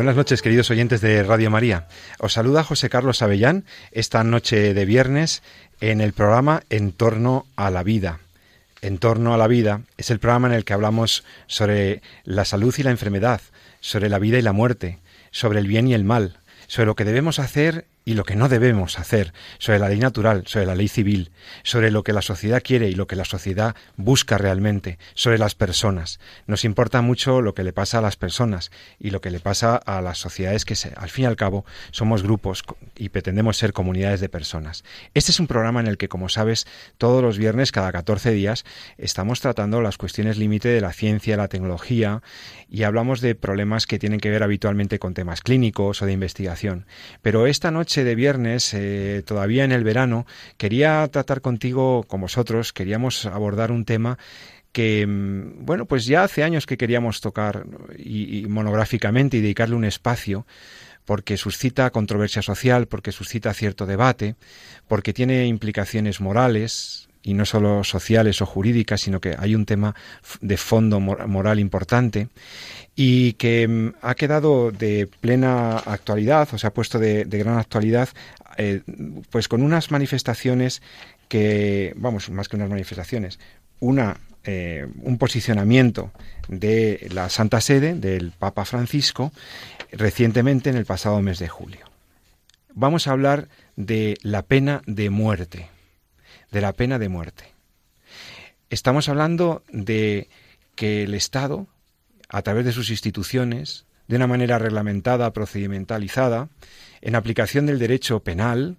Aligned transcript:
Buenas 0.00 0.16
noches, 0.16 0.40
queridos 0.40 0.70
oyentes 0.70 1.02
de 1.02 1.22
Radio 1.22 1.50
María. 1.50 1.86
Os 2.20 2.32
saluda 2.32 2.64
José 2.64 2.88
Carlos 2.88 3.20
Avellán 3.20 3.66
esta 3.92 4.24
noche 4.24 4.72
de 4.72 4.84
viernes 4.86 5.42
en 5.82 6.00
el 6.00 6.14
programa 6.14 6.62
En 6.70 6.92
torno 6.92 7.44
a 7.54 7.70
la 7.70 7.82
vida. 7.82 8.20
En 8.80 8.96
torno 8.96 9.34
a 9.34 9.36
la 9.36 9.46
vida 9.46 9.82
es 9.98 10.08
el 10.10 10.18
programa 10.18 10.48
en 10.48 10.54
el 10.54 10.64
que 10.64 10.72
hablamos 10.72 11.22
sobre 11.48 12.00
la 12.24 12.46
salud 12.46 12.74
y 12.78 12.82
la 12.82 12.92
enfermedad, 12.92 13.42
sobre 13.80 14.08
la 14.08 14.18
vida 14.18 14.38
y 14.38 14.42
la 14.42 14.54
muerte, 14.54 15.00
sobre 15.32 15.58
el 15.58 15.66
bien 15.66 15.86
y 15.86 15.92
el 15.92 16.04
mal, 16.04 16.38
sobre 16.66 16.86
lo 16.86 16.94
que 16.94 17.04
debemos 17.04 17.38
hacer 17.38 17.84
y 18.04 18.14
lo 18.14 18.24
que 18.24 18.36
no 18.36 18.48
debemos 18.48 18.98
hacer, 18.98 19.32
sobre 19.58 19.78
la 19.78 19.88
ley 19.88 19.98
natural, 19.98 20.44
sobre 20.46 20.66
la 20.66 20.74
ley 20.74 20.88
civil, 20.88 21.30
sobre 21.62 21.90
lo 21.90 22.02
que 22.02 22.12
la 22.12 22.22
sociedad 22.22 22.62
quiere 22.62 22.88
y 22.88 22.94
lo 22.94 23.06
que 23.06 23.16
la 23.16 23.24
sociedad 23.24 23.76
busca 23.96 24.38
realmente, 24.38 24.98
sobre 25.14 25.38
las 25.38 25.54
personas. 25.54 26.18
Nos 26.46 26.64
importa 26.64 27.02
mucho 27.02 27.42
lo 27.42 27.54
que 27.54 27.64
le 27.64 27.72
pasa 27.72 27.98
a 27.98 28.00
las 28.00 28.16
personas 28.16 28.70
y 28.98 29.10
lo 29.10 29.20
que 29.20 29.30
le 29.30 29.40
pasa 29.40 29.76
a 29.76 30.00
las 30.00 30.18
sociedades 30.18 30.64
que, 30.64 30.74
al 30.96 31.10
fin 31.10 31.24
y 31.24 31.26
al 31.26 31.36
cabo, 31.36 31.64
somos 31.90 32.22
grupos 32.22 32.64
y 32.96 33.10
pretendemos 33.10 33.58
ser 33.58 33.72
comunidades 33.72 34.20
de 34.20 34.28
personas. 34.28 34.82
Este 35.14 35.30
es 35.30 35.40
un 35.40 35.46
programa 35.46 35.80
en 35.80 35.86
el 35.86 35.98
que, 35.98 36.08
como 36.08 36.28
sabes, 36.28 36.66
todos 36.98 37.22
los 37.22 37.38
viernes, 37.38 37.72
cada 37.72 37.92
14 37.92 38.30
días, 38.30 38.64
estamos 38.98 39.40
tratando 39.40 39.80
las 39.82 39.98
cuestiones 39.98 40.38
límite 40.38 40.68
de 40.68 40.80
la 40.80 40.92
ciencia, 40.92 41.36
la 41.36 41.48
tecnología 41.48 42.22
y 42.68 42.84
hablamos 42.84 43.20
de 43.20 43.34
problemas 43.34 43.86
que 43.86 43.98
tienen 43.98 44.20
que 44.20 44.30
ver 44.30 44.42
habitualmente 44.42 44.98
con 44.98 45.14
temas 45.14 45.42
clínicos 45.42 46.02
o 46.02 46.06
de 46.06 46.12
investigación. 46.12 46.86
Pero 47.22 47.46
esta 47.46 47.70
noche 47.70 47.89
de 47.96 48.14
viernes, 48.14 48.72
eh, 48.74 49.22
todavía 49.26 49.64
en 49.64 49.72
el 49.72 49.84
verano, 49.84 50.26
quería 50.56 51.06
tratar 51.08 51.40
contigo, 51.40 52.04
con 52.04 52.20
vosotros, 52.20 52.72
queríamos 52.72 53.26
abordar 53.26 53.72
un 53.72 53.84
tema 53.84 54.18
que, 54.72 55.06
mm, 55.06 55.64
bueno, 55.64 55.86
pues 55.86 56.06
ya 56.06 56.22
hace 56.22 56.42
años 56.42 56.66
que 56.66 56.76
queríamos 56.76 57.20
tocar 57.20 57.66
y, 57.98 58.46
monográficamente 58.48 59.36
y 59.36 59.40
dedicarle 59.40 59.74
un 59.74 59.84
espacio 59.84 60.46
porque 61.04 61.36
suscita 61.36 61.90
controversia 61.90 62.42
social, 62.42 62.86
porque 62.86 63.10
suscita 63.10 63.52
cierto 63.52 63.84
debate, 63.84 64.36
porque 64.86 65.12
tiene 65.12 65.46
implicaciones 65.46 66.20
morales, 66.20 67.09
y 67.22 67.34
no 67.34 67.44
solo 67.44 67.84
sociales 67.84 68.40
o 68.42 68.46
jurídicas, 68.46 69.02
sino 69.02 69.20
que 69.20 69.36
hay 69.38 69.54
un 69.54 69.66
tema 69.66 69.94
de 70.40 70.56
fondo 70.56 71.00
moral 71.00 71.60
importante 71.60 72.28
y 72.96 73.34
que 73.34 73.66
mm, 73.68 73.94
ha 74.02 74.14
quedado 74.14 74.70
de 74.70 75.08
plena 75.20 75.78
actualidad, 75.78 76.48
o 76.52 76.58
se 76.58 76.66
ha 76.66 76.72
puesto 76.74 76.98
de, 76.98 77.24
gran 77.24 77.58
actualidad, 77.58 78.08
eh, 78.56 78.82
pues 79.30 79.48
con 79.48 79.62
unas 79.62 79.90
manifestaciones 79.90 80.82
que, 81.28 81.92
vamos, 81.96 82.30
más 82.30 82.48
que 82.48 82.56
unas 82.56 82.70
manifestaciones, 82.70 83.38
una 83.78 84.16
eh, 84.44 84.86
un 85.02 85.18
posicionamiento 85.18 86.12
de 86.48 87.08
la 87.12 87.28
Santa 87.28 87.60
Sede, 87.60 87.94
del 87.94 88.32
Papa 88.32 88.64
Francisco, 88.64 89.32
recientemente 89.92 90.70
en 90.70 90.76
el 90.76 90.86
pasado 90.86 91.20
mes 91.20 91.38
de 91.38 91.48
julio. 91.48 91.80
Vamos 92.72 93.06
a 93.06 93.12
hablar 93.12 93.48
de 93.76 94.16
la 94.22 94.40
pena 94.42 94.80
de 94.86 95.10
muerte 95.10 95.68
de 96.50 96.60
la 96.60 96.72
pena 96.72 96.98
de 96.98 97.08
muerte. 97.08 97.44
Estamos 98.70 99.08
hablando 99.08 99.62
de 99.72 100.28
que 100.74 101.02
el 101.02 101.14
Estado, 101.14 101.66
a 102.28 102.42
través 102.42 102.64
de 102.64 102.72
sus 102.72 102.90
instituciones, 102.90 103.86
de 104.08 104.16
una 104.16 104.26
manera 104.26 104.58
reglamentada, 104.58 105.32
procedimentalizada, 105.32 106.48
en 107.00 107.14
aplicación 107.14 107.66
del 107.66 107.78
derecho 107.78 108.20
penal, 108.20 108.76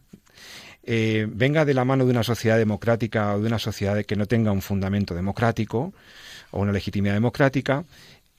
eh, 0.83 1.27
venga 1.29 1.63
de 1.63 1.73
la 1.73 1.85
mano 1.85 2.05
de 2.05 2.11
una 2.11 2.23
sociedad 2.23 2.57
democrática 2.57 3.35
o 3.35 3.39
de 3.41 3.47
una 3.47 3.59
sociedad 3.59 4.03
que 4.03 4.15
no 4.15 4.25
tenga 4.25 4.51
un 4.51 4.61
fundamento 4.61 5.13
democrático 5.13 5.93
o 6.51 6.59
una 6.59 6.71
legitimidad 6.71 7.13
democrática, 7.13 7.85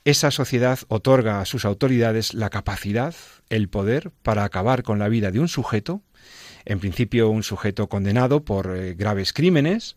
esa 0.05 0.31
sociedad 0.33 0.81
otorga 0.89 1.41
a 1.41 1.45
sus 1.45 1.65
autoridades 1.65 2.35
la 2.35 2.51
capacidad, 2.51 3.15
el 3.49 3.69
poder 3.69 4.11
para 4.23 4.45
acabar 4.45 4.83
con 4.83 4.99
la 4.99 5.09
vida 5.09 5.31
de 5.31 5.39
un 5.39 5.49
sujeto 5.49 6.03
en 6.65 6.81
principio 6.81 7.29
un 7.31 7.43
sujeto 7.43 7.89
condenado 7.89 8.41
por 8.41 8.77
eh, 8.77 8.95
graves 8.95 9.33
crímenes 9.33 9.97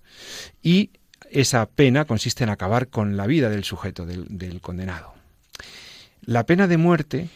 y 0.61 0.91
esa 1.31 1.65
pena 1.65 2.05
consiste 2.05 2.43
en 2.43 2.49
acabar 2.49 2.87
con 2.87 3.17
la 3.17 3.27
vida 3.27 3.49
del 3.49 3.63
sujeto, 3.63 4.05
del, 4.05 4.61
condenado. 4.61 5.13
La 6.21 6.45
pena 6.45 6.67
de 6.67 6.77
muerte 6.77 7.29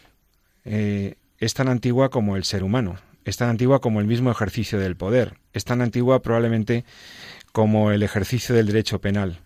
eh, 0.66 1.16
es 1.40 1.54
tan 1.54 1.68
antigua 1.68 2.10
como 2.10 2.36
el 2.36 2.44
ser 2.44 2.64
humano, 2.64 2.98
es 3.26 3.38
tan 3.38 3.50
antigua 3.50 3.82
como 3.82 4.00
el 4.00 4.08
mismo 4.08 4.32
ejercicio 4.32 4.80
del 4.80 4.96
poder, 4.96 5.38
es 5.54 5.66
tan 5.66 5.82
antigua 5.82 6.22
probablemente 6.22 6.86
como 7.52 7.92
el 7.92 8.04
ejercicio 8.04 8.56
del 8.56 8.68
derecho 8.68 9.00
penal. 9.00 9.40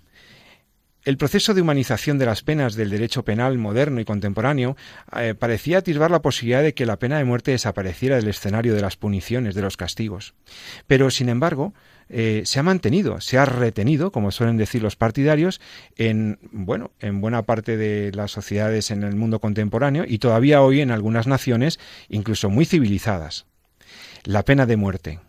El 1.05 1.17
proceso 1.17 1.53
de 1.53 1.61
humanización 1.61 2.17
de 2.17 2.25
las 2.25 2.43
penas 2.43 2.75
del 2.75 2.89
derecho 2.89 3.25
penal 3.25 3.57
moderno 3.57 3.99
y 3.99 4.05
contemporáneo 4.05 4.77
eh, 5.17 5.35
parecía 5.37 5.79
atisbar 5.79 6.09
la 6.09 6.21
posibilidad 6.21 6.63
de 6.63 6.73
que 6.73 6.85
la 6.85 6.97
pena 6.97 7.17
de 7.17 7.25
muerte 7.25 7.51
desapareciera 7.51 8.15
del 8.15 8.29
escenario 8.29 8.73
de 8.73 8.81
las 8.81 8.95
puniciones, 8.95 9.53
de 9.53 9.61
los 9.61 9.75
castigos. 9.75 10.33
Pero, 10.87 11.11
sin 11.11 11.27
embargo, 11.27 11.73
eh, 12.07 12.43
se 12.45 12.59
ha 12.59 12.63
mantenido, 12.63 13.19
se 13.19 13.37
ha 13.37 13.43
retenido, 13.43 14.13
como 14.13 14.31
suelen 14.31 14.55
decir 14.55 14.81
los 14.81 14.95
partidarios, 14.95 15.59
en 15.97 16.39
bueno, 16.53 16.91
en 17.01 17.19
buena 17.19 17.43
parte 17.43 17.75
de 17.75 18.13
las 18.13 18.31
sociedades 18.31 18.89
en 18.89 19.03
el 19.03 19.17
mundo 19.17 19.41
contemporáneo 19.41 20.05
y 20.07 20.19
todavía 20.19 20.61
hoy 20.61 20.79
en 20.79 20.91
algunas 20.91 21.27
naciones, 21.27 21.81
incluso 22.07 22.49
muy 22.49 22.63
civilizadas. 22.63 23.45
La 24.23 24.43
pena 24.43 24.65
de 24.65 24.77
muerte. 24.77 25.19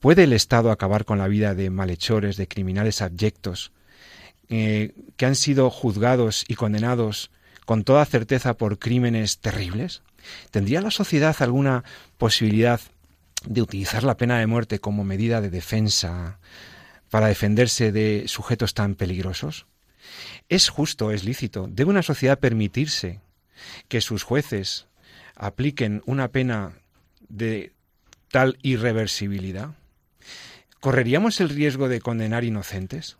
¿Puede 0.00 0.24
el 0.24 0.32
Estado 0.32 0.70
acabar 0.70 1.04
con 1.04 1.18
la 1.18 1.28
vida 1.28 1.54
de 1.54 1.68
malhechores, 1.68 2.38
de 2.38 2.48
criminales 2.48 3.02
abyectos? 3.02 3.72
Eh, 4.54 4.92
que 5.16 5.24
han 5.24 5.34
sido 5.34 5.70
juzgados 5.70 6.44
y 6.46 6.56
condenados 6.56 7.30
con 7.64 7.84
toda 7.84 8.04
certeza 8.04 8.52
por 8.58 8.78
crímenes 8.78 9.38
terribles? 9.38 10.02
¿Tendría 10.50 10.82
la 10.82 10.90
sociedad 10.90 11.34
alguna 11.40 11.84
posibilidad 12.18 12.78
de 13.46 13.62
utilizar 13.62 14.04
la 14.04 14.18
pena 14.18 14.38
de 14.38 14.46
muerte 14.46 14.78
como 14.78 15.04
medida 15.04 15.40
de 15.40 15.48
defensa 15.48 16.38
para 17.08 17.28
defenderse 17.28 17.92
de 17.92 18.24
sujetos 18.26 18.74
tan 18.74 18.94
peligrosos? 18.94 19.64
¿Es 20.50 20.68
justo, 20.68 21.12
es 21.12 21.24
lícito? 21.24 21.66
¿Debe 21.66 21.88
una 21.88 22.02
sociedad 22.02 22.38
permitirse 22.38 23.20
que 23.88 24.02
sus 24.02 24.22
jueces 24.22 24.86
apliquen 25.34 26.02
una 26.04 26.28
pena 26.28 26.72
de 27.30 27.72
tal 28.30 28.58
irreversibilidad? 28.60 29.70
¿Correríamos 30.80 31.40
el 31.40 31.48
riesgo 31.48 31.88
de 31.88 32.02
condenar 32.02 32.44
inocentes? 32.44 33.16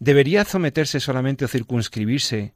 Debería 0.00 0.44
someterse 0.44 0.98
solamente 0.98 1.44
o 1.44 1.48
circunscribirse 1.48 2.54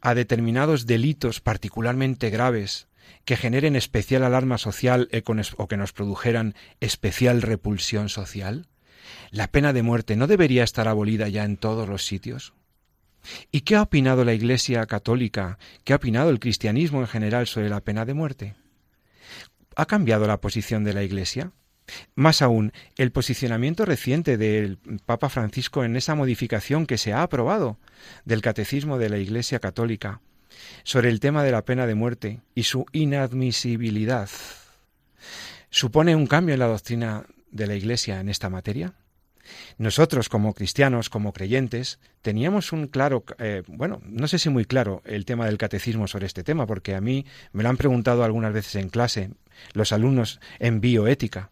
a 0.00 0.14
determinados 0.14 0.86
delitos 0.86 1.40
particularmente 1.40 2.30
graves 2.30 2.86
que 3.24 3.36
generen 3.36 3.74
especial 3.74 4.22
alarma 4.22 4.58
social 4.58 5.08
o 5.56 5.68
que 5.68 5.76
nos 5.76 5.92
produjeran 5.92 6.54
especial 6.80 7.42
repulsión 7.42 8.08
social? 8.08 8.68
¿La 9.30 9.48
pena 9.48 9.72
de 9.72 9.82
muerte 9.82 10.16
no 10.16 10.26
debería 10.26 10.62
estar 10.62 10.86
abolida 10.86 11.28
ya 11.28 11.44
en 11.44 11.56
todos 11.56 11.88
los 11.88 12.04
sitios? 12.04 12.52
¿Y 13.50 13.62
qué 13.62 13.76
ha 13.76 13.82
opinado 13.82 14.24
la 14.24 14.34
Iglesia 14.34 14.84
católica, 14.86 15.58
qué 15.84 15.92
ha 15.92 15.96
opinado 15.96 16.30
el 16.30 16.40
cristianismo 16.40 17.00
en 17.00 17.06
general 17.06 17.46
sobre 17.46 17.68
la 17.68 17.80
pena 17.80 18.04
de 18.04 18.14
muerte? 18.14 18.54
¿Ha 19.76 19.86
cambiado 19.86 20.26
la 20.26 20.40
posición 20.40 20.84
de 20.84 20.92
la 20.92 21.02
Iglesia? 21.02 21.52
Más 22.14 22.42
aún, 22.42 22.72
el 22.96 23.12
posicionamiento 23.12 23.84
reciente 23.84 24.36
del 24.36 24.78
Papa 25.04 25.28
Francisco 25.28 25.84
en 25.84 25.96
esa 25.96 26.14
modificación 26.14 26.86
que 26.86 26.98
se 26.98 27.12
ha 27.12 27.22
aprobado 27.22 27.78
del 28.24 28.42
Catecismo 28.42 28.98
de 28.98 29.10
la 29.10 29.18
Iglesia 29.18 29.58
Católica 29.58 30.20
sobre 30.84 31.08
el 31.10 31.20
tema 31.20 31.42
de 31.42 31.52
la 31.52 31.64
pena 31.64 31.86
de 31.86 31.94
muerte 31.94 32.40
y 32.54 32.64
su 32.64 32.86
inadmisibilidad, 32.92 34.28
¿supone 35.70 36.16
un 36.16 36.26
cambio 36.26 36.54
en 36.54 36.60
la 36.60 36.66
doctrina 36.66 37.24
de 37.50 37.66
la 37.66 37.74
Iglesia 37.74 38.20
en 38.20 38.28
esta 38.28 38.50
materia? 38.50 38.94
Nosotros, 39.78 40.28
como 40.28 40.54
cristianos, 40.54 41.10
como 41.10 41.32
creyentes, 41.32 41.98
teníamos 42.22 42.72
un 42.72 42.86
claro, 42.86 43.24
eh, 43.38 43.62
bueno, 43.66 44.00
no 44.04 44.28
sé 44.28 44.38
si 44.38 44.48
muy 44.48 44.64
claro 44.64 45.02
el 45.04 45.24
tema 45.24 45.46
del 45.46 45.58
catecismo 45.58 46.06
sobre 46.06 46.26
este 46.26 46.44
tema, 46.44 46.66
porque 46.66 46.94
a 46.94 47.00
mí 47.00 47.26
me 47.52 47.62
lo 47.62 47.68
han 47.68 47.76
preguntado 47.76 48.24
algunas 48.24 48.52
veces 48.52 48.76
en 48.76 48.88
clase 48.88 49.30
los 49.72 49.92
alumnos 49.92 50.40
en 50.58 50.80
bioética. 50.80 51.50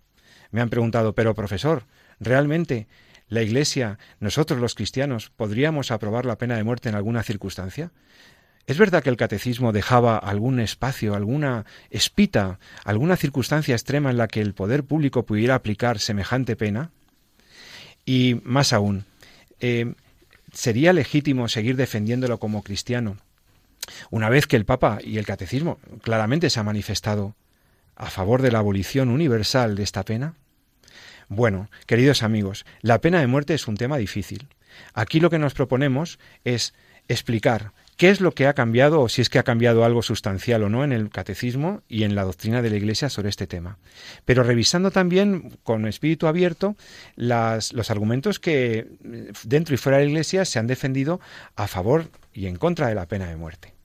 Me 0.51 0.61
han 0.61 0.71
preguntado, 0.71 1.15
pero 1.15 1.35
profesor, 1.35 1.85
¿realmente 2.19 2.87
la 3.29 3.43
Iglesia, 3.43 3.99
nosotros 4.19 4.61
los 4.61 4.75
cristianos, 4.75 5.31
podríamos 5.31 5.91
aprobar 5.91 6.27
la 6.27 6.39
pena 6.39 6.57
de 6.57 6.65
muerte 6.65 6.89
en 6.89 6.95
alguna 6.95 7.23
circunstancia? 7.23 7.93
Es 8.67 8.79
verdad 8.79 9.03
que 9.03 9.11
el 9.11 9.17
catecismo 9.17 9.73
dejaba 9.73 10.17
algún 10.17 10.61
espacio, 10.61 11.15
alguna 11.15 11.65
espita, 11.91 12.59
alguna 12.85 13.17
circunstancia 13.17 13.75
extrema 13.75 14.11
en 14.11 14.17
la 14.17 14.29
que 14.29 14.41
el 14.41 14.55
poder 14.55 14.85
público 14.85 15.25
pudiera 15.25 15.55
aplicar 15.57 15.99
semejante 15.99 16.57
pena. 16.57 16.91
Y 18.05 18.41
más 18.45 18.73
aún, 18.73 19.05
eh, 19.61 19.95
¿sería 20.53 20.93
legítimo 20.93 21.49
seguir 21.49 21.77
defendiéndolo 21.77 22.39
como 22.39 22.63
cristiano? 22.63 23.17
Una 24.11 24.29
vez 24.29 24.47
que 24.47 24.57
el 24.57 24.65
Papa 24.65 24.99
y 25.03 25.19
el 25.19 25.27
Catecismo 25.27 25.79
claramente 26.03 26.51
se 26.51 26.61
ha 26.61 26.63
manifestado 26.63 27.35
a 28.01 28.09
favor 28.09 28.41
de 28.41 28.51
la 28.51 28.61
abolición 28.61 29.11
universal 29.11 29.77
de 29.77 29.83
esta 29.83 30.05
pena. 30.07 30.35
Bueno, 31.29 31.71
queridos 31.87 32.23
amigos, 32.23 32.65
la 32.81 33.03
pena 33.03 33.21
de 33.21 33.27
muerte 33.27 33.53
es 33.53 33.69
un 33.69 33.77
tema 33.77 33.99
difícil. 33.99 34.49
Aquí 34.95 35.21
lo 35.21 35.29
que 35.29 35.39
nos 35.39 35.53
proponemos 35.53 36.19
es 36.45 36.73
explicar 37.09 37.73
qué 37.99 38.09
es 38.09 38.23
lo 38.23 38.33
que 38.33 38.47
ha 38.47 38.55
cambiado 38.55 39.03
o 39.03 39.11
si 39.11 39.21
es 39.21 39.29
que 39.29 39.39
ha 39.39 39.43
cambiado 39.43 39.85
algo 39.85 40.01
sustancial 40.01 40.63
o 40.63 40.71
no 40.71 40.83
en 40.83 40.93
el 40.93 41.11
catecismo 41.11 41.83
y 41.89 42.05
en 42.05 42.15
la 42.15 42.25
doctrina 42.25 42.63
de 42.63 42.71
la 42.71 42.79
Iglesia 42.79 43.11
sobre 43.11 43.29
este 43.29 43.47
tema. 43.47 43.77
Pero 44.25 44.45
revisando 44.45 44.91
también 44.91 45.59
con 45.63 45.87
espíritu 45.87 46.27
abierto 46.27 46.77
los 47.17 47.91
argumentos 47.91 48.41
que 48.41 48.87
dentro 49.45 49.75
y 49.75 49.79
fuera 49.79 49.99
de 49.99 50.05
la 50.05 50.11
Iglesia 50.11 50.47
se 50.47 50.59
han 50.59 50.67
defendido 50.67 51.21
a 51.55 51.69
favor 51.69 52.11
y 52.33 52.47
en 52.47 52.57
contra 52.57 52.89
de 52.89 52.95
la 52.95 53.07
pena 53.07 53.29
de 53.29 53.37
muerte 53.37 53.80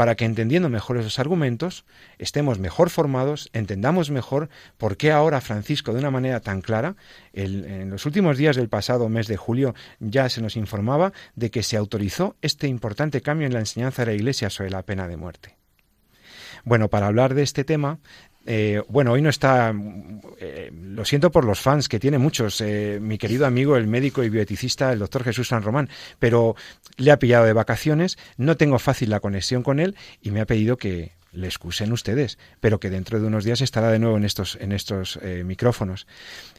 para 0.00 0.14
que 0.14 0.24
entendiendo 0.24 0.70
mejor 0.70 0.96
esos 0.96 1.18
argumentos, 1.18 1.84
estemos 2.16 2.58
mejor 2.58 2.88
formados, 2.88 3.50
entendamos 3.52 4.10
mejor 4.10 4.48
por 4.78 4.96
qué 4.96 5.12
ahora 5.12 5.42
Francisco, 5.42 5.92
de 5.92 5.98
una 5.98 6.10
manera 6.10 6.40
tan 6.40 6.62
clara, 6.62 6.96
en 7.34 7.90
los 7.90 8.06
últimos 8.06 8.38
días 8.38 8.56
del 8.56 8.70
pasado 8.70 9.10
mes 9.10 9.26
de 9.26 9.36
julio 9.36 9.74
ya 9.98 10.30
se 10.30 10.40
nos 10.40 10.56
informaba 10.56 11.12
de 11.34 11.50
que 11.50 11.62
se 11.62 11.76
autorizó 11.76 12.34
este 12.40 12.66
importante 12.66 13.20
cambio 13.20 13.46
en 13.46 13.52
la 13.52 13.58
enseñanza 13.58 14.00
de 14.00 14.12
la 14.12 14.14
Iglesia 14.14 14.48
sobre 14.48 14.70
la 14.70 14.84
pena 14.84 15.06
de 15.06 15.18
muerte. 15.18 15.58
Bueno, 16.64 16.88
para 16.88 17.06
hablar 17.06 17.34
de 17.34 17.42
este 17.42 17.64
tema 17.64 17.98
eh, 18.52 18.82
bueno, 18.88 19.12
hoy 19.12 19.22
no 19.22 19.28
está, 19.28 19.72
eh, 20.40 20.72
lo 20.74 21.04
siento 21.04 21.30
por 21.30 21.44
los 21.44 21.60
fans, 21.60 21.88
que 21.88 22.00
tiene 22.00 22.18
muchos, 22.18 22.60
eh, 22.60 22.98
mi 23.00 23.16
querido 23.16 23.46
amigo, 23.46 23.76
el 23.76 23.86
médico 23.86 24.24
y 24.24 24.28
bioeticista, 24.28 24.92
el 24.92 24.98
doctor 24.98 25.22
Jesús 25.22 25.46
San 25.46 25.62
Román, 25.62 25.88
pero 26.18 26.56
le 26.96 27.12
ha 27.12 27.18
pillado 27.20 27.44
de 27.44 27.52
vacaciones, 27.52 28.18
no 28.38 28.56
tengo 28.56 28.80
fácil 28.80 29.10
la 29.10 29.20
conexión 29.20 29.62
con 29.62 29.78
él 29.78 29.94
y 30.20 30.32
me 30.32 30.40
ha 30.40 30.46
pedido 30.46 30.78
que 30.78 31.12
le 31.30 31.46
excusen 31.46 31.92
ustedes, 31.92 32.38
pero 32.58 32.80
que 32.80 32.90
dentro 32.90 33.20
de 33.20 33.28
unos 33.28 33.44
días 33.44 33.60
estará 33.60 33.88
de 33.92 34.00
nuevo 34.00 34.16
en 34.16 34.24
estos, 34.24 34.58
en 34.60 34.72
estos 34.72 35.20
micrófonos. 35.44 36.08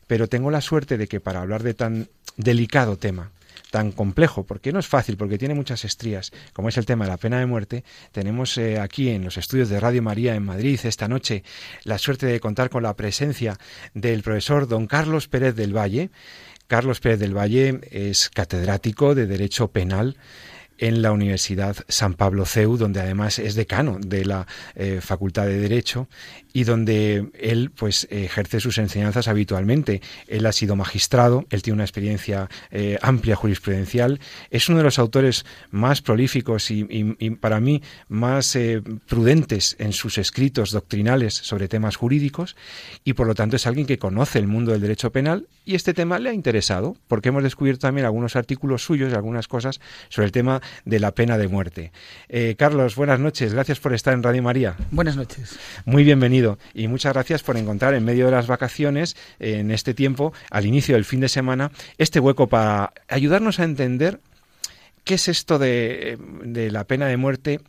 Pero 0.07 0.29
tengo 0.29 0.49
la 0.49 0.61
suerte 0.61 0.97
de 0.97 1.09
que 1.09 1.19
para 1.19 1.41
hablar 1.41 1.61
de 1.61 1.73
tan 1.73 2.07
delicado 2.37 2.95
tema, 2.95 3.31
tan 3.71 3.91
complejo, 3.91 4.45
porque 4.45 4.71
no 4.71 4.79
es 4.79 4.87
fácil, 4.87 5.17
porque 5.17 5.39
tiene 5.39 5.55
muchas 5.55 5.83
estrías, 5.85 6.31
como 6.53 6.69
es 6.69 6.77
el 6.77 6.85
tema 6.85 7.05
de 7.05 7.11
la 7.11 7.17
pena 7.17 7.39
de 7.39 7.47
muerte, 7.47 7.83
tenemos 8.11 8.57
eh, 8.57 8.79
aquí 8.79 9.09
en 9.09 9.23
los 9.23 9.37
estudios 9.37 9.69
de 9.69 9.79
Radio 9.79 10.03
María 10.03 10.35
en 10.35 10.43
Madrid 10.43 10.79
esta 10.83 11.07
noche 11.07 11.43
la 11.83 11.97
suerte 11.97 12.27
de 12.27 12.39
contar 12.39 12.69
con 12.69 12.83
la 12.83 12.95
presencia 12.95 13.57
del 13.93 14.21
profesor 14.21 14.67
don 14.67 14.85
Carlos 14.87 15.27
Pérez 15.27 15.55
del 15.55 15.75
Valle. 15.75 16.11
Carlos 16.67 16.99
Pérez 16.99 17.19
del 17.19 17.35
Valle 17.35 17.81
es 17.89 18.29
catedrático 18.29 19.15
de 19.15 19.25
Derecho 19.25 19.69
Penal 19.69 20.17
en 20.81 21.01
la 21.01 21.11
Universidad 21.11 21.77
San 21.87 22.15
Pablo 22.15 22.45
CEU, 22.45 22.75
donde 22.75 22.99
además 22.99 23.39
es 23.39 23.55
decano 23.55 23.99
de 23.99 24.25
la 24.25 24.47
eh, 24.75 24.99
Facultad 25.01 25.45
de 25.45 25.59
Derecho 25.59 26.09
y 26.53 26.63
donde 26.63 27.29
él 27.39 27.71
pues 27.75 28.07
ejerce 28.09 28.59
sus 28.59 28.77
enseñanzas 28.77 29.27
habitualmente. 29.27 30.01
Él 30.27 30.45
ha 30.45 30.51
sido 30.51 30.75
magistrado, 30.75 31.45
él 31.49 31.61
tiene 31.61 31.75
una 31.75 31.83
experiencia 31.83 32.49
eh, 32.71 32.97
amplia 33.01 33.35
jurisprudencial, 33.35 34.19
es 34.49 34.69
uno 34.69 34.79
de 34.79 34.83
los 34.83 34.99
autores 34.99 35.45
más 35.69 36.01
prolíficos 36.01 36.71
y, 36.71 36.83
para 37.39 37.59
mí 37.59 37.81
más 38.09 38.55
eh, 38.55 38.81
prudentes 39.07 39.75
en 39.79 39.93
sus 39.93 40.17
escritos 40.17 40.71
doctrinales 40.71 41.33
sobre 41.33 41.67
temas 41.67 41.95
jurídicos 41.95 42.55
y 43.03 43.13
por 43.13 43.27
lo 43.27 43.35
tanto 43.35 43.55
es 43.55 43.67
alguien 43.67 43.87
que 43.87 43.97
conoce 43.97 44.39
el 44.39 44.47
mundo 44.47 44.71
del 44.71 44.81
derecho 44.81 45.11
penal 45.11 45.47
y 45.65 45.75
este 45.75 45.93
tema 45.93 46.19
le 46.19 46.29
ha 46.29 46.33
interesado 46.33 46.97
porque 47.07 47.29
hemos 47.29 47.43
descubierto 47.43 47.81
también 47.81 48.05
algunos 48.05 48.35
artículos 48.35 48.83
suyos 48.83 49.11
y 49.11 49.15
algunas 49.15 49.47
cosas 49.47 49.79
sobre 50.09 50.25
el 50.25 50.31
tema 50.31 50.61
de 50.85 50.99
la 50.99 51.11
pena 51.11 51.37
de 51.37 51.47
muerte. 51.47 51.91
Eh, 52.29 52.55
Carlos, 52.57 52.95
buenas 52.95 53.19
noches. 53.19 53.53
Gracias 53.53 53.79
por 53.79 53.93
estar 53.93 54.13
en 54.13 54.23
Radio 54.23 54.43
María. 54.43 54.75
Buenas 54.91 55.15
noches. 55.15 55.57
Muy 55.85 56.03
bienvenido 56.03 56.40
y 56.73 56.87
muchas 56.87 57.13
gracias 57.13 57.43
por 57.43 57.57
encontrar 57.57 57.93
en 57.93 58.05
medio 58.05 58.25
de 58.25 58.31
las 58.31 58.47
vacaciones, 58.47 59.15
en 59.39 59.71
este 59.71 59.93
tiempo, 59.93 60.33
al 60.49 60.65
inicio 60.65 60.95
del 60.95 61.05
fin 61.05 61.19
de 61.19 61.29
semana, 61.29 61.71
este 61.97 62.19
hueco 62.19 62.47
para 62.47 62.93
ayudarnos 63.07 63.59
a 63.59 63.63
entender 63.63 64.19
qué 65.03 65.15
es 65.15 65.27
esto 65.27 65.59
de, 65.59 66.17
la 66.71 66.85
pena 66.85 67.07
de 67.07 67.17
muerte 67.17 67.61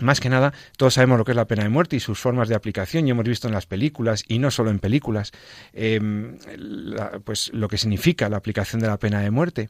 más 0.00 0.20
que 0.20 0.28
nada, 0.28 0.52
todos 0.76 0.94
sabemos 0.94 1.18
lo 1.18 1.24
que 1.24 1.32
es 1.32 1.36
la 1.36 1.46
pena 1.46 1.62
de 1.62 1.68
muerte 1.68 1.96
y 1.96 2.00
sus 2.00 2.18
formas 2.18 2.48
de 2.48 2.54
aplicación, 2.54 3.06
y 3.06 3.10
hemos 3.10 3.24
visto 3.24 3.48
en 3.48 3.54
las 3.54 3.66
películas, 3.66 4.24
y 4.28 4.38
no 4.38 4.50
solo 4.50 4.70
en 4.70 4.78
películas, 4.78 5.32
em, 5.72 6.36
pues 7.24 7.50
lo 7.52 7.68
que 7.68 7.78
significa 7.78 8.28
la 8.28 8.36
aplicación 8.36 8.80
de 8.80 8.88
la 8.88 8.98
pena 8.98 9.20
de 9.20 9.30
muerte. 9.30 9.68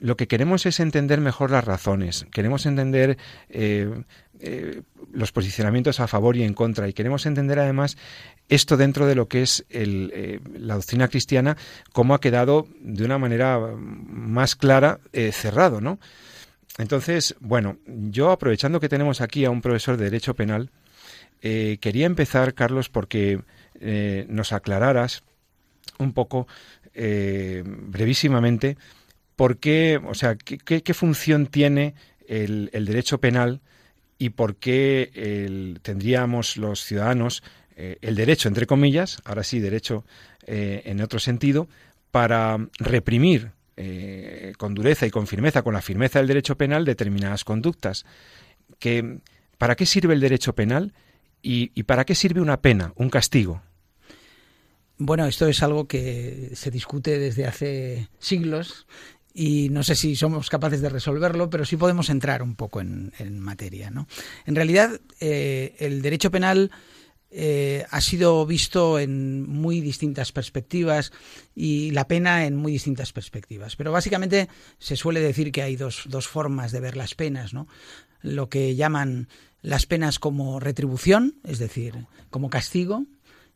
Lo 0.00 0.16
que 0.16 0.28
queremos 0.28 0.66
es 0.66 0.80
entender 0.80 1.20
mejor 1.20 1.50
las 1.50 1.64
razones, 1.64 2.26
queremos 2.32 2.66
entender 2.66 3.18
eh, 3.48 4.02
eh, 4.40 4.82
los 5.12 5.32
posicionamientos 5.32 6.00
a 6.00 6.06
favor 6.06 6.36
y 6.36 6.42
en 6.42 6.54
contra, 6.54 6.88
y 6.88 6.92
queremos 6.92 7.26
entender 7.26 7.58
además 7.58 7.96
esto 8.48 8.76
dentro 8.76 9.06
de 9.06 9.14
lo 9.14 9.28
que 9.28 9.42
es 9.42 9.64
eh, 9.70 10.40
la 10.58 10.74
doctrina 10.76 11.08
cristiana, 11.08 11.56
cómo 11.92 12.14
ha 12.14 12.20
quedado 12.20 12.68
de 12.80 13.04
una 13.04 13.18
manera 13.18 13.58
más 13.58 14.56
clara 14.56 15.00
cerrado, 15.32 15.80
¿no? 15.80 15.98
Entonces, 16.78 17.34
bueno, 17.40 17.78
yo 17.86 18.30
aprovechando 18.30 18.78
que 18.78 18.88
tenemos 18.88 19.20
aquí 19.20 19.44
a 19.44 19.50
un 19.50 19.60
profesor 19.60 19.96
de 19.96 20.04
Derecho 20.04 20.34
Penal, 20.34 20.70
eh, 21.42 21.78
quería 21.80 22.06
empezar, 22.06 22.54
Carlos, 22.54 22.88
porque 22.88 23.40
eh, 23.80 24.26
nos 24.28 24.52
aclararas 24.52 25.24
un 25.98 26.12
poco, 26.12 26.46
eh, 26.94 27.64
brevísimamente, 27.66 28.76
por 29.34 29.58
qué, 29.58 30.00
o 30.04 30.14
sea, 30.14 30.36
qué, 30.36 30.94
función 30.94 31.46
tiene 31.46 31.94
el, 32.26 32.70
derecho 32.72 33.18
penal 33.18 33.60
y 34.18 34.30
por 34.30 34.56
qué 34.56 35.78
tendríamos 35.82 36.56
los 36.56 36.84
ciudadanos 36.84 37.44
el 37.76 38.16
derecho, 38.16 38.48
entre 38.48 38.66
comillas, 38.66 39.22
ahora 39.24 39.44
sí, 39.44 39.60
derecho 39.60 40.04
en 40.44 41.00
otro 41.00 41.20
sentido, 41.20 41.68
para 42.10 42.58
reprimir 42.80 43.52
eh, 43.80 44.54
con 44.58 44.74
dureza 44.74 45.06
y 45.06 45.10
con 45.10 45.28
firmeza, 45.28 45.62
con 45.62 45.72
la 45.72 45.80
firmeza 45.80 46.18
del 46.18 46.26
derecho 46.26 46.56
penal, 46.56 46.84
determinadas 46.84 47.44
conductas. 47.44 48.04
Que, 48.80 49.20
¿Para 49.56 49.76
qué 49.76 49.86
sirve 49.86 50.14
el 50.14 50.20
derecho 50.20 50.52
penal 50.52 50.94
y, 51.42 51.68
para 51.84 52.04
qué 52.04 52.16
sirve 52.16 52.40
una 52.40 52.60
pena, 52.60 52.92
un 52.96 53.08
castigo? 53.08 53.62
Bueno, 54.96 55.26
esto 55.26 55.46
es 55.46 55.62
algo 55.62 55.86
que 55.86 56.50
se 56.54 56.72
discute 56.72 57.20
desde 57.20 57.46
hace 57.46 58.08
siglos 58.18 58.88
y 59.32 59.68
no 59.68 59.84
sé 59.84 59.94
si 59.94 60.16
somos 60.16 60.50
capaces 60.50 60.80
de 60.80 60.88
resolverlo, 60.88 61.48
pero 61.48 61.64
sí 61.64 61.76
podemos 61.76 62.10
entrar 62.10 62.42
un 62.42 62.56
poco 62.56 62.80
en, 62.80 63.12
materia. 63.38 63.92
¿no? 63.92 64.08
En 64.44 64.56
realidad, 64.56 65.00
eh, 65.20 65.76
el 65.78 66.02
derecho 66.02 66.32
penal 66.32 66.72
eh, 67.30 67.84
ha 67.90 68.00
sido 68.00 68.46
visto 68.46 68.98
en 68.98 69.48
muy 69.48 69.80
distintas 69.80 70.32
perspectivas 70.32 71.12
y 71.54 71.90
la 71.90 72.08
pena 72.08 72.46
en 72.46 72.56
muy 72.56 72.72
distintas 72.72 73.12
perspectivas. 73.12 73.76
Pero 73.76 73.92
básicamente 73.92 74.48
se 74.78 74.96
suele 74.96 75.20
decir 75.20 75.52
que 75.52 75.62
hay 75.62 75.76
dos, 75.76 76.04
dos 76.06 76.26
formas 76.26 76.72
de 76.72 76.80
ver 76.80 76.96
las 76.96 77.14
penas, 77.14 77.52
¿no? 77.52 77.68
Lo 78.22 78.48
que 78.48 78.74
llaman 78.76 79.28
las 79.60 79.86
penas 79.86 80.18
como 80.18 80.60
retribución, 80.60 81.36
es 81.44 81.58
decir, 81.58 82.06
como 82.30 82.50
castigo, 82.50 83.04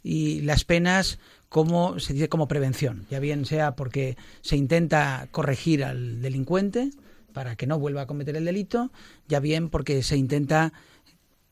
y 0.02 0.40
las 0.42 0.64
penas 0.64 1.18
como 1.48 1.98
se 1.98 2.14
dice 2.14 2.28
como 2.28 2.48
prevención, 2.48 3.06
ya 3.10 3.20
bien 3.20 3.44
sea 3.44 3.76
porque 3.76 4.16
se 4.40 4.56
intenta 4.56 5.28
corregir 5.30 5.84
al 5.84 6.22
delincuente 6.22 6.90
para 7.32 7.56
que 7.56 7.66
no 7.66 7.78
vuelva 7.78 8.02
a 8.02 8.06
cometer 8.06 8.36
el 8.36 8.44
delito, 8.44 8.90
ya 9.28 9.38
bien 9.38 9.68
porque 9.68 10.02
se 10.02 10.16
intenta 10.16 10.72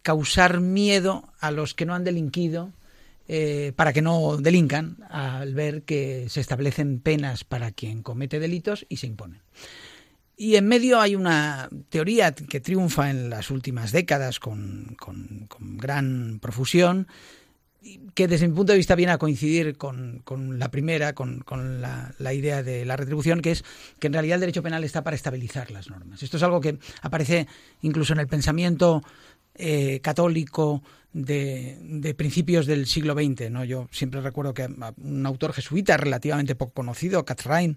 causar 0.02 0.60
miedo 0.60 1.32
a 1.40 1.50
los 1.50 1.74
que 1.74 1.86
no 1.86 1.94
han 1.94 2.04
delinquido 2.04 2.72
eh, 3.32 3.72
para 3.76 3.92
que 3.92 4.02
no 4.02 4.38
delincan 4.38 4.96
al 5.08 5.54
ver 5.54 5.82
que 5.82 6.28
se 6.28 6.40
establecen 6.40 6.98
penas 6.98 7.44
para 7.44 7.70
quien 7.70 8.02
comete 8.02 8.40
delitos 8.40 8.86
y 8.88 8.96
se 8.96 9.06
imponen. 9.06 9.40
Y 10.36 10.56
en 10.56 10.66
medio 10.66 11.00
hay 11.00 11.14
una 11.14 11.68
teoría 11.90 12.32
que 12.32 12.60
triunfa 12.60 13.10
en 13.10 13.30
las 13.30 13.50
últimas 13.50 13.92
décadas 13.92 14.40
con, 14.40 14.96
gran 15.60 16.40
profusión, 16.40 17.06
que 18.14 18.26
desde 18.26 18.48
mi 18.48 18.54
punto 18.54 18.72
de 18.72 18.78
vista 18.78 18.94
viene 18.94 19.12
a 19.12 19.18
coincidir 19.18 19.76
con, 19.76 20.24
la 20.58 20.70
primera, 20.70 21.12
con, 21.12 21.44
la, 21.80 22.12
la, 22.18 22.34
idea 22.34 22.62
de 22.62 22.84
la 22.84 22.96
retribución, 22.96 23.42
que 23.42 23.52
es 23.52 23.64
que 23.98 24.06
en 24.06 24.14
realidad 24.14 24.36
el 24.36 24.40
derecho 24.40 24.62
penal 24.62 24.82
está 24.82 25.04
para 25.04 25.14
estabilizar 25.14 25.70
las 25.70 25.88
normas. 25.88 26.22
Esto 26.22 26.38
es 26.38 26.42
algo 26.42 26.60
que 26.60 26.78
aparece 27.02 27.46
incluso 27.82 28.14
en 28.14 28.20
el 28.20 28.26
pensamiento 28.26 29.02
eh, 29.60 30.00
católico 30.00 30.82
de, 31.12 32.14
principios 32.16 32.66
del 32.66 32.86
siglo 32.86 33.14
XX. 33.14 33.50
¿no? 33.50 33.64
Yo 33.64 33.88
siempre 33.90 34.20
recuerdo 34.20 34.54
que 34.54 34.68
un 35.02 35.26
autor 35.26 35.52
jesuita 35.52 35.96
relativamente 35.96 36.54
poco 36.54 36.72
conocido, 36.72 37.24
Catherine, 37.24 37.76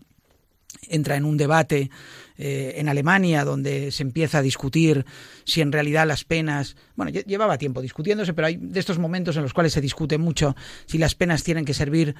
entra 0.89 1.15
en 1.15 1.25
un 1.25 1.37
debate 1.37 1.89
eh, 2.37 2.75
en 2.77 2.89
Alemania 2.89 3.45
donde 3.45 3.91
se 3.91 4.03
empieza 4.03 4.39
a 4.39 4.41
discutir 4.41 5.05
si 5.43 5.61
en 5.61 5.71
realidad 5.71 6.07
las 6.07 6.23
penas, 6.23 6.75
bueno, 6.95 7.11
llevaba 7.11 7.57
tiempo 7.57 7.81
discutiéndose, 7.81 8.33
pero 8.33 8.47
hay 8.47 8.57
de 8.57 8.79
estos 8.79 8.97
momentos 8.97 9.35
en 9.37 9.43
los 9.43 9.53
cuales 9.53 9.73
se 9.73 9.81
discute 9.81 10.17
mucho 10.17 10.55
si 10.85 10.97
las 10.97 11.15
penas 11.15 11.43
tienen 11.43 11.65
que 11.65 11.73
servir 11.73 12.15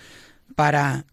para 0.56 1.06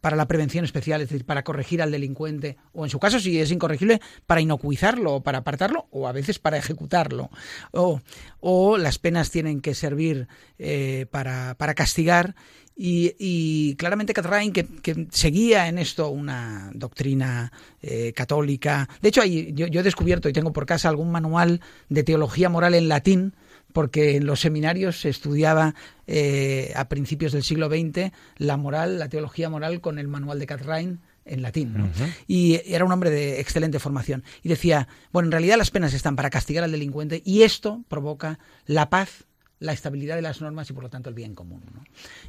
para 0.00 0.16
la 0.16 0.26
prevención 0.26 0.64
especial, 0.64 1.00
es 1.00 1.08
decir, 1.08 1.24
para 1.24 1.44
corregir 1.44 1.82
al 1.82 1.90
delincuente, 1.90 2.56
o 2.72 2.84
en 2.84 2.90
su 2.90 2.98
caso, 2.98 3.20
si 3.20 3.38
es 3.38 3.50
incorregible, 3.50 4.00
para 4.26 4.40
inocuizarlo 4.40 5.20
para 5.20 5.38
apartarlo, 5.38 5.86
o 5.90 6.08
a 6.08 6.12
veces 6.12 6.38
para 6.38 6.58
ejecutarlo. 6.58 7.30
O, 7.72 8.00
o 8.40 8.78
las 8.78 8.98
penas 8.98 9.30
tienen 9.30 9.60
que 9.60 9.74
servir 9.74 10.28
eh, 10.58 11.06
para, 11.10 11.54
para 11.56 11.74
castigar 11.74 12.34
y, 12.82 13.74
claramente 13.76 14.14
Catrain, 14.14 14.52
que, 14.54 15.06
seguía 15.10 15.68
en 15.68 15.76
esto 15.76 16.08
una 16.08 16.70
doctrina 16.72 17.52
eh, 17.82 18.14
católica. 18.14 18.88
De 19.02 19.10
hecho, 19.10 19.22
yo, 19.22 19.66
he 19.66 19.82
descubierto 19.82 20.30
y 20.30 20.32
tengo 20.32 20.54
por 20.54 20.64
casa 20.64 20.88
algún 20.88 21.12
manual 21.12 21.60
de 21.90 22.04
teología 22.04 22.48
moral 22.48 22.74
en 22.74 22.88
latín, 22.88 23.34
porque 23.72 24.16
en 24.16 24.26
los 24.26 24.40
seminarios 24.40 25.00
se 25.00 25.08
estudiaba 25.08 25.74
eh, 26.06 26.72
a 26.76 26.88
principios 26.88 27.32
del 27.32 27.42
siglo 27.42 27.68
XX 27.68 28.12
la 28.36 28.56
moral, 28.56 28.98
la 28.98 29.08
teología 29.08 29.48
moral 29.48 29.80
con 29.80 29.98
el 29.98 30.08
manual 30.08 30.38
de 30.38 30.46
Catrain 30.46 31.00
en 31.24 31.42
latín. 31.42 31.92
Y 32.26 32.60
era 32.66 32.84
un 32.84 32.92
hombre 32.92 33.10
de 33.10 33.40
excelente 33.40 33.78
formación. 33.78 34.24
Y 34.42 34.48
decía, 34.48 34.88
bueno, 35.12 35.28
en 35.28 35.32
realidad 35.32 35.56
las 35.58 35.70
penas 35.70 35.94
están 35.94 36.16
para 36.16 36.30
castigar 36.30 36.64
al 36.64 36.72
delincuente 36.72 37.22
y 37.24 37.42
esto 37.42 37.84
provoca 37.88 38.38
la 38.66 38.90
paz 38.90 39.26
la 39.60 39.74
estabilidad 39.74 40.16
de 40.16 40.22
las 40.22 40.40
normas 40.40 40.70
y 40.70 40.72
por 40.72 40.82
lo 40.82 40.88
tanto 40.88 41.10
el 41.10 41.14
bien 41.14 41.34
común. 41.34 41.62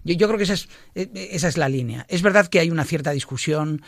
Yo, 0.03 0.13
yo, 0.13 0.27
creo 0.27 0.37
que 0.37 0.43
esa 0.43 0.53
es, 0.53 0.67
e, 0.93 1.09
e, 1.13 1.29
esa 1.31 1.47
es 1.47 1.57
la 1.57 1.69
línea. 1.69 2.05
Es 2.09 2.21
verdad 2.21 2.47
que 2.47 2.59
hay 2.59 2.69
una 2.69 2.83
cierta 2.83 3.11
discusión 3.11 3.81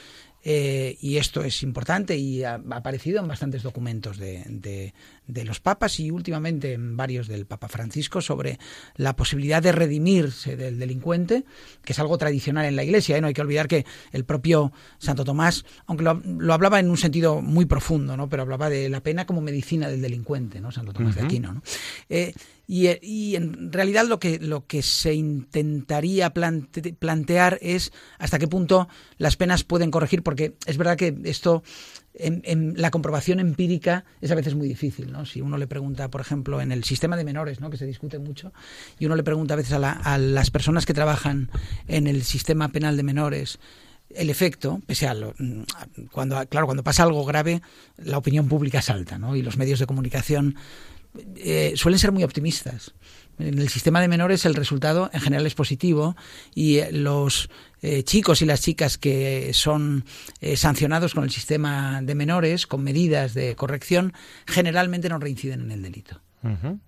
eh, 0.46 0.98
y 1.00 1.18
esto 1.18 1.44
es 1.44 1.64
importante 1.64 2.18
y 2.18 2.44
ha, 2.44 2.56
aparecido 2.56 3.22
en 3.22 3.28
bastantes 3.28 3.64
documentos 3.64 4.18
de, 4.18 4.44
de, 4.48 4.94
los 5.28 5.60
papas 5.60 6.00
y 6.00 6.12
últimamente 6.12 6.74
en 6.74 6.98
varios 6.98 7.28
del 7.28 7.46
Papa 7.46 7.68
Francisco 7.68 8.22
sobre 8.22 8.60
la 8.96 9.16
posibilidad 9.16 9.62
de 9.62 9.72
redimirse 9.72 10.56
del 10.56 10.80
delincuente, 10.80 11.46
que 11.84 11.94
es 11.94 12.00
algo 12.00 12.18
tradicional 12.18 12.66
en 12.66 12.76
la 12.76 12.84
Iglesia. 12.84 13.18
¿eh? 13.18 13.22
No 13.22 13.28
hay 13.28 13.34
que 13.34 13.42
olvidar 13.42 13.68
que 13.68 13.86
el 14.12 14.26
propio 14.26 14.72
Santo 14.98 15.24
Tomás, 15.24 15.66
aunque 15.86 16.04
lo, 16.04 16.54
hablaba 16.54 16.80
en 16.80 16.90
un 16.90 16.98
sentido 16.98 17.42
muy 17.42 17.66
profundo, 17.66 18.18
¿no? 18.18 18.30
pero 18.30 18.44
hablaba 18.44 18.70
de 18.70 18.90
la 18.90 19.02
pena 19.02 19.26
como 19.26 19.42
medicina 19.42 19.90
del 19.90 20.02
delincuente, 20.02 20.60
¿no? 20.60 20.72
Santo 20.72 20.94
Tomás 20.94 21.16
de 21.16 21.22
Aquino. 21.22 21.54
¿no? 21.54 21.62
Eh, 22.10 22.34
y, 22.66 23.36
en 23.36 23.74
realidad 23.74 24.08
lo 24.08 24.20
que, 24.20 24.40
lo 24.40 24.66
que 24.66 24.82
se 24.82 25.14
intentaría 25.14 26.34
plantear 26.34 27.60
es 27.62 27.92
hasta 28.18 28.40
qué 28.40 28.48
punto 28.48 28.88
las 29.18 29.36
penas 29.36 29.66
pueden 29.66 29.92
corregir, 29.92 30.24
porque 30.24 30.56
es 30.66 30.78
verdad 30.78 30.98
que 30.98 31.16
esto, 31.26 31.64
en, 32.16 32.74
la 32.78 32.92
comprobación 32.92 33.40
empírica 33.40 34.06
es 34.22 34.32
a 34.32 34.36
veces 34.36 34.56
muy 34.56 34.68
difícil. 34.68 35.12
¿no? 35.12 35.26
Si 35.26 35.42
uno 35.42 35.58
le 35.58 35.68
pregunta, 35.68 36.10
por 36.10 36.22
ejemplo, 36.22 36.62
en 36.62 36.72
el 36.72 36.84
sistema 36.84 37.18
de 37.18 37.24
menores, 37.24 37.60
¿no? 37.60 37.70
que 37.70 37.78
se 37.78 37.86
discute 37.86 38.20
mucho, 38.20 38.54
y 39.00 39.06
uno 39.06 39.16
le 39.16 39.24
pregunta 39.24 39.54
a 39.54 39.58
veces 39.58 39.74
a, 39.74 39.92
a 39.92 40.18
las 40.18 40.52
personas 40.52 40.86
que 40.86 40.94
trabajan 40.94 41.50
en 41.88 42.08
el 42.08 42.24
sistema 42.24 42.70
penal 42.70 42.98
de 42.98 43.04
menores, 43.04 43.60
el 44.16 44.30
efecto, 44.30 44.82
pese 44.86 45.08
a 45.08 45.14
lo, 45.14 45.34
cuando 46.12 46.46
claro, 46.48 46.68
cuando 46.68 46.84
pasa 46.84 47.04
algo 47.04 47.26
grave, 47.26 47.62
la 47.98 48.18
opinión 48.18 48.48
pública 48.48 48.82
salta, 48.82 49.18
¿no? 49.18 49.36
Y 49.36 49.42
los 49.42 49.58
medios 49.58 49.80
de 49.80 49.88
comunicación 49.88 50.56
eh, 51.36 51.74
suelen 51.76 52.00
ser 52.00 52.12
muy 52.12 52.24
optimistas. 52.24 52.94
En 53.40 53.58
el 53.58 53.70
sistema 53.70 54.02
de 54.02 54.08
menores 54.08 54.46
el 54.46 54.56
resultado 54.56 55.10
en 55.14 55.22
general 55.22 55.48
es 55.48 55.56
positivo 55.56 56.16
y 56.54 56.78
eh, 56.78 56.92
los 56.92 57.50
eh, 57.84 58.04
chicos 58.04 58.42
y 58.42 58.46
las 58.46 58.62
chicas 58.62 58.98
que 58.98 59.52
son 59.54 60.06
sancionados 60.56 61.14
con 61.14 61.24
el 61.24 61.30
sistema 61.30 62.02
de 62.02 62.16
menores, 62.16 62.66
con 62.66 62.84
medidas 62.84 63.36
de 63.36 63.56
corrección, 63.56 64.14
generalmente 64.48 65.10
no 65.10 65.20
reinciden 65.20 65.62
en 65.62 65.72
el 65.72 65.82
delito 65.84 66.20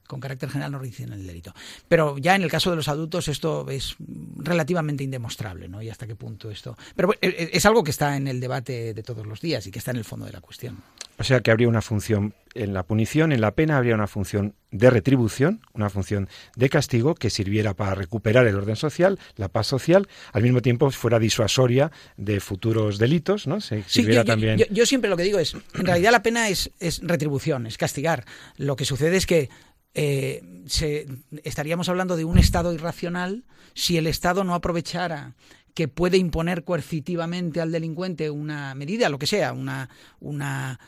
con 0.07 0.19
carácter 0.19 0.49
general 0.49 0.71
no 0.73 0.79
reinciden 0.79 1.13
en 1.13 1.19
el 1.21 1.27
delito. 1.27 1.53
Pero 1.87 2.17
ya 2.17 2.35
en 2.35 2.43
el 2.43 2.51
caso 2.51 2.69
de 2.69 2.75
los 2.75 2.87
adultos 2.87 3.27
esto 3.27 3.69
es 3.69 3.95
relativamente 4.35 5.03
indemostrable, 5.03 5.69
¿no? 5.69 5.81
Y 5.81 5.89
hasta 5.89 6.05
qué 6.07 6.15
punto 6.15 6.51
esto. 6.51 6.77
Pero 6.95 7.13
e, 7.13 7.17
e, 7.21 7.49
es 7.53 7.65
algo 7.65 7.83
que 7.83 7.91
está 7.91 8.17
en 8.17 8.27
el 8.27 8.39
debate 8.39 8.93
de 8.93 9.03
todos 9.03 9.25
los 9.25 9.41
días 9.41 9.65
y 9.67 9.71
que 9.71 9.79
está 9.79 9.91
en 9.91 9.97
el 9.97 10.03
fondo 10.03 10.25
de 10.25 10.33
la 10.33 10.41
cuestión. 10.41 10.77
O 11.17 11.23
sea 11.23 11.39
que 11.39 11.51
habría 11.51 11.67
una 11.67 11.81
función 11.81 12.33
en 12.55 12.73
la 12.73 12.83
punición, 12.83 13.31
en 13.31 13.41
la 13.41 13.51
pena, 13.51 13.77
habría 13.77 13.95
una 13.95 14.07
función 14.07 14.55
de 14.71 14.89
retribución, 14.89 15.61
una 15.73 15.89
función 15.89 16.29
de 16.55 16.69
castigo 16.69 17.13
que 17.15 17.29
sirviera 17.29 17.73
para 17.73 17.95
recuperar 17.95 18.47
el 18.47 18.55
orden 18.55 18.77
social, 18.77 19.19
la 19.35 19.49
paz 19.49 19.67
social, 19.67 20.07
al 20.31 20.41
mismo 20.41 20.61
tiempo 20.61 20.89
fuera 20.91 21.19
disuasoria 21.19 21.91
de 22.17 22.39
futuros 22.39 22.97
delitos, 22.97 23.45
¿no? 23.45 23.59
Se 23.59 23.83
sirviera 23.83 24.21
yo, 24.21 24.25
también... 24.25 24.57
yo, 24.71 24.85
siempre 24.85 25.09
lo 25.09 25.17
que 25.17 25.23
digo 25.23 25.37
es, 25.39 25.53
en 25.53 25.85
realidad 25.85 26.11
la 26.11 26.23
pena 26.23 26.49
es, 26.49 26.71
es 26.79 27.01
retribución, 27.03 27.67
es 27.67 27.77
castigar. 27.77 28.25
Lo 28.57 28.75
que 28.75 28.85
sucede 28.85 29.17
es 29.17 29.25
que 29.25 29.49
eh, 29.93 30.41
se, 30.65 31.07
estaríamos 31.43 31.89
hablando 31.89 32.17
de 32.17 32.25
un 32.25 32.37
Estado 32.37 32.73
irracional 32.73 33.43
si 33.73 33.97
el 33.97 34.07
Estado 34.07 34.43
no 34.43 34.55
aprovechara 34.55 35.33
que 35.75 35.89
puede 35.89 36.17
imponer 36.17 36.63
coercitivamente 36.63 37.59
al 37.59 37.71
delincuente 37.71 38.29
una 38.29 38.73
medida, 38.75 39.09
lo 39.09 39.19
que 39.19 39.27
sea, 39.27 39.51
una, 39.51 39.89
una, 40.21 40.79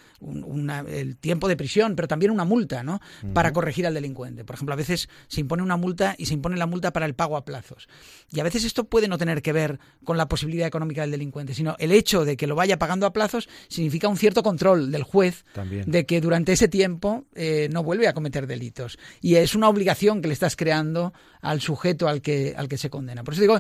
el 0.88 1.18
tiempo 1.18 1.50
de 1.50 1.58
prisión, 1.58 1.96
pero 1.96 2.08
también 2.08 2.32
una 2.32 2.46
multa, 2.46 2.84
¿no? 2.84 3.02
Para 3.34 3.52
corregir 3.52 3.86
al 3.86 3.94
delincuente. 3.94 4.46
Por 4.46 4.56
ejemplo, 4.56 4.74
a 4.74 4.78
veces 4.78 5.10
se 5.28 5.42
impone 5.42 5.62
una 5.62 5.76
multa 5.76 6.16
y 6.18 6.26
se 6.26 6.34
impone 6.34 6.56
la 6.56 6.68
multa 6.68 6.94
para 6.94 7.06
el 7.06 7.16
pago 7.16 7.36
a 7.36 7.44
plazos. 7.44 7.90
Y 8.32 8.40
a 8.40 8.44
veces 8.44 8.64
esto 8.64 8.86
puede 8.86 9.10
no 9.10 9.18
tener 9.18 9.42
que 9.42 9.52
ver 9.52 9.78
con 10.06 10.16
la 10.16 10.30
posibilidad 10.30 10.68
económica 10.68 11.02
del 11.02 11.12
delincuente, 11.12 11.54
sino 11.54 11.76
el 11.80 11.92
hecho 11.92 12.24
de 12.24 12.38
que 12.38 12.48
lo 12.48 12.56
vaya 12.56 12.80
pagando 12.80 13.06
a 13.06 13.12
plazos 13.12 13.50
significa 13.68 14.08
un 14.08 14.18
cierto 14.18 14.42
control 14.42 14.90
del 14.90 15.04
juez 15.04 15.44
de 15.86 16.06
que 16.06 16.22
durante 16.22 16.54
ese 16.54 16.70
tiempo 16.70 17.26
eh, 17.36 17.68
no 17.74 17.84
vuelve 17.84 18.08
a 18.08 18.14
cometer 18.14 18.48
delitos. 18.48 18.98
Y 19.20 19.36
es 19.36 19.54
una 19.54 19.68
obligación 19.68 20.22
que 20.22 20.30
le 20.30 20.34
estás 20.34 20.56
creando 20.56 21.14
al 21.42 21.60
sujeto 21.62 22.08
al 22.08 22.22
que, 22.22 22.54
al 22.58 22.70
que 22.70 22.78
se 22.78 22.90
condena. 22.90 23.24
Por 23.24 23.34
eso 23.34 23.42
digo, 23.42 23.60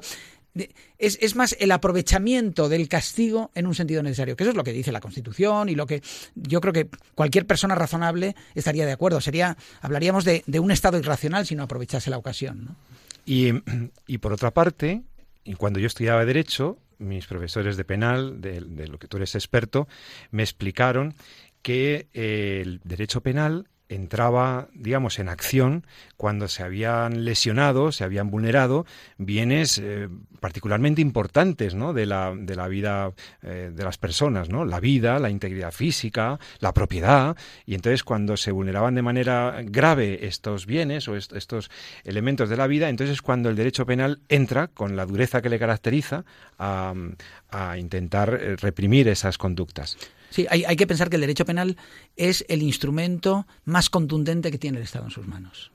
es, 0.97 1.17
es, 1.21 1.35
más 1.35 1.55
el 1.59 1.71
aprovechamiento 1.71 2.69
del 2.69 2.87
castigo 2.87 3.51
en 3.55 3.67
un 3.67 3.75
sentido 3.75 4.03
necesario, 4.03 4.35
que 4.35 4.43
eso 4.43 4.51
es 4.51 4.57
lo 4.57 4.63
que 4.63 4.73
dice 4.73 4.91
la 4.91 5.01
Constitución 5.01 5.69
y 5.69 5.75
lo 5.75 5.85
que 5.85 6.01
yo 6.35 6.61
creo 6.61 6.73
que 6.73 6.89
cualquier 7.15 7.45
persona 7.45 7.75
razonable 7.75 8.35
estaría 8.55 8.85
de 8.85 8.91
acuerdo. 8.91 9.21
Sería, 9.21 9.57
hablaríamos 9.81 10.25
de, 10.25 10.43
un 10.59 10.71
Estado 10.71 10.97
irracional 10.97 11.45
si 11.45 11.55
no 11.55 11.63
aprovechase 11.63 12.09
la 12.09 12.17
ocasión. 12.17 12.75
Y, 13.25 13.51
y, 14.07 14.17
por 14.19 14.33
otra 14.33 14.51
parte, 14.51 15.03
cuando 15.57 15.79
yo 15.79 15.87
estudiaba 15.87 16.25
Derecho, 16.25 16.77
mis 16.97 17.27
profesores 17.27 17.77
de 17.77 17.83
penal, 17.83 18.41
de, 18.41 18.61
de 18.61 18.87
lo 18.87 18.97
que 18.97 19.07
tú 19.07 19.17
eres 19.17 19.35
experto, 19.35 19.87
me 20.31 20.43
explicaron 20.43 21.13
que 21.61 22.07
el 22.13 22.79
derecho 22.83 23.21
penal 23.21 23.67
entraba, 23.89 24.67
digamos, 24.73 25.19
en 25.19 25.29
acción 25.29 25.85
cuando 26.17 26.47
se 26.47 26.63
habían 26.63 27.25
lesionado, 27.25 27.91
se 27.91 28.03
habían 28.03 28.29
vulnerado 28.29 28.85
bienes 29.17 29.77
eh, 29.77 30.09
particularmente 30.39 31.01
importantes 31.01 31.75
¿no? 31.75 31.93
de, 31.93 32.05
la, 32.05 32.33
de 32.35 32.55
la 32.55 32.67
vida 32.67 33.13
eh, 33.43 33.71
de 33.73 33.83
las 33.83 33.97
personas, 33.97 34.49
¿no? 34.49 34.65
la 34.65 34.79
vida, 34.79 35.19
la 35.19 35.29
integridad 35.29 35.71
física, 35.71 36.39
la 36.59 36.73
propiedad, 36.73 37.35
y 37.65 37.75
entonces 37.75 38.03
cuando 38.03 38.35
se 38.35 38.51
vulneraban 38.51 38.95
de 38.95 39.01
manera 39.01 39.61
grave 39.63 40.25
estos 40.27 40.65
bienes 40.65 41.07
o 41.07 41.15
estos 41.15 41.69
elementos 42.03 42.49
de 42.49 42.57
la 42.57 42.67
vida, 42.67 42.89
entonces 42.89 43.15
es 43.15 43.21
cuando 43.21 43.49
el 43.49 43.55
derecho 43.55 43.85
penal 43.85 44.19
entra 44.27 44.67
con 44.67 44.95
la 44.95 45.05
dureza 45.05 45.41
que 45.41 45.49
le 45.49 45.59
caracteriza 45.59 46.25
a, 46.57 46.93
intentar 47.77 48.33
eh, 48.33 48.55
reprimir 48.55 49.07
esas 49.07 49.37
conductas. 49.37 49.97
Sí, 50.37 50.45
hay, 50.51 50.65
hay, 50.65 50.75
que 50.75 50.85
pensar 50.85 51.09
que 51.09 51.15
el 51.15 51.21
derecho 51.21 51.45
penal 51.45 51.77
es 52.15 52.45
el 52.47 52.61
instrumento 52.61 53.47
más 53.65 53.89
contundente 53.89 54.51
que 54.51 54.59
tiene 54.59 54.77
el 54.77 54.83
Estado 54.83 55.05
en 55.05 55.09
sus 55.09 55.25
manos. 55.25 55.71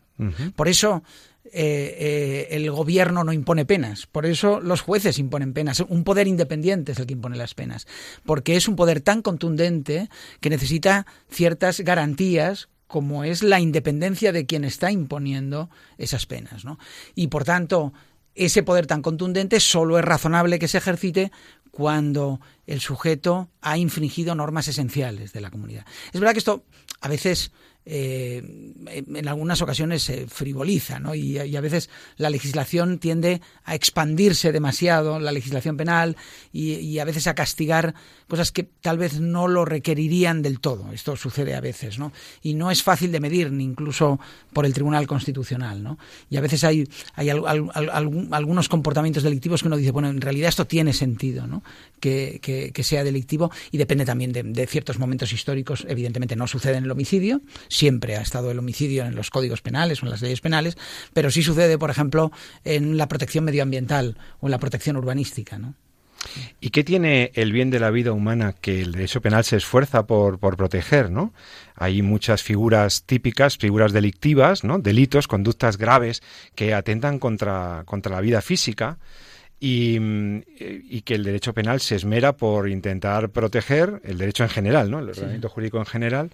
Por 0.54 0.69
eso 0.69 1.02
eh, 1.47 1.97
eh, 1.99 2.49
el 2.52 2.71
gobierno 2.71 3.25
no 3.25 3.33
impone 3.33 3.64
penas, 3.64 4.07
por 4.07 4.25
eso 4.25 4.61
los 4.61 4.81
jueces 4.81 5.19
imponen 5.19 5.52
penas. 5.52 5.81
Un 5.81 6.04
poder 6.04 6.28
independiente 6.28 6.92
es 6.92 7.00
el 7.00 7.07
que 7.07 7.14
impone 7.14 7.37
las 7.37 7.54
penas, 7.54 7.88
porque 8.25 8.54
es 8.54 8.69
un 8.69 8.76
poder 8.76 9.00
tan 9.00 9.21
contundente 9.21 10.09
que 10.38 10.50
necesita 10.50 11.07
ciertas 11.28 11.81
garantías 11.81 12.69
como 12.87 13.25
es 13.25 13.42
la 13.42 13.59
independencia 13.59 14.31
de 14.31 14.47
quien 14.47 14.62
está 14.62 14.92
imponiendo 14.92 15.71
esas 15.99 16.26
penas. 16.26 16.64
¿no? 16.64 16.78
Y 17.16 17.26
por 17.26 17.42
tanto, 17.42 17.92
ese 18.35 18.62
poder 18.62 18.87
tan 18.87 19.03
contundente 19.03 19.61
solo 19.61 19.99
es 19.99 20.05
razonable 20.05 20.59
que 20.59 20.69
se 20.69 20.79
ejercite 20.79 21.33
cuando 21.71 22.41
el 22.67 22.81
sujeto 22.81 23.51
ha 23.61 23.79
infringido 23.79 24.35
normas 24.35 24.69
esenciales 24.69 25.33
de 25.33 25.41
la 25.41 25.51
comunidad. 25.51 25.87
Es 26.12 26.21
verdad 26.21 26.33
que 26.33 26.39
esto 26.39 26.65
a 27.01 27.09
veces 27.09 27.51
eh, 27.85 28.43
en 28.87 29.29
algunas 29.29 29.61
ocasiones 29.61 30.05
se 30.05 30.29
frivoliza, 30.29 31.01
¿no? 31.01 31.15
Y, 31.15 31.39
a 31.39 31.61
veces 31.61 31.91
la 32.17 32.31
legislación 32.31 32.99
tiende 32.99 33.41
a 33.65 33.75
expandirse 33.75 34.53
demasiado, 34.53 35.19
la 35.19 35.33
legislación 35.33 35.77
penal, 35.77 36.17
y, 36.53 36.99
a 36.99 37.05
veces 37.05 37.27
a 37.27 37.35
castigar 37.35 37.95
cosas 38.29 38.53
que 38.53 38.62
tal 38.62 38.99
vez 38.99 39.21
no 39.21 39.49
lo 39.49 39.65
requerirían 39.65 40.43
del 40.43 40.61
todo. 40.61 40.93
Esto 40.93 41.17
sucede 41.17 41.55
a 41.55 41.61
veces, 41.61 41.99
¿no? 41.99 42.12
Y 42.43 42.55
no 42.55 42.71
es 42.71 42.83
fácil 42.83 43.11
de 43.11 43.21
medir, 43.21 43.51
ni 43.51 43.65
incluso 43.65 44.21
por 44.53 44.65
el 44.65 44.73
Tribunal 44.73 45.07
Constitucional. 45.07 45.97
Y 46.31 46.37
a 46.37 46.41
veces 46.41 46.65
hay, 46.65 46.89
hay 47.15 47.31
algunos 47.31 48.69
comportamientos 48.69 49.23
delictivos 49.23 49.62
que 49.62 49.69
uno 49.69 49.77
dice, 49.77 49.91
bueno, 49.91 50.09
en 50.09 50.21
realidad 50.21 50.49
esto 50.49 50.67
tiene 50.67 50.93
sentido, 50.93 51.47
¿no? 51.47 51.62
Que, 52.01 52.73
sea 52.83 53.05
delictivo 53.05 53.53
y 53.71 53.79
depende 53.79 54.05
también 54.05 54.33
de, 54.33 54.43
de 54.43 54.67
ciertos 54.67 54.99
momentos 54.99 55.33
históricos. 55.33 55.87
Evidentemente 55.89 56.35
no 56.35 56.49
sucede 56.49 56.77
en 56.77 56.85
el 56.85 56.91
homicidio, 56.91 57.41
siempre 57.73 58.17
ha 58.17 58.23
estado 58.23 58.50
el 58.50 58.59
homicidio 58.59 59.05
en 59.05 59.14
los 59.14 59.31
códigos 59.31 59.62
penales 59.62 60.02
o 60.02 60.07
en 60.07 60.11
las 60.11 60.23
leyes 60.23 60.41
penales, 60.41 60.76
pero 61.12 61.31
sí 61.31 61.43
sucede, 61.43 61.79
por 61.79 61.91
ejemplo, 61.91 62.31
en 62.64 62.97
la 62.97 63.09
protección 63.09 63.45
medioambiental 63.45 64.17
o 64.41 64.47
en 64.47 64.50
la 64.50 64.59
protección 64.59 64.97
urbanística, 64.97 65.59
¿no? 65.59 65.75
¿Y 66.61 66.71
qué 66.71 66.85
tiene 66.85 67.33
el 67.35 67.50
bien 67.50 67.71
de 67.71 67.81
la 67.81 67.91
vida 67.91 68.12
humana 68.12 68.55
que 68.61 68.81
el 68.81 68.93
derecho 68.93 69.21
penal 69.21 69.43
se 69.43 69.57
esfuerza 69.57 70.07
por, 70.07 70.38
por 70.38 70.57
proteger, 70.57 71.11
¿no? 71.11 71.33
Hay 71.75 72.00
muchas 72.02 72.45
figuras 72.45 73.02
típicas, 73.05 73.57
figuras 73.59 73.93
delictivas, 73.93 74.62
¿no? 74.62 74.79
Delitos, 74.79 75.26
conductas 75.26 75.79
graves 75.79 76.23
que 76.55 76.75
atentan 76.75 77.19
contra, 77.19 77.83
contra 77.87 78.14
la 78.14 78.21
vida 78.21 78.41
física 78.41 78.99
y, 79.59 79.99
y, 80.59 81.02
que 81.02 81.14
el 81.14 81.25
derecho 81.25 81.55
penal 81.55 81.81
se 81.81 81.97
esmera 81.97 82.37
por 82.37 82.69
intentar 82.69 83.31
proteger 83.31 84.00
el 84.05 84.19
derecho 84.19 84.45
en 84.45 84.50
general, 84.50 84.91
¿no? 84.91 85.00
El 85.00 85.09
ordenamiento 85.09 85.49
jurídico 85.49 85.79
en 85.79 85.87
general 85.87 86.31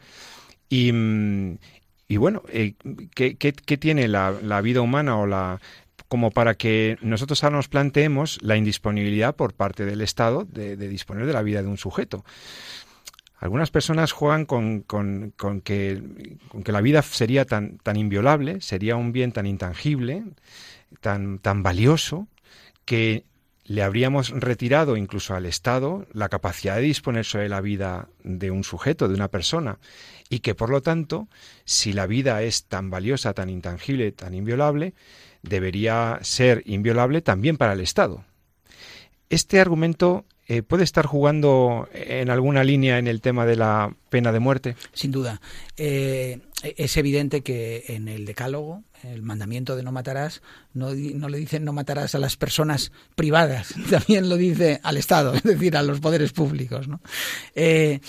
y, 0.68 0.92
y 2.08 2.16
bueno, 2.16 2.42
eh, 2.48 2.74
¿qué, 3.14 3.36
qué, 3.36 3.76
tiene 3.76 4.08
la, 4.08 4.34
la, 4.42 4.60
vida 4.60 4.80
humana 4.80 5.18
o 5.18 5.26
la 5.26 5.60
como 6.08 6.30
para 6.30 6.54
que 6.54 6.96
nosotros 7.02 7.44
ahora 7.44 7.56
nos 7.56 7.68
planteemos 7.68 8.38
la 8.42 8.56
indisponibilidad 8.56 9.36
por 9.36 9.52
parte 9.52 9.84
del 9.84 10.00
Estado 10.00 10.46
de, 10.50 10.76
disponer 10.76 11.26
de 11.26 11.32
la 11.34 11.42
vida 11.42 11.62
de 11.62 11.68
un 11.68 11.76
sujeto? 11.76 12.24
Algunas 13.40 13.70
personas 13.70 14.10
juegan 14.10 14.46
con, 14.46 14.80
con, 14.80 15.32
con, 15.36 15.60
que, 15.60 16.02
con 16.48 16.64
que 16.64 16.72
la 16.72 16.80
vida 16.80 17.02
sería 17.02 17.44
tan, 17.44 17.78
tan 17.78 17.96
inviolable, 17.96 18.60
sería 18.60 18.96
un 18.96 19.12
bien 19.12 19.30
tan 19.30 19.46
intangible, 19.46 20.24
tan, 21.00 21.38
tan 21.38 21.62
valioso, 21.62 22.26
que 22.84 23.24
le 23.68 23.82
habríamos 23.82 24.30
retirado 24.30 24.96
incluso 24.96 25.34
al 25.34 25.44
Estado 25.44 26.06
la 26.12 26.30
capacidad 26.30 26.76
de 26.76 26.82
disponer 26.82 27.26
sobre 27.26 27.50
la 27.50 27.60
vida 27.60 28.08
de 28.24 28.50
un 28.50 28.64
sujeto, 28.64 29.08
de 29.08 29.14
una 29.14 29.28
persona, 29.28 29.78
y 30.30 30.40
que 30.40 30.54
por 30.54 30.70
lo 30.70 30.80
tanto, 30.80 31.28
si 31.66 31.92
la 31.92 32.06
vida 32.06 32.42
es 32.42 32.64
tan 32.64 32.88
valiosa, 32.88 33.34
tan 33.34 33.50
intangible, 33.50 34.10
tan 34.10 34.32
inviolable, 34.32 34.94
debería 35.42 36.18
ser 36.22 36.62
inviolable 36.64 37.20
también 37.20 37.58
para 37.58 37.74
el 37.74 37.80
Estado. 37.80 38.24
Este 39.30 39.60
argumento 39.60 40.24
eh, 40.50 40.62
puede 40.62 40.82
estar 40.82 41.04
jugando 41.04 41.90
en 41.92 42.30
alguna 42.30 42.64
línea 42.64 42.98
en 42.98 43.06
el 43.06 43.20
tema 43.20 43.44
de 43.44 43.56
la 43.56 43.94
pena 44.08 44.32
de 44.32 44.40
muerte. 44.40 44.76
Sin 44.94 45.10
duda. 45.10 45.42
Eh, 45.76 46.40
es 46.62 46.96
evidente 46.96 47.42
que 47.42 47.84
en 47.88 48.08
el 48.08 48.24
Decálogo, 48.24 48.82
el 49.02 49.20
mandamiento 49.20 49.76
de 49.76 49.82
no 49.82 49.92
matarás, 49.92 50.40
no, 50.72 50.94
le 50.94 51.38
dicen 51.38 51.66
no 51.66 51.74
matarás 51.74 52.14
a 52.14 52.18
las 52.18 52.38
personas 52.38 52.92
privadas, 53.14 53.74
también 53.90 54.30
lo 54.30 54.36
dice 54.36 54.80
al 54.82 54.96
Estado, 54.96 55.34
es 55.34 55.42
decir, 55.42 55.76
a 55.76 55.82
los 55.82 56.00
poderes 56.00 56.32
públicos. 56.32 56.88
¿no? 56.88 57.02
Eh, 57.54 58.00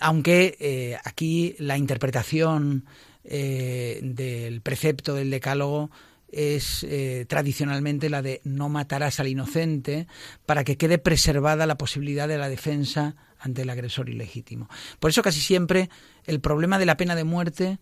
aunque 0.00 0.98
aquí 1.04 1.54
la 1.60 1.78
interpretación 1.78 2.84
del 3.22 4.60
precepto 4.60 5.14
del 5.14 5.30
Decálogo 5.30 5.90
es 6.36 6.86
tradicionalmente 7.28 8.10
la 8.10 8.22
de 8.22 8.40
no 8.44 8.68
matarás 8.68 9.20
al 9.20 9.28
inocente 9.28 10.06
para 10.44 10.64
que 10.64 10.76
quede 10.76 10.98
preservada 10.98 11.66
la 11.66 11.78
posibilidad 11.78 12.28
de 12.28 12.38
la 12.38 12.48
defensa 12.48 13.16
ante 13.38 13.62
el 13.62 13.70
agresor 13.70 14.08
ilegítimo. 14.08 14.68
Por 15.00 15.10
eso 15.10 15.22
casi 15.22 15.40
siempre 15.40 15.88
el 16.24 16.40
problema 16.40 16.78
de 16.78 16.86
la 16.86 16.96
pena 16.96 17.14
de 17.14 17.24
muerte, 17.24 17.78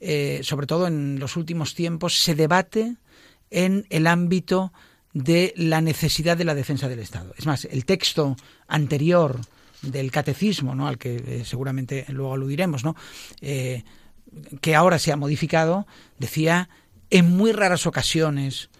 eh, 0.00 0.40
sobre 0.42 0.66
todo 0.66 0.86
en 0.86 1.18
los 1.18 1.36
últimos 1.36 1.74
tiempos, 1.74 2.18
se 2.18 2.34
debate 2.34 2.96
en 3.50 3.86
el 3.90 4.06
ámbito 4.06 4.72
de 5.12 5.54
la 5.56 5.80
necesidad 5.80 6.36
de 6.36 6.44
la 6.44 6.54
defensa 6.54 6.88
del 6.88 6.98
Estado. 6.98 7.34
Es 7.38 7.46
más, 7.46 7.64
el 7.66 7.84
texto 7.84 8.36
anterior 8.66 9.40
del 9.82 10.10
catecismo, 10.10 10.74
¿no? 10.74 10.88
al 10.88 10.98
que 10.98 11.16
eh, 11.16 11.44
seguramente 11.44 12.04
luego 12.08 12.34
aludiremos, 12.34 12.84
¿no? 12.84 12.96
Eh, 13.40 13.84
que 14.60 14.74
ahora 14.74 14.98
se 14.98 15.12
ha 15.12 15.16
modificado, 15.16 15.86
decía 16.18 16.68
en 17.10 17.30
muy 17.30 17.52
raras 17.52 17.86
ocasiones 17.86 18.70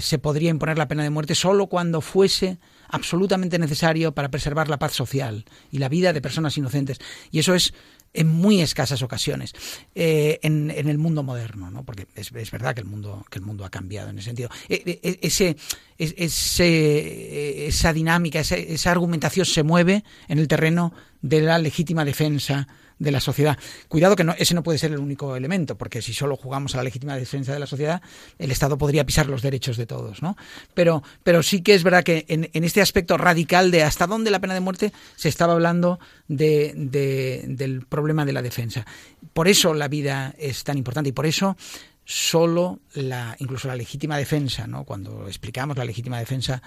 se 0.00 0.18
podría 0.18 0.50
imponer 0.50 0.76
la 0.76 0.88
pena 0.88 1.04
de 1.04 1.10
muerte 1.10 1.36
solo 1.36 1.68
cuando 1.68 2.00
fuese 2.00 2.58
absolutamente 2.88 3.56
necesario 3.58 4.12
para 4.12 4.28
preservar 4.28 4.68
la 4.68 4.80
paz 4.80 4.92
social 4.92 5.44
y 5.70 5.78
la 5.78 5.88
vida 5.88 6.12
de 6.12 6.20
personas 6.20 6.56
inocentes. 6.56 6.98
Y 7.30 7.38
eso 7.38 7.54
es 7.54 7.72
en 8.12 8.26
muy 8.26 8.60
escasas 8.60 9.02
ocasiones 9.02 9.54
eh, 9.94 10.40
en, 10.42 10.70
el 10.70 10.98
mundo 10.98 11.22
moderno, 11.22 11.70
¿no? 11.70 11.84
porque 11.84 12.08
es, 12.16 12.32
verdad 12.50 12.74
que 12.74 12.80
el 12.80 12.86
mundo 12.86 13.24
que 13.30 13.38
el 13.38 13.44
mundo 13.44 13.64
ha 13.64 13.70
cambiado 13.70 14.10
en 14.10 14.18
ese 14.18 14.26
sentido. 14.26 14.50
E, 14.68 14.82
e, 14.84 15.08
e, 15.08 15.18
ese, 15.22 15.56
esa 15.98 17.92
dinámica, 17.92 18.40
esa 18.40 18.90
argumentación 18.90 19.46
se 19.46 19.62
mueve 19.62 20.02
en 20.28 20.38
el 20.38 20.48
terreno 20.48 20.92
de 21.22 21.40
la 21.42 21.58
legítima 21.58 22.04
defensa 22.04 22.66
de 23.00 23.10
la 23.10 23.18
sociedad. 23.18 23.58
Cuidado 23.88 24.14
que 24.14 24.22
no, 24.22 24.34
ese 24.38 24.54
no 24.54 24.62
puede 24.62 24.78
ser 24.78 24.92
el 24.92 24.98
único 24.98 25.34
elemento, 25.34 25.76
porque 25.76 26.02
si 26.02 26.12
solo 26.12 26.36
jugamos 26.36 26.74
a 26.74 26.76
la 26.76 26.84
legítima 26.84 27.16
defensa 27.16 27.52
de 27.52 27.58
la 27.58 27.66
sociedad, 27.66 28.00
el 28.38 28.52
Estado 28.52 28.78
podría 28.78 29.04
pisar 29.04 29.26
los 29.26 29.42
derechos 29.42 29.76
de 29.76 29.86
todos, 29.86 30.22
¿no? 30.22 30.36
Pero, 30.74 31.02
pero 31.24 31.42
sí 31.42 31.62
que 31.62 31.74
es 31.74 31.82
verdad 31.82 32.04
que 32.04 32.26
en, 32.28 32.48
este 32.52 32.82
aspecto 32.82 33.16
radical 33.16 33.70
de 33.70 33.82
hasta 33.82 34.06
dónde 34.06 34.30
la 34.30 34.38
pena 34.38 34.54
de 34.54 34.60
muerte 34.60 34.92
se 35.16 35.30
estaba 35.30 35.54
hablando 35.54 35.98
de, 36.28 36.74
del 36.76 37.86
problema 37.86 38.24
de 38.24 38.34
la 38.34 38.42
defensa. 38.42 38.86
Por 39.32 39.48
eso 39.48 39.72
la 39.72 39.88
vida 39.88 40.34
es 40.38 40.62
tan 40.62 40.76
importante 40.76 41.08
y 41.08 41.12
por 41.12 41.24
eso 41.24 41.56
solo 42.04 42.80
la, 42.92 43.34
incluso 43.38 43.66
la 43.66 43.76
legítima 43.76 44.18
defensa, 44.18 44.66
¿no? 44.66 44.84
Cuando 44.84 45.26
explicamos 45.26 45.78
la 45.78 45.86
legítima 45.86 46.18
defensa 46.18 46.62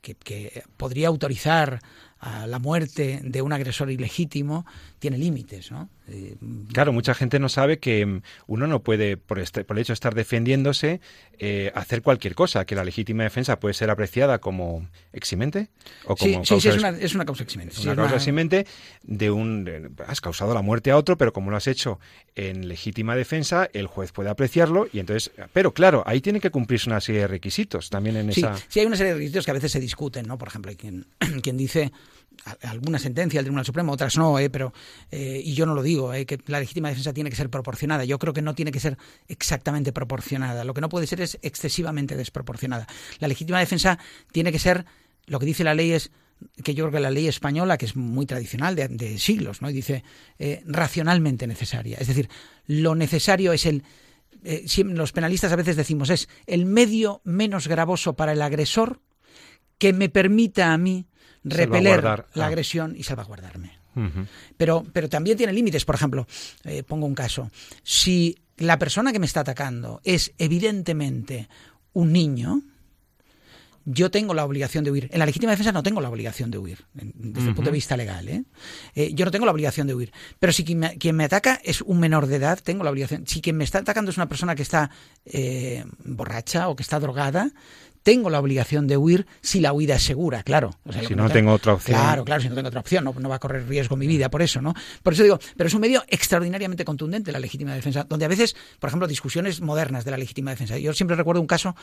que, 0.00 0.14
que 0.14 0.64
podría 0.76 1.08
autorizar 1.08 1.80
a 2.26 2.46
la 2.48 2.58
muerte 2.58 3.20
de 3.22 3.40
un 3.40 3.52
agresor 3.52 3.88
ilegítimo 3.88 4.66
tiene 4.98 5.16
límites, 5.16 5.70
¿no? 5.70 5.88
Eh, 6.08 6.36
claro, 6.72 6.92
mucha 6.92 7.14
gente 7.14 7.38
no 7.38 7.48
sabe 7.48 7.78
que 7.78 8.04
mm, 8.04 8.22
uno 8.48 8.66
no 8.66 8.80
puede, 8.80 9.16
por, 9.16 9.38
este, 9.38 9.62
por 9.64 9.76
el 9.76 9.82
hecho 9.82 9.92
de 9.92 9.94
estar 9.94 10.14
defendiéndose, 10.14 11.00
eh, 11.38 11.70
hacer 11.74 12.02
cualquier 12.02 12.34
cosa, 12.34 12.64
que 12.64 12.74
la 12.74 12.82
legítima 12.84 13.22
defensa 13.22 13.60
puede 13.60 13.74
ser 13.74 13.90
apreciada 13.90 14.38
como 14.38 14.88
eximente 15.12 15.68
o 16.04 16.16
como 16.16 16.44
sí, 16.44 16.60
sí, 16.60 16.68
es, 16.68 16.76
una, 16.76 16.90
es, 16.90 17.14
una, 17.14 17.24
causa 17.24 17.44
eximente. 17.44 17.80
Una 17.82 17.94
causa 17.94 18.16
eximente 18.16 18.66
de 19.02 19.30
un... 19.30 19.94
has 20.06 20.20
causado 20.20 20.52
la 20.52 20.62
muerte 20.62 20.90
a 20.90 20.96
otro, 20.96 21.16
pero 21.16 21.32
como 21.32 21.52
lo 21.52 21.56
has 21.56 21.68
hecho 21.68 22.00
en 22.34 22.66
legítima 22.66 23.14
defensa, 23.14 23.68
el 23.72 23.86
juez 23.86 24.10
puede 24.10 24.30
apreciarlo 24.30 24.88
y 24.92 24.98
entonces... 24.98 25.30
Pero 25.52 25.72
claro, 25.74 26.02
ahí 26.06 26.20
tiene 26.20 26.40
que 26.40 26.50
cumplirse 26.50 26.88
una 26.88 27.00
serie 27.00 27.22
de 27.22 27.28
requisitos 27.28 27.88
también 27.88 28.16
en 28.16 28.30
esa... 28.30 28.56
Sí, 28.68 28.80
hay 28.80 28.86
una 28.86 28.96
serie 28.96 29.12
de 29.12 29.18
requisitos 29.18 29.44
que 29.44 29.50
a 29.52 29.54
veces 29.54 29.70
se 29.70 29.78
discuten, 29.78 30.26
¿no? 30.26 30.38
Por 30.38 30.48
ejemplo, 30.48 30.70
hay 30.70 30.76
quien, 30.76 31.06
quien 31.42 31.56
dice 31.56 31.92
alguna 32.62 32.98
sentencia 32.98 33.38
del 33.38 33.46
Tribunal 33.46 33.64
Supremo, 33.64 33.92
otras 33.92 34.16
no, 34.16 34.38
¿eh? 34.38 34.50
pero 34.50 34.72
eh, 35.10 35.40
y 35.44 35.54
yo 35.54 35.66
no 35.66 35.74
lo 35.74 35.82
digo, 35.82 36.14
¿eh? 36.14 36.26
que 36.26 36.38
la 36.46 36.60
legítima 36.60 36.88
defensa 36.88 37.12
tiene 37.12 37.30
que 37.30 37.36
ser 37.36 37.50
proporcionada. 37.50 38.04
Yo 38.04 38.18
creo 38.18 38.32
que 38.32 38.42
no 38.42 38.54
tiene 38.54 38.72
que 38.72 38.80
ser 38.80 38.96
exactamente 39.28 39.92
proporcionada. 39.92 40.64
Lo 40.64 40.74
que 40.74 40.80
no 40.80 40.88
puede 40.88 41.06
ser 41.06 41.20
es 41.20 41.38
excesivamente 41.42 42.16
desproporcionada. 42.16 42.86
La 43.18 43.28
legítima 43.28 43.58
defensa 43.58 43.98
tiene 44.32 44.52
que 44.52 44.58
ser, 44.58 44.84
lo 45.26 45.38
que 45.38 45.46
dice 45.46 45.64
la 45.64 45.74
ley 45.74 45.92
es 45.92 46.10
que 46.62 46.74
yo 46.74 46.84
creo 46.84 46.92
que 46.92 47.00
la 47.00 47.10
ley 47.10 47.26
española, 47.26 47.78
que 47.78 47.86
es 47.86 47.96
muy 47.96 48.26
tradicional 48.26 48.76
de, 48.76 49.18
siglos, 49.18 49.62
¿no? 49.62 49.70
Y 49.70 49.72
dice 49.72 50.04
eh, 50.38 50.62
racionalmente 50.66 51.46
necesaria. 51.46 51.96
Es 51.98 52.08
decir, 52.08 52.28
lo 52.66 52.94
necesario 52.94 53.52
es 53.52 53.66
el 53.66 53.84
los 54.84 55.10
penalistas 55.10 55.50
a 55.50 55.56
veces 55.56 55.74
decimos 55.74 56.08
es 56.08 56.28
el 56.46 56.66
medio 56.66 57.20
menos 57.24 57.66
gravoso 57.66 58.14
para 58.14 58.32
el 58.32 58.42
agresor 58.42 59.00
que 59.78 59.92
me 59.92 60.08
permita 60.08 60.72
a 60.72 60.78
mí 60.78 61.08
repeler 61.46 62.02
la 62.02 62.26
ah. 62.34 62.46
agresión 62.46 62.94
y 62.96 63.02
salvaguardarme. 63.02 63.78
pero, 64.56 64.84
pero 64.92 65.08
también 65.08 65.36
tiene 65.36 65.52
límites. 65.52 65.84
Por 65.84 65.94
ejemplo, 65.94 66.26
eh, 66.64 66.82
pongo 66.82 67.06
un 67.06 67.14
caso. 67.14 67.50
Si 67.82 68.36
la 68.58 68.78
persona 68.78 69.12
que 69.12 69.18
me 69.18 69.26
está 69.26 69.40
atacando 69.40 70.00
es 70.04 70.32
evidentemente 70.38 71.48
un 71.92 72.12
niño, 72.12 72.62
yo 73.88 74.10
tengo 74.10 74.34
la 74.34 74.44
obligación 74.44 74.82
de 74.82 74.90
huir. 74.90 75.08
En 75.12 75.20
la 75.20 75.26
legítima 75.26 75.52
defensa 75.52 75.70
no 75.70 75.82
tengo 75.82 76.00
la 76.00 76.10
obligación 76.10 76.50
de 76.50 76.58
huir, 76.58 76.84
desde 76.92 77.48
el 77.48 77.54
punto 77.54 77.70
de 77.70 77.74
vista 77.74 77.96
legal. 77.96 78.28
¿eh? 78.28 78.42
¿eh? 78.96 79.12
yo 79.14 79.24
no 79.24 79.30
tengo 79.30 79.46
la 79.46 79.52
obligación 79.52 79.86
de 79.86 79.94
huir. 79.94 80.12
Pero 80.40 80.52
si 80.52 80.64
quien 80.64 80.80
me, 80.80 80.98
quien 80.98 81.14
me, 81.14 81.24
ataca 81.24 81.60
es 81.62 81.82
un 81.82 82.00
menor 82.00 82.26
de 82.26 82.36
edad, 82.36 82.58
tengo 82.60 82.82
la 82.82 82.90
obligación. 82.90 83.28
Si 83.28 83.40
quien 83.40 83.56
me 83.56 83.62
está 83.62 83.78
atacando 83.78 84.10
es 84.10 84.16
una 84.16 84.28
persona 84.28 84.56
que 84.56 84.62
está 84.62 84.90
eh, 85.24 85.84
borracha 86.04 86.68
o 86.68 86.74
que 86.74 86.82
está 86.82 86.98
drogada, 86.98 87.52
tengo 88.06 88.30
la 88.30 88.38
obligación 88.38 88.86
de 88.86 88.96
huir 88.96 89.26
si 89.40 89.58
la 89.58 89.72
huida 89.72 89.96
es 89.96 90.04
segura, 90.04 90.44
claro. 90.44 90.78
si 91.08 91.16
no 91.16 91.28
tengo 91.28 91.52
otra 91.52 91.72
opción. 91.72 91.98
Claro, 91.98 92.24
claro, 92.24 92.40
si 92.40 92.48
no 92.48 92.54
tengo 92.54 92.68
otra 92.68 92.78
opción, 92.78 93.02
no, 93.02 93.12
no, 93.18 93.28
va 93.28 93.34
a 93.34 93.38
correr 93.40 93.66
riesgo 93.66 93.96
mi 93.96 94.06
vida 94.06 94.30
por 94.30 94.42
eso, 94.42 94.62
¿no? 94.62 94.74
Por 95.02 95.14
eso 95.14 95.24
digo, 95.24 95.40
pero 95.56 95.66
es 95.66 95.74
un 95.74 95.80
medio 95.80 96.04
extraordinariamente 96.06 96.84
contundente 96.84 97.32
la 97.32 97.40
legítima 97.40 97.74
defensa, 97.74 98.06
donde 98.08 98.24
a 98.24 98.28
veces, 98.28 98.54
por 98.78 98.86
ejemplo, 98.86 99.08
discusiones 99.08 99.60
modernas 99.60 100.04
de 100.04 100.12
la 100.12 100.18
legítima 100.18 100.52
defensa. 100.52 100.78
Yo 100.78 100.92
siempre 100.92 101.16
recuerdo 101.16 101.40
un 101.40 101.48
caso, 101.48 101.74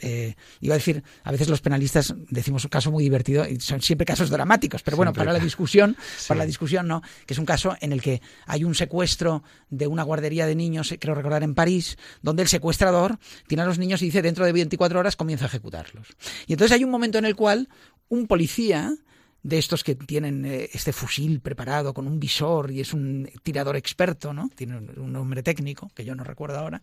eh, 0.00 0.34
iba 0.60 0.74
a 0.74 0.78
decir, 0.78 1.04
a 1.22 1.30
veces 1.30 1.48
los 1.48 1.60
penalistas 1.60 2.12
decimos 2.30 2.64
un 2.64 2.70
caso 2.70 2.90
muy 2.90 3.04
divertido 3.04 3.46
y 3.48 3.60
son 3.60 3.80
siempre 3.80 4.04
casos 4.06 4.30
dramáticos, 4.30 4.82
pero 4.82 4.96
bueno, 4.96 5.12
para 5.12 5.32
la 5.32 5.38
discusión, 5.38 5.96
para 6.26 6.38
la 6.38 6.46
discusión 6.46 6.88
no, 6.88 7.00
que 7.26 7.34
es 7.34 7.38
un 7.38 7.46
caso 7.46 7.76
en 7.80 7.92
el 7.92 8.02
que 8.02 8.20
hay 8.46 8.64
un 8.64 8.74
secuestro 8.74 9.44
de 9.70 9.86
una 9.86 10.02
guardería 10.02 10.46
de 10.46 10.56
niños, 10.56 10.92
creo 10.98 11.14
recordar 11.14 11.44
en 11.44 11.54
París, 11.54 11.96
donde 12.22 12.42
el 12.42 12.48
secuestrador 12.48 13.18
tiene 13.46 13.62
a 13.62 13.66
los 13.66 13.78
niños 13.78 14.02
y 14.02 14.06
dice 14.06 14.20
dentro 14.20 14.44
de 14.44 14.50
24 14.50 14.98
horas 14.98 15.14
comienza 15.14 15.43
ejecutarlos. 15.44 16.08
Y 16.46 16.52
entonces 16.52 16.76
hay 16.76 16.84
un 16.84 16.90
momento 16.90 17.18
en 17.18 17.24
el 17.24 17.36
cual 17.36 17.68
un 18.08 18.26
policía 18.26 18.94
de 19.42 19.58
estos 19.58 19.84
que 19.84 19.94
tienen 19.94 20.44
eh, 20.44 20.70
este 20.72 20.92
fusil 20.92 21.40
preparado 21.40 21.92
con 21.92 22.06
un 22.06 22.18
visor 22.18 22.70
y 22.70 22.80
es 22.80 22.94
un 22.94 23.28
tirador 23.42 23.76
experto, 23.76 24.32
¿no? 24.32 24.48
Tiene 24.54 24.78
un 24.78 25.12
nombre 25.12 25.42
técnico 25.42 25.90
que 25.94 26.04
yo 26.04 26.14
no 26.14 26.24
recuerdo 26.24 26.58
ahora. 26.58 26.82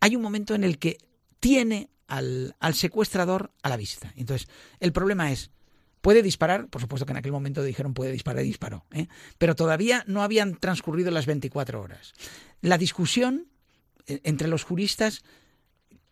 Hay 0.00 0.16
un 0.16 0.22
momento 0.22 0.54
en 0.54 0.64
el 0.64 0.78
que 0.78 0.96
tiene 1.38 1.90
al, 2.06 2.56
al 2.60 2.74
secuestrador 2.74 3.52
a 3.62 3.68
la 3.68 3.76
vista. 3.76 4.12
Entonces, 4.16 4.48
el 4.80 4.92
problema 4.92 5.30
es, 5.30 5.50
Puede 6.00 6.22
disparar, 6.22 6.68
por 6.68 6.80
supuesto 6.80 7.04
que 7.04 7.12
en 7.12 7.18
aquel 7.18 7.32
momento 7.32 7.62
dijeron 7.62 7.92
puede 7.92 8.12
disparar 8.12 8.42
y 8.42 8.48
disparó, 8.48 8.86
¿eh? 8.92 9.08
pero 9.36 9.54
todavía 9.54 10.02
no 10.06 10.22
habían 10.22 10.56
transcurrido 10.56 11.10
las 11.10 11.26
24 11.26 11.80
horas. 11.80 12.14
La 12.62 12.78
discusión 12.78 13.48
eh, 14.06 14.20
entre 14.24 14.48
los 14.48 14.64
juristas, 14.64 15.22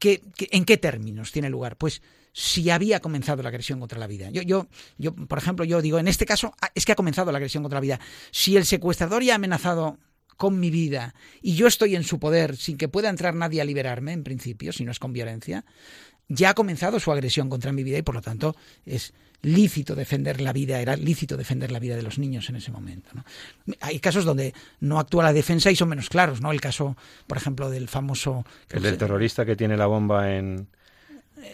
¿en 0.00 0.64
qué 0.64 0.76
términos 0.76 1.32
tiene 1.32 1.50
lugar? 1.50 1.76
Pues 1.76 2.02
si 2.32 2.70
había 2.70 3.00
comenzado 3.00 3.42
la 3.42 3.48
agresión 3.48 3.80
contra 3.80 3.98
la 3.98 4.06
vida. 4.06 4.30
Yo, 4.30 4.42
yo, 4.42 4.68
yo, 4.96 5.12
por 5.12 5.38
ejemplo, 5.38 5.64
yo 5.64 5.82
digo, 5.82 5.98
en 5.98 6.06
este 6.06 6.24
caso 6.24 6.54
ah, 6.60 6.70
es 6.74 6.84
que 6.84 6.92
ha 6.92 6.96
comenzado 6.96 7.32
la 7.32 7.38
agresión 7.38 7.64
contra 7.64 7.78
la 7.78 7.82
vida. 7.82 8.00
Si 8.30 8.56
el 8.56 8.64
secuestrador 8.64 9.24
ya 9.24 9.32
ha 9.32 9.36
amenazado 9.36 9.98
con 10.36 10.60
mi 10.60 10.70
vida 10.70 11.16
y 11.42 11.56
yo 11.56 11.66
estoy 11.66 11.96
en 11.96 12.04
su 12.04 12.20
poder 12.20 12.56
sin 12.56 12.76
que 12.76 12.86
pueda 12.86 13.08
entrar 13.08 13.34
nadie 13.34 13.60
a 13.60 13.64
liberarme, 13.64 14.12
en 14.12 14.22
principio, 14.22 14.72
si 14.72 14.84
no 14.84 14.92
es 14.92 15.00
con 15.00 15.12
violencia, 15.12 15.64
ya 16.28 16.50
ha 16.50 16.54
comenzado 16.54 17.00
su 17.00 17.10
agresión 17.10 17.48
contra 17.48 17.72
mi 17.72 17.82
vida 17.82 17.98
y 17.98 18.02
por 18.02 18.14
lo 18.14 18.22
tanto 18.22 18.54
es 18.86 19.12
lícito 19.42 19.94
defender 19.94 20.40
la 20.40 20.52
vida, 20.52 20.80
era 20.80 20.96
lícito 20.96 21.36
defender 21.36 21.70
la 21.70 21.78
vida 21.78 21.96
de 21.96 22.02
los 22.02 22.18
niños 22.18 22.48
en 22.48 22.56
ese 22.56 22.70
momento. 22.72 23.10
Hay 23.80 24.00
casos 24.00 24.24
donde 24.24 24.52
no 24.80 24.98
actúa 24.98 25.22
la 25.22 25.32
defensa 25.32 25.70
y 25.70 25.76
son 25.76 25.88
menos 25.88 26.08
claros, 26.08 26.40
¿no? 26.40 26.50
El 26.50 26.60
caso, 26.60 26.96
por 27.26 27.36
ejemplo, 27.36 27.70
del 27.70 27.88
famoso... 27.88 28.44
El 28.68 28.82
del 28.82 28.98
terrorista 28.98 29.46
que 29.46 29.54
tiene 29.54 29.76
la 29.76 29.86
bomba 29.86 30.34
en 30.34 30.66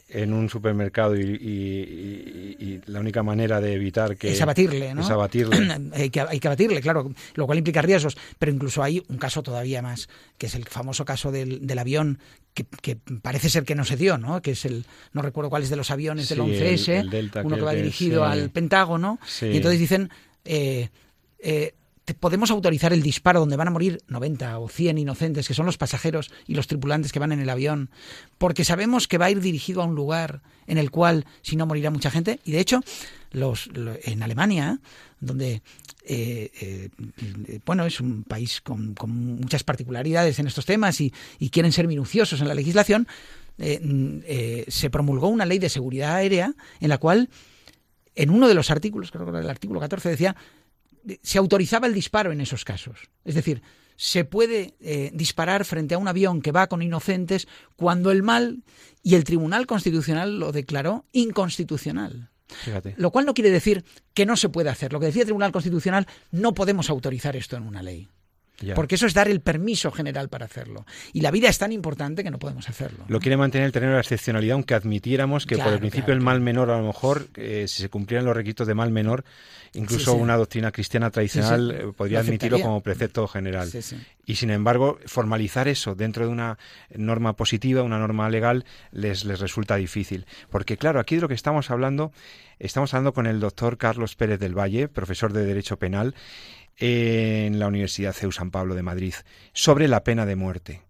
en 0.09 0.33
un 0.33 0.49
supermercado 0.49 1.17
y, 1.17 2.81
la 2.87 3.01
única 3.01 3.23
manera 3.23 3.61
de 3.61 3.75
evitar 3.75 4.17
que... 4.17 4.33
Es 4.33 4.41
abatirle, 4.41 4.95
¿no? 4.95 5.03
Es 5.03 5.11
abatirle. 5.11 5.91
hay, 5.93 6.11
que, 6.11 6.21
hay 6.21 6.41
que 6.41 6.49
abatirle, 6.49 6.81
claro, 6.81 7.13
lo 7.35 7.47
cual 7.47 7.59
implica 7.59 7.83
riesgos, 7.83 8.17
pero 8.39 8.53
incluso 8.53 8.83
hay 8.83 9.03
un 9.09 9.19
caso 9.19 9.43
todavía 9.43 9.83
más, 9.83 10.09
que 10.39 10.47
es 10.47 10.55
el 10.55 10.65
famoso 10.65 11.05
caso 11.05 11.31
del, 11.31 11.67
del 11.67 11.79
avión 11.79 12.19
que, 12.55 12.97
parece 13.21 13.51
ser 13.51 13.65
que 13.65 13.75
no 13.75 13.85
se 13.85 13.97
dio, 13.97 14.17
¿no? 14.17 14.41
Que 14.41 14.53
es 14.53 14.65
el, 14.65 14.87
no 15.13 15.23
recuerdo 15.23 15.51
cuál 15.51 15.65
es 15.65 15.71
de 15.71 15.77
los 15.77 15.91
aviones 15.91 16.29
del 16.29 16.41
11S, 16.41 17.45
uno 17.45 17.57
que 17.57 17.63
va 17.63 17.73
dirigido 17.73 18.25
al 18.25 18.51
Pentágono, 18.51 19.19
y 19.43 19.57
entonces 19.57 19.81
dicen... 19.81 20.11
Eh, 20.45 20.89
eh, 21.39 21.75
podemos 22.21 22.51
autorizar 22.51 22.93
el 22.93 23.03
disparo 23.03 23.41
donde 23.41 23.57
van 23.57 23.69
a 23.69 23.71
morir 23.71 24.03
90 24.09 24.59
o 24.59 24.69
100 24.69 24.99
inocentes, 24.99 25.49
que 25.49 25.55
son 25.55 25.65
los 25.65 25.79
pasajeros 25.79 26.31
y 26.47 26.55
los 26.55 26.67
tripulantes 26.67 27.13
que 27.13 27.19
van 27.19 27.33
en 27.33 27.41
el 27.41 27.49
avión, 27.49 27.89
porque 28.37 28.65
sabemos 28.65 29.09
que 29.09 29.17
va 29.17 29.27
a 29.27 29.31
ir 29.31 29.41
dirigido 29.41 29.81
a 29.81 29.87
un 29.87 29.95
lugar 29.95 30.43
en 30.67 30.77
el 30.77 30.91
cual 30.91 31.25
si 31.41 31.57
no 31.57 31.65
morirá 31.65 31.91
mucha 31.91 32.11
gente. 32.11 32.41
Y 32.45 32.53
de 32.53 32.61
hecho, 32.61 32.81
los, 33.31 33.71
en 34.03 34.23
Alemania, 34.23 34.81
donde 35.25 35.63
eh, 36.07 36.51
eh, 36.61 37.61
bueno, 37.65 37.87
es 37.87 37.99
un 38.01 38.25
país 38.25 38.61
con, 38.61 38.95
muchas 39.07 39.65
particularidades 39.65 40.39
en 40.39 40.47
estos 40.47 40.67
temas 40.67 41.01
y, 41.01 41.13
quieren 41.51 41.73
ser 41.73 41.89
minuciosos 41.89 42.41
en 42.41 42.49
la 42.49 42.55
legislación, 42.55 43.09
eh, 43.59 44.65
se 44.69 44.91
promulgó 44.91 45.29
una 45.29 45.47
ley 45.47 45.59
de 45.59 45.69
seguridad 45.69 46.17
aérea 46.17 46.55
en 46.81 46.89
la 46.89 46.99
cual, 46.99 47.31
en 48.15 48.31
uno 48.31 48.49
de 48.49 48.55
los 48.55 48.71
artículos, 48.71 49.11
creo 49.11 49.25
que 49.25 49.31
era 49.31 49.41
el 49.41 49.51
artículo 49.51 49.81
14, 49.81 50.09
decía 50.09 50.37
se 51.23 51.37
autorizaba 51.37 51.87
el 51.87 51.93
disparo 51.93 52.33
en 52.33 52.41
esos 52.41 52.65
casos. 52.65 53.11
Es 53.27 53.35
decir, 53.35 53.63
se 53.95 54.25
puede 54.25 54.75
disparar 55.13 55.67
frente 55.67 55.95
a 55.95 55.99
un 55.99 56.09
avión 56.09 56.41
que 56.41 56.51
va 56.51 56.67
con 56.67 56.81
inocentes 56.81 57.47
cuando 57.77 58.11
el 58.11 58.23
mal 58.23 58.63
y 59.03 59.15
el 59.15 59.25
Tribunal 59.25 59.67
Constitucional 59.67 60.39
lo 60.39 60.51
declaró 60.51 61.05
inconstitucional. 61.13 62.31
Lo 62.97 63.11
cual 63.11 63.27
no 63.27 63.35
quiere 63.35 63.51
decir 63.51 63.85
que 64.13 64.27
no 64.27 64.37
se 64.37 64.49
puede 64.49 64.71
hacer. 64.71 64.93
Lo 64.93 65.01
que 65.01 65.07
decía 65.07 65.23
el 65.23 65.27
Tribunal 65.27 65.53
Constitucional, 65.53 66.07
no 66.31 66.55
podemos 66.55 66.91
autorizar 66.91 67.37
esto 67.37 67.57
en 67.57 67.65
una 67.65 67.83
ley. 67.83 68.09
Porque 68.75 68.95
eso 68.95 69.07
es 69.07 69.15
dar 69.15 69.29
el 69.29 69.41
permiso 69.41 69.91
general 69.91 70.29
para 70.29 70.47
hacerlo. 70.47 70.87
Y 71.13 71.21
la 71.21 71.31
vida 71.31 71.49
es 71.49 71.59
tan 71.59 71.73
importante 71.73 72.23
que 72.23 72.31
no 72.31 72.39
podemos 72.39 72.69
hacerlo. 72.69 73.05
Lo 73.09 73.19
quiere 73.19 73.37
mantener 73.37 73.67
el 73.67 73.73
terreno 73.73 73.93
de 73.93 73.97
la 73.97 74.03
excepcionalidad, 74.03 74.55
aunque 74.55 74.75
admitiéramos 74.75 75.45
que 75.45 75.59
por 75.59 75.73
el 75.73 75.81
principio 75.81 76.15
el 76.15 76.21
mal 76.21 76.41
menor, 76.41 76.71
a 76.71 76.79
lo 76.79 76.87
mejor, 76.87 77.27
eh, 77.35 77.67
si 77.69 77.83
se 77.83 77.89
cumplieran 77.89 78.25
los 78.25 78.37
requisitos 78.37 78.67
de 78.67 78.75
mal 78.75 78.93
menor, 78.93 79.25
incluso 79.73 80.15
una 80.15 80.37
doctrina 80.37 80.71
cristiana 80.71 81.11
tradicional 81.11 81.71
eh, 81.71 81.93
podría 81.97 82.21
admitirlo 82.21 82.61
como 82.61 82.81
precepto 82.81 83.27
general. 83.27 83.71
Y 84.27 84.37
sin 84.37 84.51
embargo, 84.51 84.99
formalizar 85.07 85.69
eso 85.69 85.95
dentro 85.95 86.25
de 86.27 86.33
una 86.33 86.59
norma 86.95 87.35
positiva, 87.35 87.83
una 87.83 87.99
norma 87.99 88.31
legal, 88.31 88.65
les, 88.93 89.25
les 89.25 89.41
resulta 89.41 89.77
difícil. 89.77 90.27
Porque 90.49 90.77
claro, 90.77 91.01
aquí 91.01 91.17
de 91.17 91.23
lo 91.23 91.29
que 91.29 91.35
estamos 91.35 91.71
hablando, 91.71 92.13
estamos 92.59 92.95
hablando 92.95 93.13
con 93.13 93.27
el 93.27 93.41
doctor 93.41 93.77
Carlos 93.77 94.15
Pérez 94.15 94.39
del 94.39 94.57
Valle, 94.57 94.89
profesor 94.89 95.33
de 95.33 95.45
Derecho 95.45 95.77
Penal, 95.77 96.15
en 96.79 97.59
la 97.59 97.67
Universidad 97.67 98.13
CEU 98.13 98.33
San 98.33 98.51
Pablo 98.51 98.75
de 98.75 98.83
Madrid 98.83 99.15
sobre 99.53 99.89
la 99.89 100.05
pena 100.05 100.27
de 100.27 100.37
muerte. 100.37 100.83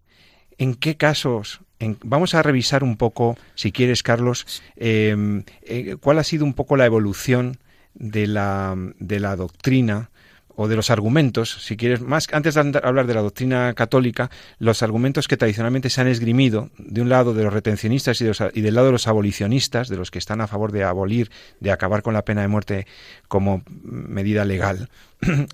¿En 0.57 0.75
qué 0.75 0.97
casos? 0.97 1.61
vamos 2.03 2.33
a 2.33 2.41
revisar 2.41 2.83
un 2.83 2.97
poco, 2.97 3.37
si 3.53 3.71
quieres, 3.71 4.01
Carlos, 4.01 4.47
em, 4.75 5.43
eh, 5.61 5.97
cuál 5.99 6.17
ha 6.19 6.23
sido 6.23 6.45
un 6.45 6.53
poco 6.53 6.77
la 6.77 6.85
evolución 6.85 7.57
de 7.93 8.27
la, 8.27 8.75
de 8.97 9.19
la 9.19 9.35
doctrina 9.35 10.09
o 10.55 10.67
de 10.67 10.75
los 10.75 10.89
argumentos, 10.89 11.57
si 11.61 11.77
quieres, 11.77 12.01
más 12.01 12.27
antes 12.31 12.55
de 12.55 12.81
hablar 12.83 13.07
de 13.07 13.13
la 13.13 13.21
doctrina 13.21 13.73
católica, 13.73 14.29
los 14.59 14.83
argumentos 14.83 15.27
que 15.27 15.37
tradicionalmente 15.37 15.89
se 15.89 16.01
han 16.01 16.07
esgrimido, 16.07 16.69
de 16.77 17.01
un 17.01 17.09
lado 17.09 17.33
de 17.33 17.43
los 17.43 17.53
retencionistas 17.53 18.21
y, 18.21 18.25
y, 18.53 18.61
del 18.61 18.75
lado 18.75 18.87
de 18.87 18.93
los 18.93 19.07
abolicionistas, 19.07 19.89
de 19.89 19.97
los 19.97 20.11
que 20.11 20.19
están 20.19 20.41
a 20.41 20.47
favor 20.47 20.71
de 20.71 20.83
abolir, 20.83 21.31
de 21.59 21.71
acabar 21.71 22.01
con 22.01 22.13
la 22.13 22.23
pena 22.23 22.41
de 22.41 22.47
muerte 22.47 22.87
como 23.27 23.63
medida 23.83 24.45
legal. 24.45 24.89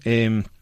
Em, 0.04 0.44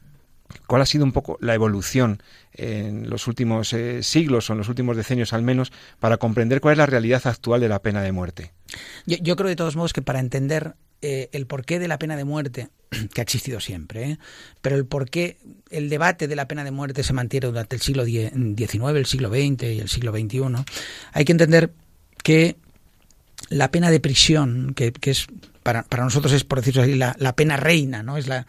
¿Cuál 0.66 0.82
ha 0.82 0.86
sido 0.88 1.06
un 1.06 1.12
poco 1.12 1.38
la 1.42 1.54
evolución 1.54 2.24
en 2.54 3.08
los 3.08 3.28
últimos 3.28 3.72
eh, 3.74 4.02
siglos 4.02 4.50
o 4.50 4.54
en 4.54 4.58
los 4.58 4.68
últimos 4.68 4.98
decenios 4.98 5.32
al 5.34 5.44
menos 5.44 5.72
para 6.00 6.18
comprender 6.18 6.60
cuál 6.60 6.74
es 6.74 6.78
la 6.80 6.86
realidad 6.88 7.22
actual 7.26 7.62
de 7.62 7.70
la 7.70 7.80
pena 7.84 8.02
de 8.02 8.12
muerte? 8.12 8.52
yo 9.06 9.36
creo 9.36 9.50
de 9.50 9.56
todos 9.56 9.76
modos 9.76 9.94
que 9.94 10.02
para 10.02 10.20
entender 10.20 10.76
eh, 11.02 11.30
el 11.32 11.46
porqué 11.48 11.80
de 11.80 11.88
la 11.88 12.00
pena 12.00 12.16
de 12.18 12.26
muerte, 12.26 12.70
que 13.14 13.22
ha 13.22 13.24
existido 13.24 13.60
siempre, 13.60 14.12
¿eh? 14.12 14.20
pero 14.62 14.76
el 14.76 14.86
porqué, 14.86 15.38
el 15.70 15.90
debate 15.90 16.28
de 16.28 16.36
la 16.36 16.48
pena 16.48 16.64
de 16.64 16.72
muerte 16.72 17.04
se 17.04 17.14
mantiene 17.14 17.48
durante 17.48 17.76
el 17.76 17.82
siglo 17.82 18.06
XIX, 18.06 18.32
el 18.96 19.06
siglo 19.06 19.30
XX 19.30 19.64
y 19.64 19.80
el 19.80 19.90
siglo 19.90 20.12
XXI, 20.12 20.42
hay 21.14 21.26
que 21.26 21.32
entender 21.32 21.72
que 22.24 22.58
la 23.50 23.72
pena 23.72 23.90
de 23.92 24.00
prisión, 24.00 24.74
que, 24.76 24.94
es 25.02 25.28
para, 25.64 25.84
para, 25.84 26.04
nosotros 26.04 26.34
es, 26.34 26.44
por 26.44 26.60
decirlo 26.60 26.84
así, 26.84 26.96
la, 26.96 27.36
pena 27.36 27.58
reina, 27.58 28.04
¿no? 28.04 28.18
Es 28.18 28.28
la, 28.28 28.46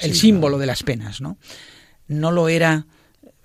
el 0.00 0.14
símbolo 0.14 0.58
de 0.58 0.66
las 0.66 0.82
penas, 0.82 1.20
¿no? 1.20 1.36
No 2.06 2.30
lo 2.30 2.48
era 2.48 2.86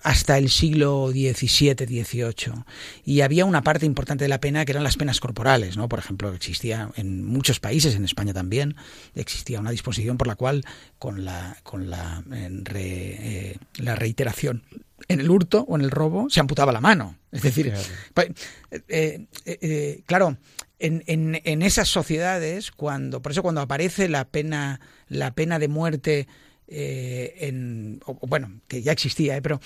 hasta 0.02 0.38
el 0.38 0.50
siglo 0.50 1.10
XVII, 1.10 1.74
XVIII. 1.74 2.64
Y 3.04 3.22
había 3.22 3.44
una 3.44 3.62
parte 3.62 3.86
importante 3.86 4.24
de 4.24 4.28
la 4.28 4.40
pena 4.40 4.64
que 4.64 4.72
eran 4.72 4.84
las 4.84 4.96
penas 4.96 5.20
corporales, 5.20 5.76
¿no? 5.76 5.88
Por 5.88 5.98
ejemplo, 5.98 6.32
existía 6.32 6.90
en 6.96 7.24
muchos 7.24 7.60
países, 7.60 7.94
en 7.94 8.04
España 8.04 8.32
también, 8.32 8.76
existía 9.14 9.60
una 9.60 9.70
disposición 9.70 10.16
por 10.16 10.26
la 10.26 10.36
cual 10.36 10.64
con 10.98 11.24
la, 11.24 11.56
con 11.62 11.90
la, 11.90 12.22
eh, 12.30 13.56
la 13.78 13.94
reiteración 13.96 14.62
en 15.08 15.20
el 15.20 15.30
hurto 15.30 15.64
o 15.68 15.76
en 15.76 15.82
el 15.82 15.90
robo 15.90 16.28
se 16.30 16.40
amputaba 16.40 16.72
la 16.72 16.80
mano. 16.80 17.16
Es 17.32 17.42
decir, 17.42 17.72
eh, 18.88 19.26
eh, 19.44 20.02
claro, 20.06 20.38
en, 20.78 21.02
en, 21.06 21.40
en, 21.44 21.62
esas 21.62 21.88
sociedades, 21.88 22.70
cuando, 22.70 23.20
por 23.20 23.32
eso 23.32 23.42
cuando 23.42 23.60
aparece 23.60 24.08
la 24.08 24.26
pena, 24.26 24.80
la 25.08 25.34
pena 25.34 25.58
de 25.58 25.68
muerte 25.68 26.28
en, 26.68 28.00
bueno, 28.22 28.60
que 28.68 28.82
ya 28.82 28.92
existía, 28.92 29.40
pero 29.40 29.60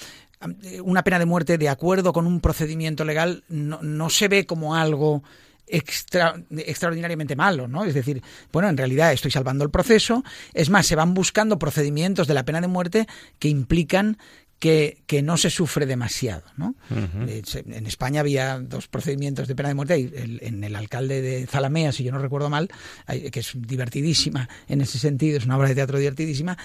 una 0.83 1.05
pena 1.05 1.19
de 1.19 1.27
muerte 1.27 1.59
de 1.59 1.69
acuerdo 1.69 2.13
con 2.13 2.27
un 2.27 2.41
procedimiento 2.41 3.05
legal 3.05 3.45
no, 3.49 3.81
no 3.83 4.09
se 4.11 4.29
ve 4.29 4.47
como 4.47 4.75
algo 4.75 5.23
extraordinariamente 5.71 7.37
malo, 7.37 7.69
¿no? 7.69 7.85
Es 7.85 7.95
decir, 7.95 8.23
bueno, 8.53 8.69
en 8.69 8.77
realidad 8.77 9.13
estoy 9.13 9.31
salvando 9.31 9.65
el 9.65 9.71
proceso. 9.71 10.25
Es 10.53 10.71
más, 10.71 10.87
se 10.87 10.97
van 10.97 11.15
buscando 11.15 11.59
procedimientos 11.59 12.27
de 12.27 12.35
la 12.35 12.45
pena 12.45 12.61
de 12.61 12.67
muerte 12.67 13.07
que 13.39 13.49
implican 13.49 14.19
que, 14.61 15.03
que 15.07 15.23
no 15.23 15.39
se 15.39 15.49
sufre 15.49 15.87
demasiado. 15.87 16.43
¿no? 16.57 16.75
En 16.91 17.87
España 17.87 18.21
había 18.21 18.61
dos 18.61 18.89
procedimientos 18.89 19.49
de 19.49 19.57
pena 19.57 19.71
de 19.71 19.75
muerte. 19.75 20.13
en 20.43 20.63
el 20.63 20.77
alcalde 20.77 21.23
de 21.23 21.47
Zalamea, 21.47 21.93
si 21.93 22.05
yo 22.05 22.13
no 22.13 22.19
recuerdo 22.19 22.51
mal, 22.51 22.71
que 23.07 23.41
es 23.41 23.53
divertidísima 23.57 24.49
en 24.69 24.83
ese 24.83 24.99
sentido, 24.99 25.39
es 25.39 25.47
una 25.47 25.57
obra 25.57 25.69
de 25.69 25.75
teatro 25.75 25.99
divertidísima. 25.99 26.59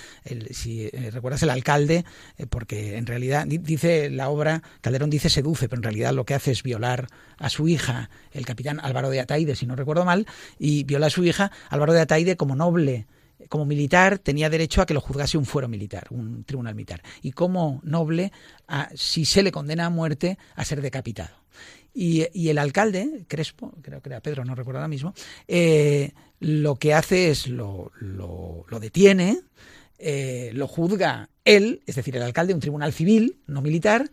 si 0.51 0.89
eh, 0.91 1.10
recuerdas, 1.12 1.41
el 1.43 1.49
alcalde, 1.49 2.03
eh, 2.38 2.45
porque 2.47 2.97
en 2.97 3.05
realidad 3.05 3.47
dice 3.47 4.10
la 4.10 4.27
obra, 4.27 4.62
Calderón 4.81 5.10
dice 5.10 5.29
seduce, 5.29 5.69
pero 5.69 5.79
en 5.79 5.84
realidad 5.84 6.13
lo 6.13 6.25
que 6.25 6.34
hace 6.34 6.51
es 6.51 6.63
violar 6.63 7.08
a 7.38 7.49
su 7.49 7.69
hija, 7.69 8.10
el 8.34 8.45
capitán 8.45 8.81
Álvaro 8.81 9.10
de 9.10 9.21
Ataide, 9.21 9.55
si 9.55 9.65
no 9.65 9.77
recuerdo 9.77 10.03
mal, 10.03 10.27
y 10.60 10.84
viola 10.84 11.08
a 11.08 11.10
su 11.10 11.23
hija, 11.23 11.51
Álvaro 11.69 11.93
de 11.93 12.01
Ataide, 12.01 12.36
como 12.36 12.58
noble 12.58 13.08
como 13.49 13.65
militar 13.65 14.19
tenía 14.19 14.49
derecho 14.49 14.81
a 14.81 14.86
que 14.86 14.93
lo 14.93 15.01
juzgase 15.01 15.38
un 15.38 15.45
fuero 15.45 15.67
militar, 15.67 16.08
un 16.10 16.43
tribunal 16.43 16.75
militar. 16.75 17.01
Y 17.21 17.31
como 17.31 17.79
noble, 17.84 18.31
si 18.95 19.25
se 19.25 19.43
le 19.43 19.51
condena 19.51 19.86
a 19.86 19.89
muerte, 19.89 20.38
a 20.55 20.65
ser 20.65 20.81
decapitado. 20.81 21.45
Y, 21.97 22.49
el 22.49 22.58
alcalde, 22.58 23.23
Crespo, 23.29 23.73
creo 23.81 24.01
que 24.01 24.10
era 24.10 24.19
Pedro, 24.19 24.43
no 24.43 24.53
recuerdo 24.53 24.79
ahora 24.79 24.89
mismo, 24.89 25.13
eh, 25.47 26.12
lo 26.41 26.75
que 26.75 26.93
hace 26.93 27.29
es 27.29 27.47
lo, 27.47 27.93
lo, 27.99 28.65
detiene, 28.81 29.39
eh, 29.97 30.51
lo 30.53 30.67
juzga 30.67 31.29
él, 31.45 31.81
es 31.86 31.95
decir, 31.95 32.17
el 32.17 32.23
alcalde, 32.23 32.53
un 32.53 32.60
tribunal 32.60 32.91
civil, 32.91 33.39
no 33.47 33.62
militar, 33.62 34.12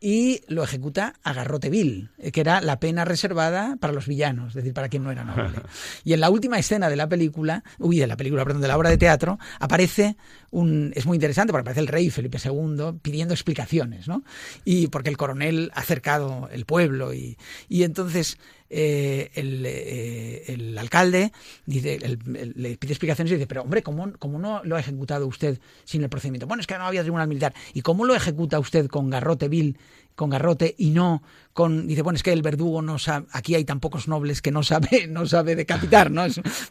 y 0.00 0.40
lo 0.48 0.64
ejecuta 0.64 1.14
a 1.22 1.34
garrote 1.34 1.68
vil, 1.68 2.08
eh, 2.18 2.32
que 2.32 2.40
era 2.40 2.62
la 2.62 2.80
pena 2.80 3.04
reservada 3.04 3.76
para 3.78 3.92
los 3.92 4.06
villanos, 4.06 4.48
es 4.48 4.54
decir, 4.54 4.72
para 4.72 4.88
quien 4.88 5.04
no 5.04 5.10
era 5.10 5.24
noble. 5.24 5.60
Y 6.04 6.14
en 6.14 6.20
la 6.20 6.30
última 6.30 6.58
escena 6.58 6.88
de 6.88 6.96
la 6.96 7.08
película, 7.08 7.62
uy, 7.78 7.98
de 7.98 8.06
la 8.06 8.16
película, 8.16 8.44
perdón, 8.44 8.62
de 8.62 8.68
la 8.68 8.78
obra 8.78 8.90
de 8.90 8.96
teatro, 8.96 9.38
aparece 9.58 10.16
un, 10.50 10.92
es 10.94 11.04
muy 11.04 11.16
interesante 11.16 11.52
porque 11.52 11.62
aparece 11.62 11.80
el 11.80 11.86
rey 11.86 12.08
Felipe 12.10 12.38
II 12.42 12.98
pidiendo 13.02 13.34
explicaciones, 13.34 14.08
¿no? 14.08 14.24
Y 14.64 14.88
porque 14.88 15.10
el 15.10 15.16
coronel 15.16 15.70
ha 15.74 15.82
cercado 15.82 16.48
el 16.50 16.64
pueblo 16.64 17.12
y, 17.12 17.36
y 17.68 17.82
entonces 17.82 18.38
eh, 18.72 19.30
eh, 19.34 20.44
el, 20.46 20.78
alcalde 20.78 21.32
dice, 21.66 21.98
le 21.98 22.76
pide 22.76 22.92
explicaciones 22.92 23.32
y 23.32 23.34
dice, 23.34 23.48
pero 23.48 23.62
hombre, 23.62 23.82
¿cómo, 23.82 24.12
¿cómo, 24.18 24.38
no 24.38 24.62
lo 24.62 24.76
ha 24.76 24.80
ejecutado 24.80 25.26
usted 25.26 25.58
sin 25.84 26.04
el 26.04 26.08
procedimiento? 26.08 26.46
Bueno, 26.46 26.60
es 26.60 26.68
que 26.68 26.78
no 26.78 26.84
había 26.84 27.02
tribunal 27.02 27.26
militar. 27.26 27.52
¿Y 27.74 27.82
cómo 27.82 28.04
lo 28.04 28.14
ejecuta 28.14 28.60
usted 28.60 28.86
con 28.86 29.10
garrote 29.10 29.48
vil, 29.48 29.76
con 30.14 30.30
garrote 30.30 30.74
y 30.78 30.90
no 30.90 31.22
con... 31.52 31.88
Dice, 31.88 32.02
bueno, 32.02 32.16
es 32.16 32.22
que 32.22 32.32
el 32.32 32.42
verdugo 32.42 32.80
no 32.80 32.98
sabe, 33.00 33.26
aquí 33.32 33.56
hay 33.56 33.64
tan 33.64 33.80
pocos 33.80 34.06
nobles 34.06 34.40
que 34.40 34.52
no 34.52 34.62
sabe, 34.62 35.06
no 35.08 35.26
sabe 35.26 35.56
decapitar, 35.56 36.10
¿no? 36.12 36.22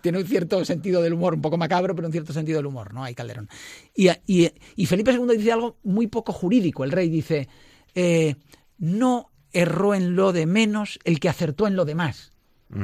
tiene 0.01 0.19
un 0.19 0.25
cierto 0.25 0.63
sentido 0.63 1.01
del 1.01 1.13
humor, 1.13 1.33
un 1.33 1.41
poco 1.41 1.57
macabro, 1.57 1.95
pero 1.95 2.07
un 2.07 2.13
cierto 2.13 2.31
sentido 2.31 2.59
del 2.59 2.67
humor, 2.67 2.93
¿no? 2.93 3.03
Hay 3.03 3.13
Calderón. 3.13 3.49
Y, 3.93 4.85
Felipe 4.85 5.11
II 5.11 5.37
dice 5.37 5.51
algo 5.51 5.77
muy 5.83 6.07
poco 6.07 6.31
jurídico. 6.31 6.85
El 6.85 6.91
rey 6.91 7.09
dice, 7.09 7.49
eh, 7.93 8.35
no 8.77 9.28
erró 9.53 9.93
en 9.93 10.15
lo 10.15 10.31
de 10.33 10.45
menos 10.45 10.99
el 11.03 11.19
que 11.19 11.29
acertó 11.29 11.67
en 11.67 11.75
lo 11.75 11.85
de 11.85 11.95
más 11.95 12.31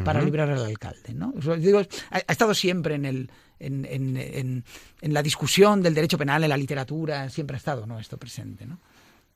para 0.03 0.21
librar 0.21 0.49
al 0.49 0.65
alcalde. 0.65 1.13
¿no? 1.13 1.31
Digo, 1.57 1.81
ha, 2.09 2.17
estado 2.31 2.55
siempre 2.55 2.95
en, 2.95 3.05
el, 3.05 3.29
en, 3.59 3.85
en, 3.85 4.63
en, 5.01 5.13
la 5.13 5.21
discusión 5.21 5.83
del 5.83 5.93
derecho 5.93 6.17
penal, 6.17 6.43
en 6.43 6.49
la 6.49 6.57
literatura, 6.57 7.29
siempre 7.29 7.55
ha 7.55 7.59
estado 7.59 7.85
¿no? 7.85 7.99
esto 7.99 8.17
presente. 8.17 8.65
¿no? 8.65 8.79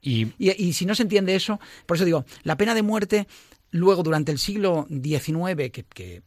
Y, 0.01 0.33
y, 0.39 0.73
si 0.73 0.85
no 0.85 0.95
se 0.95 1.03
entiende 1.03 1.35
eso, 1.35 1.59
por 1.85 1.97
eso 1.97 2.05
digo, 2.05 2.25
la 2.43 2.57
pena 2.57 2.73
de 2.73 2.81
muerte 2.81 3.27
Luego, 3.71 4.01
durante 4.03 4.31
el 4.31 4.39
siglo 4.39 4.87
XIX, 4.89 5.71
que, 5.71 6.23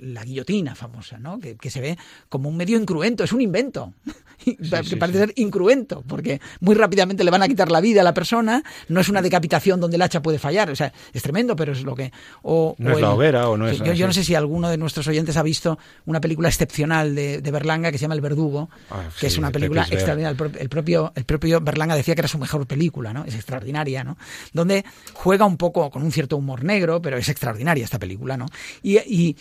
la 0.00 0.24
guillotina 0.24 0.74
famosa, 0.74 1.18
¿no? 1.18 1.38
Que, 1.38 1.70
se 1.70 1.80
ve 1.80 1.98
como 2.28 2.48
un 2.48 2.56
medio 2.56 2.78
incruento, 2.78 3.24
es 3.24 3.32
un 3.32 3.42
invento, 3.42 3.92
que 4.44 4.96
parece 4.96 5.18
ser 5.18 5.32
incruento, 5.36 6.02
porque 6.06 6.40
muy 6.60 6.74
rápidamente 6.74 7.24
le 7.24 7.30
van 7.30 7.42
a 7.42 7.48
quitar 7.48 7.70
la 7.70 7.80
vida 7.80 8.00
a 8.00 8.04
la 8.04 8.14
persona, 8.14 8.62
no 8.88 9.00
es 9.00 9.08
una 9.10 9.20
decapitación 9.20 9.80
donde 9.80 9.96
el 9.96 10.02
hacha 10.02 10.22
puede 10.22 10.38
fallar, 10.38 10.70
o 10.70 10.76
sea, 10.76 10.92
es 11.12 11.22
tremendo, 11.22 11.56
pero 11.56 11.72
es 11.72 11.82
lo 11.82 11.94
que... 11.94 12.10
O, 12.42 12.74
no 12.78 12.92
es 12.92 13.00
la 13.00 13.12
hoguera 13.12 13.50
o 13.50 13.56
no 13.58 13.68
es... 13.68 13.78
Yo, 13.78 13.92
yo, 13.92 14.06
no 14.06 14.12
sé 14.14 14.24
si 14.24 14.34
alguno 14.34 14.70
de 14.70 14.78
nuestros 14.78 15.06
oyentes 15.08 15.36
ha 15.36 15.42
visto 15.42 15.78
una 16.06 16.20
película 16.20 16.48
excepcional 16.48 17.14
de, 17.14 17.48
Berlanga 17.48 17.90
que 17.90 17.98
se 17.98 18.02
llama 18.02 18.14
El 18.14 18.20
Verdugo, 18.20 18.70
ah, 18.90 19.08
que 19.18 19.26
es 19.26 19.38
una 19.38 19.50
película 19.50 19.82
extraordinaria. 19.90 20.36
El, 20.58 20.68
propio, 20.68 21.12
el 21.14 21.24
propio 21.24 21.60
Berlanga 21.60 21.96
decía 21.96 22.14
que 22.14 22.20
era 22.20 22.28
su 22.28 22.38
mejor 22.38 22.66
película, 22.66 23.12
¿no? 23.12 23.24
Es 23.24 23.34
extraordinaria, 23.34 24.04
¿no? 24.04 24.16
Donde 24.52 24.84
juega 25.14 25.44
un 25.46 25.56
poco 25.56 25.90
con 25.90 26.02
un 26.02 26.12
cierto 26.12 26.36
humor 26.36 26.64
negro, 26.64 26.77
pero 27.02 27.16
es 27.16 27.28
extraordinaria 27.28 27.84
esta 27.84 27.98
película, 27.98 28.36
¿no? 28.36 28.46
Y, 28.82 29.36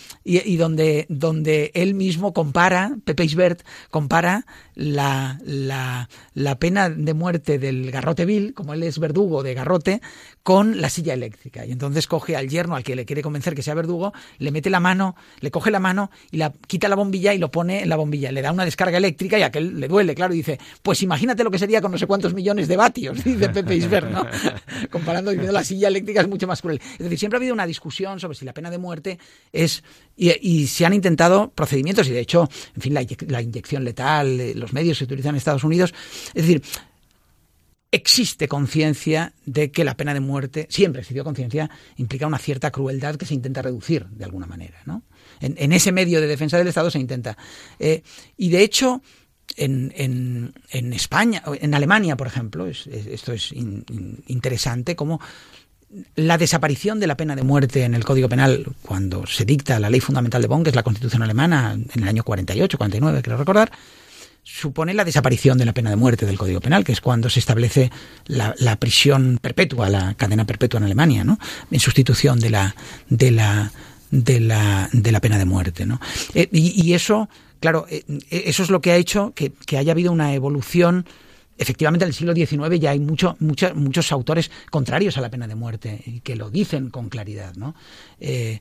donde, 0.57 1.05
donde 1.09 1.71
él 1.73 1.93
mismo 1.93 2.33
compara, 2.33 2.97
Pepe 3.05 3.25
Isbert 3.25 3.61
compara 3.89 4.45
la, 4.75 5.39
la, 5.43 6.09
la, 6.33 6.59
pena 6.59 6.89
de 6.89 7.13
muerte 7.13 7.57
del 7.59 7.91
garrote 7.91 8.25
vil, 8.25 8.53
como 8.53 8.73
él 8.73 8.83
es 8.83 8.99
verdugo 8.99 9.43
de 9.43 9.53
garrote, 9.53 10.01
con 10.43 10.79
la 10.79 10.89
silla 10.89 11.13
eléctrica. 11.13 11.65
Y 11.65 11.71
entonces 11.71 12.07
coge 12.07 12.35
al 12.35 12.47
yerno 12.47 12.75
al 12.75 12.83
que 12.83 12.95
le 12.95 13.05
quiere 13.05 13.21
convencer 13.21 13.55
que 13.55 13.61
sea 13.61 13.73
verdugo, 13.73 14.13
le 14.37 14.51
mete 14.51 14.69
la 14.69 14.79
mano, 14.79 15.15
le 15.39 15.51
coge 15.51 15.71
la 15.71 15.79
mano 15.79 16.09
y 16.31 16.37
la 16.37 16.53
quita 16.67 16.87
la 16.87 16.95
bombilla 16.95 17.33
y 17.33 17.37
lo 17.37 17.51
pone 17.51 17.83
en 17.83 17.89
la 17.89 17.95
bombilla. 17.95 18.31
Le 18.31 18.41
da 18.41 18.51
una 18.51 18.65
descarga 18.65 18.97
eléctrica 18.97 19.37
y 19.37 19.43
a 19.43 19.47
aquel 19.47 19.79
le 19.79 19.87
duele, 19.87 20.15
claro, 20.15 20.33
y 20.33 20.37
dice, 20.37 20.59
pues 20.81 21.01
imagínate 21.03 21.43
lo 21.43 21.51
que 21.51 21.59
sería 21.59 21.81
con 21.81 21.91
no 21.91 21.97
sé 21.97 22.07
cuántos 22.07 22.33
millones 22.33 22.67
de 22.67 22.77
vatios, 22.77 23.23
dice 23.23 23.49
Pepe 23.49 23.75
Isbert, 23.75 24.09
¿no? 24.09 24.25
Comparando 24.89 25.31
diciendo 25.31 25.51
la 25.51 25.63
silla 25.63 25.87
eléctrica 25.87 26.21
es 26.21 26.27
mucho 26.27 26.47
más 26.47 26.61
cruel. 26.61 26.79
Es 26.93 26.99
decir, 26.99 27.17
siempre 27.27 27.37
ha 27.37 27.41
habido 27.41 27.53
una 27.53 27.67
discusión 27.67 28.19
sobre 28.19 28.37
si 28.37 28.45
la 28.45 28.53
pena 28.53 28.71
de 28.71 28.77
muerte 28.77 29.19
es... 29.51 29.83
Y, 30.15 30.65
se 30.67 30.85
han 30.85 30.93
intentado 30.93 31.51
procedimientos 31.51 32.07
y 32.07 32.11
de 32.11 32.21
hecho, 32.21 32.49
en 32.75 32.81
fin, 32.81 32.93
la, 32.93 33.41
inyección 33.41 33.83
letal, 33.83 34.39
eh, 34.39 34.55
los 34.55 34.73
medios 34.73 34.97
se 34.97 35.03
utilizan 35.03 35.31
en 35.31 35.37
Estados 35.37 35.63
Unidos. 35.63 35.93
Es 36.29 36.47
decir, 36.47 36.63
existe 37.91 38.47
conciencia 38.47 39.33
de 39.45 39.71
que 39.71 39.83
la 39.83 39.95
pena 39.95 40.13
de 40.13 40.21
muerte, 40.21 40.67
siempre 40.71 41.01
existió 41.01 41.23
conciencia, 41.23 41.69
implica 41.97 42.25
una 42.25 42.39
cierta 42.39 42.71
crueldad 42.71 43.15
que 43.15 43.25
se 43.25 43.35
intenta 43.35 43.61
reducir 43.61 44.07
de 44.07 44.25
alguna 44.25 44.47
manera. 44.47 44.81
¿no? 44.85 45.03
En, 45.39 45.71
ese 45.71 45.91
medio 45.91 46.19
de 46.19 46.27
defensa 46.27 46.57
del 46.57 46.67
Estado 46.67 46.89
se 46.89 46.99
intenta. 46.99 47.37
Eh, 47.77 48.01
y 48.37 48.49
de 48.49 48.63
hecho, 48.63 49.03
en, 49.55 49.93
en, 49.95 50.53
en, 50.71 50.93
España, 50.93 51.43
en 51.45 51.75
Alemania, 51.75 52.17
por 52.17 52.27
ejemplo, 52.27 52.65
esto 52.65 53.33
es 53.33 53.53
interesante, 53.53 54.95
como 54.95 55.21
la 56.15 56.37
desaparición 56.37 56.99
de 56.99 57.07
la 57.07 57.15
pena 57.15 57.35
de 57.35 57.43
muerte 57.43 57.83
en 57.83 57.93
el 57.93 58.03
Código 58.03 58.27
Penal 58.27 58.65
cuando 58.81 59.25
se 59.25 59.45
dicta 59.45 59.79
la 59.79 59.89
ley 59.89 60.01
fundamental 60.01 60.41
de 60.41 60.47
Bonn, 60.47 60.63
que 60.63 60.69
es 60.69 60.75
la 60.75 60.83
Constitución 60.83 61.23
alemana, 61.23 61.73
en 61.73 62.03
el 62.03 62.07
año 62.07 62.23
48, 62.23 62.77
49, 62.77 63.21
quiero 63.21 63.37
recordar, 63.37 63.71
supone 64.43 64.93
la 64.93 65.05
desaparición 65.05 65.57
de 65.57 65.65
la 65.65 65.73
pena 65.73 65.89
de 65.89 65.95
muerte 65.95 66.25
del 66.25 66.37
Código 66.37 66.59
Penal, 66.59 66.83
que 66.83 66.91
es 66.91 67.01
cuando 67.01 67.29
se 67.29 67.39
establece 67.39 67.91
la, 68.25 68.75
prisión 68.77 69.39
perpetua, 69.41 69.89
la 69.89 70.13
cadena 70.15 70.45
perpetua 70.45 70.79
en 70.79 70.85
Alemania, 70.85 71.23
¿no? 71.23 71.39
En 71.71 71.79
sustitución 71.79 72.39
de 72.39 72.49
la 72.49 72.75
de 73.09 73.31
la 73.31 73.71
de 74.09 74.39
la, 74.39 74.89
de 74.93 75.11
la 75.11 75.19
pena 75.19 75.37
de 75.37 75.45
muerte, 75.45 75.85
¿no? 75.85 75.99
Eh, 76.33 76.47
y, 76.51 76.93
eso, 76.93 77.27
claro, 77.59 77.85
eh, 77.89 78.05
eso 78.29 78.63
es 78.63 78.69
lo 78.69 78.79
que 78.79 78.91
ha 78.91 78.95
hecho 78.95 79.33
que 79.35 79.77
haya 79.77 79.91
habido 79.91 80.13
una 80.13 80.33
evolución 80.33 81.05
efectivamente 81.57 82.05
en 82.05 82.09
el 82.09 82.13
siglo 82.13 82.33
XIX 82.33 82.79
ya 82.79 82.91
hay 82.91 82.99
mucho, 82.99 83.35
muchos 83.39 84.11
autores 84.11 84.51
contrarios 84.69 85.17
a 85.17 85.21
la 85.21 85.29
pena 85.29 85.47
de 85.47 85.55
muerte 85.55 86.01
y 86.05 86.19
que 86.21 86.35
lo 86.35 86.49
dicen 86.49 86.89
con 86.89 87.09
claridad, 87.09 87.55
¿no? 87.55 87.75
Eh, 88.19 88.59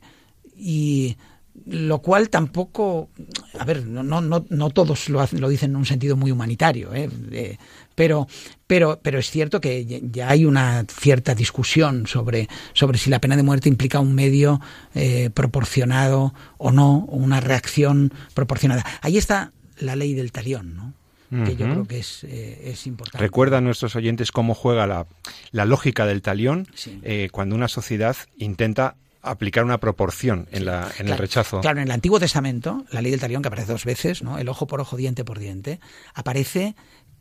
y 0.55 1.17
lo 1.65 1.99
cual 2.01 2.29
tampoco, 2.29 3.09
a 3.57 3.65
ver, 3.65 3.85
no, 3.85 4.03
no, 4.03 4.21
no, 4.21 4.69
todos 4.69 5.09
lo, 5.09 5.25
lo, 5.31 5.49
dicen 5.49 5.71
en 5.71 5.77
un 5.77 5.85
sentido 5.85 6.15
muy 6.15 6.31
humanitario, 6.31 6.93
¿eh? 6.93 7.57
pero, 7.95 8.27
pero, 8.67 8.99
pero 9.01 9.19
es 9.19 9.29
cierto 9.31 9.59
que 9.59 10.01
ya 10.11 10.29
hay 10.29 10.45
una 10.45 10.85
cierta 10.87 11.33
discusión 11.33 12.05
sobre, 12.05 12.47
sobre 12.73 12.99
si 12.99 13.09
la 13.09 13.19
pena 13.19 13.35
de 13.35 13.43
muerte 13.43 13.69
implica 13.69 13.99
un 13.99 14.13
medio 14.13 14.61
eh, 14.93 15.31
proporcionado 15.33 16.33
o 16.57 16.71
no, 16.71 17.05
una 17.09 17.39
reacción 17.39 18.13
proporcionada. 18.33 18.85
Ahí 19.01 19.17
está 19.17 19.51
la 19.79 19.95
ley 19.95 20.13
del 20.13 20.31
talión, 20.31 20.75
¿no? 20.75 20.93
Que 21.29 21.55
yo 21.55 21.65
creo 21.65 21.85
que 21.85 21.99
es, 21.99 22.23
eh, 22.23 22.71
es, 22.71 22.87
importante. 22.87 23.17
Recuerda 23.17 23.57
a 23.57 23.61
nuestros 23.61 23.95
oyentes 23.95 24.31
cómo 24.31 24.53
juega 24.53 24.87
la, 24.87 25.07
la 25.51 25.65
lógica 25.65 26.05
del 26.05 26.21
talión 26.21 26.67
eh, 27.03 27.29
cuando 27.31 27.55
una 27.55 27.67
sociedad 27.67 28.15
intenta 28.37 28.95
aplicar 29.21 29.63
una 29.65 29.77
proporción 29.79 30.47
en, 30.51 30.65
la, 30.65 30.91
en 30.99 31.09
el 31.09 31.17
rechazo. 31.17 31.59
Claro, 31.61 31.79
en 31.79 31.87
el 31.87 31.91
Antiguo 31.91 32.19
Testamento, 32.19 32.85
la 32.91 33.01
ley 33.01 33.11
del 33.11 33.19
talión, 33.19 33.41
que 33.41 33.49
aparece 33.49 33.71
dos 33.71 33.85
veces, 33.85 34.23
¿no? 34.23 34.37
el 34.37 34.47
ojo 34.47 34.67
por 34.67 34.79
ojo, 34.79 34.95
diente 34.95 35.25
por 35.25 35.39
diente, 35.39 35.79
aparece 36.13 36.75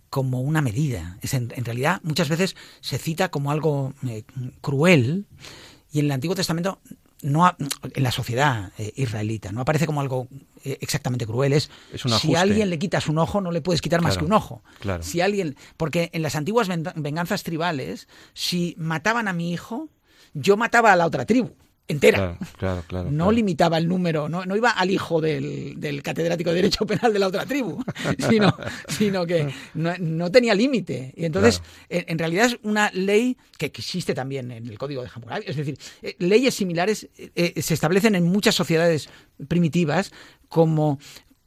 como 0.09 0.40
una 0.40 0.62
medida. 0.62 1.19
Es 1.21 1.35
en, 1.35 1.51
realidad, 1.51 2.01
muchas 2.05 2.29
veces 2.29 2.55
se 2.81 2.99
cita 2.99 3.31
como 3.31 3.51
algo 3.51 3.92
eh, 4.07 4.23
cruel, 4.61 5.27
y 5.90 5.99
en 5.99 6.07
el 6.07 6.12
Antiguo 6.12 6.37
Testamento 6.37 6.81
no 7.27 7.57
en 7.59 8.03
la 8.03 8.12
sociedad 8.12 8.71
eh, 8.79 8.93
israelita 8.95 9.51
no 9.51 9.61
aparece 9.61 9.87
como 9.87 10.01
algo 10.01 10.29
eh, 10.65 10.79
exactamente 10.81 11.27
cruel. 11.27 11.53
Es, 11.53 11.71
si 12.21 12.35
a 12.37 12.41
alguien 12.41 12.71
le 12.71 12.79
quitas 12.79 13.09
un 13.09 13.19
ojo 13.19 13.41
no 13.41 13.51
le 13.51 13.61
puedes 13.61 13.83
quitar 13.83 14.01
más 14.01 14.17
que 14.17 14.25
un 14.25 14.33
ojo. 14.33 14.62
si 15.01 15.21
alguien 15.21 15.57
porque 15.77 16.11
en 16.12 16.23
las 16.23 16.37
antiguas 16.37 16.69
venganzas 16.95 17.43
tribales 17.43 18.09
si 18.33 18.75
mataban 18.79 19.27
a 19.27 19.33
mi 19.33 19.53
hijo 19.53 19.89
yo 20.35 20.57
mataba 20.57 20.93
a 20.93 20.97
la 20.97 21.07
otra 21.07 21.27
tribu 21.27 21.51
entera. 21.88 22.38
Claro, 22.59 22.85
claro, 22.87 23.11
no 23.11 23.31
limitaba 23.31 23.79
el 23.79 23.88
número, 23.88 24.29
no, 24.29 24.44
no 24.44 24.57
iba 24.57 24.70
al 24.70 24.90
hijo 24.90 25.20
del, 25.20 25.79
del, 25.79 26.03
catedrático 26.03 26.51
de 26.51 26.57
Derecho 26.57 26.87
Penal 26.87 27.12
de 27.12 27.18
la 27.18 27.29
otra 27.29 27.46
tribu, 27.46 27.83
sino, 28.29 28.57
sino 28.88 29.27
que 29.27 29.53
no, 29.75 29.92
no 29.99 30.31
tenía 30.31 30.55
límite. 30.55 31.12
Y 31.16 31.25
entonces, 31.25 31.62
en, 31.88 32.05
en, 32.09 32.18
realidad 32.18 32.46
es 32.46 32.59
una 32.62 32.90
ley 32.92 33.37
que 33.59 33.66
existe 33.66 34.14
también 34.14 34.51
en 34.51 34.66
el 34.66 34.79
Código 34.79 35.03
de 35.03 35.11
Hammurabi. 35.14 35.44
Es 35.46 35.57
decir, 35.57 35.79
eh, 36.03 36.16
leyes 36.18 36.55
similares 36.55 37.09
eh, 37.16 37.61
se 37.61 37.75
establecen 37.75 38.14
en 38.14 38.25
muchas 38.25 38.55
sociedades 38.55 39.09
primitivas 39.49 40.12
como, 40.49 40.99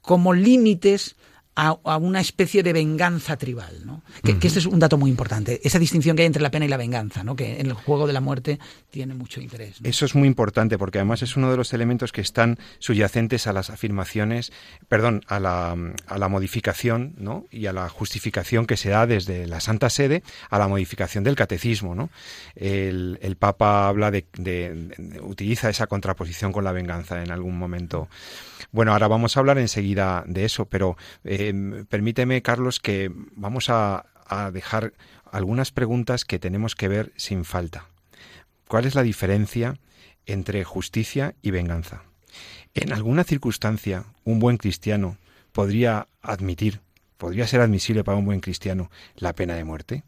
como 0.01 0.33
límites 0.33 1.15
a, 1.59 1.97
una 1.97 2.21
especie 2.21 2.63
de 2.63 2.71
venganza 2.71 3.35
tribal, 3.35 3.85
¿no? 3.85 4.01
Que, 4.23 4.31
este 4.47 4.59
es 4.59 4.65
un 4.65 4.79
dato 4.79 4.97
muy 4.97 5.09
importante, 5.09 5.59
esa 5.63 5.77
distinción 5.77 6.15
que 6.15 6.21
hay 6.21 6.27
entre 6.27 6.41
la 6.41 6.51
pena 6.51 6.65
y 6.65 6.69
la 6.69 6.77
venganza, 6.77 7.23
¿no? 7.23 7.35
Que 7.35 7.59
en 7.59 7.67
el 7.67 7.73
juego 7.73 8.07
de 8.07 8.13
la 8.13 8.21
muerte 8.21 8.59
tiene 8.89 9.13
mucho 9.13 9.41
interés. 9.41 9.77
Eso 9.83 10.05
es 10.05 10.15
muy 10.15 10.27
importante 10.27 10.77
porque 10.77 10.99
además 10.99 11.21
es 11.21 11.35
uno 11.35 11.51
de 11.51 11.57
los 11.57 11.73
elementos 11.73 12.13
que 12.13 12.21
están 12.21 12.57
subyacentes 12.79 13.45
a 13.47 13.53
las 13.53 13.69
afirmaciones, 13.69 14.53
perdón, 14.87 15.21
a 15.27 15.39
la, 15.39 15.75
a 16.07 16.17
la 16.17 16.27
modificación, 16.29 17.15
¿no? 17.17 17.45
Y 17.51 17.65
a 17.65 17.73
la 17.73 17.89
justificación 17.89 18.65
que 18.65 18.77
se 18.77 18.89
da 18.89 19.05
desde 19.05 19.45
la 19.45 19.59
Santa 19.59 19.89
Sede 19.89 20.23
a 20.49 20.59
la 20.59 20.67
modificación 20.67 21.25
del 21.25 21.35
catecismo, 21.35 21.93
¿no? 21.93 22.09
El, 22.55 23.19
el 23.21 23.35
Papa 23.35 23.89
habla 23.89 24.11
de, 24.11 24.25
de, 24.37 25.19
utiliza 25.21 25.69
esa 25.69 25.87
contraposición 25.87 26.53
con 26.53 26.63
la 26.63 26.71
venganza 26.71 27.21
en 27.21 27.31
algún 27.31 27.57
momento. 27.57 28.07
Bueno, 28.71 28.93
ahora 28.93 29.07
vamos 29.07 29.35
a 29.35 29.39
hablar 29.39 29.57
enseguida 29.57 30.23
de 30.27 30.45
eso, 30.45 30.65
pero 30.65 30.97
eh, 31.23 31.85
permíteme, 31.89 32.41
Carlos, 32.41 32.79
que 32.79 33.11
vamos 33.35 33.69
a, 33.69 34.05
a 34.25 34.51
dejar 34.51 34.93
algunas 35.31 35.71
preguntas 35.71 36.25
que 36.25 36.39
tenemos 36.39 36.75
que 36.75 36.87
ver 36.87 37.11
sin 37.15 37.45
falta. 37.45 37.87
¿Cuál 38.67 38.85
es 38.85 38.95
la 38.95 39.03
diferencia 39.03 39.79
entre 40.25 40.63
justicia 40.63 41.35
y 41.41 41.51
venganza? 41.51 42.03
En 42.73 42.93
alguna 42.93 43.23
circunstancia, 43.23 44.05
un 44.23 44.39
buen 44.39 44.57
cristiano 44.57 45.17
podría 45.51 46.07
admitir, 46.21 46.81
podría 47.17 47.47
ser 47.47 47.61
admisible 47.61 48.03
para 48.03 48.17
un 48.17 48.25
buen 48.25 48.39
cristiano, 48.39 48.91
la 49.15 49.33
pena 49.33 49.55
de 49.55 49.63
muerte. 49.63 50.03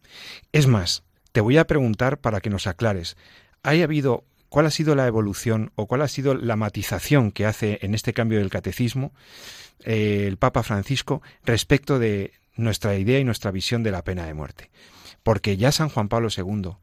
Es 0.52 0.68
más, 0.68 1.04
te 1.32 1.42
voy 1.42 1.58
a 1.58 1.66
preguntar 1.66 2.20
para 2.20 2.40
que 2.40 2.50
nos 2.50 2.68
aclares, 2.68 3.18
¿ha 3.64 3.72
habido 3.72 4.24
cuál 4.52 4.66
ha 4.66 4.70
sido 4.70 4.96
la 4.96 5.08
evolución 5.08 5.72
o 5.76 5.88
cuál 5.88 6.02
ha 6.02 6.10
sido 6.10 6.36
la 6.36 6.58
matización 6.58 7.32
que 7.32 7.46
hace 7.46 7.80
en 7.84 7.96
este 7.96 8.12
cambio 8.12 8.40
del 8.40 8.50
catecismo 8.50 9.14
eh, 9.86 10.26
el 10.28 10.36
Papa 10.36 10.62
Francisco 10.62 11.22
respecto 11.46 12.00
de 12.00 12.34
nuestra 12.58 12.98
idea 12.98 13.18
y 13.18 13.24
nuestra 13.24 13.52
visión 13.52 13.82
de 13.82 13.92
la 13.92 14.04
pena 14.04 14.26
de 14.26 14.34
muerte. 14.34 14.70
Porque 15.24 15.56
ya 15.56 15.72
San 15.72 15.88
Juan 15.88 16.10
Pablo 16.10 16.28
II, 16.36 16.74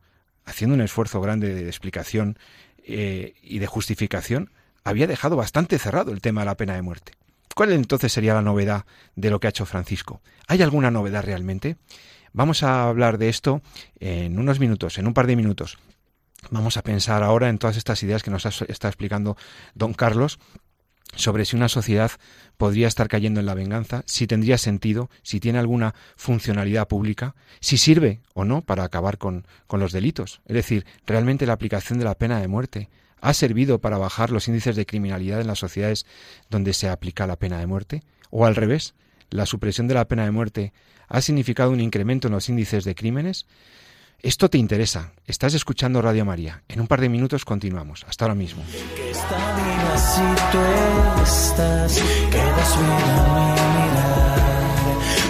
haciendo 0.46 0.76
un 0.76 0.81
esfuerzo 0.81 1.20
grande 1.20 1.52
de 1.52 1.66
explicación 1.66 2.38
eh, 2.85 3.35
y 3.42 3.59
de 3.59 3.66
justificación, 3.66 4.50
había 4.83 5.07
dejado 5.07 5.37
bastante 5.37 5.78
cerrado 5.78 6.11
el 6.12 6.22
tema 6.22 6.40
de 6.40 6.46
la 6.46 6.57
pena 6.57 6.74
de 6.74 6.81
muerte. 6.81 7.12
¿Cuál 7.54 7.72
entonces 7.72 8.11
sería 8.11 8.33
la 8.33 8.40
novedad 8.40 8.87
de 9.14 9.28
lo 9.28 9.40
que 9.40 9.46
ha 9.46 9.50
hecho 9.50 9.66
Francisco? 9.66 10.22
¿Hay 10.46 10.62
alguna 10.62 10.90
novedad 10.90 11.22
realmente? 11.22 11.76
Vamos 12.33 12.62
a 12.62 12.88
hablar 12.88 13.18
de 13.18 13.28
esto 13.28 13.61
en 14.00 14.38
unos 14.38 14.59
minutos, 14.59 14.96
en 14.96 15.07
un 15.07 15.12
par 15.12 15.26
de 15.26 15.37
minutos. 15.37 15.76
Vamos 16.51 16.77
a 16.77 16.83
pensar 16.83 17.22
ahora 17.22 17.48
en 17.48 17.59
todas 17.59 17.77
estas 17.77 18.03
ideas 18.03 18.22
que 18.22 18.31
nos 18.31 18.44
está 18.46 18.88
explicando 18.88 19.37
don 19.74 19.92
Carlos 19.92 20.38
sobre 21.14 21.44
si 21.44 21.57
una 21.57 21.68
sociedad 21.68 22.11
podría 22.57 22.87
estar 22.87 23.09
cayendo 23.09 23.40
en 23.40 23.46
la 23.46 23.55
venganza, 23.55 24.03
si 24.07 24.27
tendría 24.27 24.59
sentido, 24.59 25.11
si 25.22 25.40
tiene 25.40 25.59
alguna 25.59 25.94
funcionalidad 26.16 26.87
pública, 26.87 27.35
si 27.61 27.77
sirve 27.77 28.20
o 28.35 28.44
no 28.44 28.62
para 28.62 28.85
acabar 28.85 29.18
con, 29.18 29.46
con 29.66 29.81
los 29.81 29.92
delitos. 29.92 30.40
Es 30.46 30.55
decir, 30.55 30.87
realmente 31.07 31.46
la 31.46 31.55
aplicación 31.55 31.98
de 31.98 32.05
la 32.05 32.14
pena 32.14 32.40
de 32.40 32.48
muerte 32.48 32.88
ha 33.20 33.35
servido 33.35 33.81
para 33.81 33.98
bajar 33.98 34.31
los 34.31 34.48
índices 34.48 34.77
de 34.77 34.87
criminalidad 34.87 35.40
en 35.40 35.46
las 35.48 35.59
sociedades 35.59 36.07
donde 36.51 36.72
se 36.72 36.88
aplica 36.88 37.27
la 37.27 37.37
pena 37.37 37.59
de 37.59 37.66
muerte, 37.66 38.03
o 38.31 38.46
al 38.46 38.55
revés, 38.55 38.94
la 39.31 39.46
supresión 39.46 39.88
de 39.88 39.94
la 39.94 40.07
pena 40.09 40.24
de 40.24 40.31
muerte 40.31 40.72
ha 41.09 41.20
significado 41.20 41.70
un 41.70 41.81
incremento 41.81 42.29
en 42.29 42.35
los 42.35 42.48
índices 42.48 42.85
de 42.85 42.94
crímenes. 42.94 43.46
Esto 44.20 44.50
te 44.50 44.59
interesa. 44.59 45.12
Estás 45.26 45.54
escuchando 45.54 46.02
Radio 46.02 46.24
María. 46.24 46.64
En 46.68 46.81
un 46.81 46.88
par 46.88 47.00
de 47.00 47.09
minutos 47.09 47.44
continuamos. 47.44 48.04
Hasta 48.09 48.24
ahora 48.24 48.35
mismo. 48.35 48.64
Si 48.64 50.20
tú 50.50 50.59
estás, 51.22 52.02
quedas 52.28 52.78
mirar, 52.81 53.59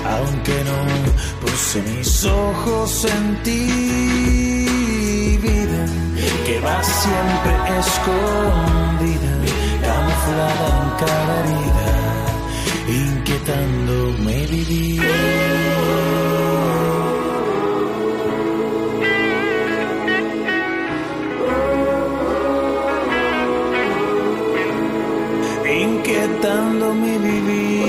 aunque 0.06 0.64
no 0.64 0.78
puse 1.42 1.82
mis 1.82 2.24
ojos 2.24 3.04
en 3.04 3.42
ti, 3.42 3.66
vida, 5.42 5.86
que 6.46 6.60
va 6.60 6.82
siempre 6.82 7.52
escondida, 7.80 9.32
camuflada 9.82 10.68
en 10.80 10.90
cada 11.06 11.34
herida, 11.40 11.90
inquietándome 12.88 14.46
vivir. 14.46 15.57
Inquietando 26.38 26.94
mi 26.94 27.18
vivir, 27.18 27.88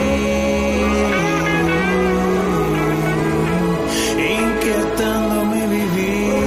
inquietando 4.17 5.45
mi 5.45 5.61
vivir. 5.67 6.39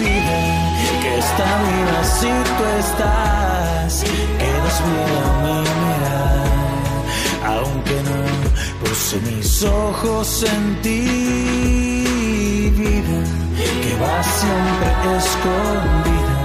Vida 0.00 0.38
que 1.02 1.18
está 1.18 1.48
viva 1.66 2.00
si 2.04 2.32
tú 2.56 2.64
estás, 2.80 3.92
a 4.00 5.32
mi 5.42 5.60
mirar, 5.84 6.48
aunque 7.54 7.96
no 8.08 8.18
puse 8.80 9.16
mis 9.30 9.62
ojos 9.62 10.42
en 10.42 10.62
ti, 10.82 11.95
va 14.00 14.22
siempre 14.22 14.90
escondida, 15.16 16.36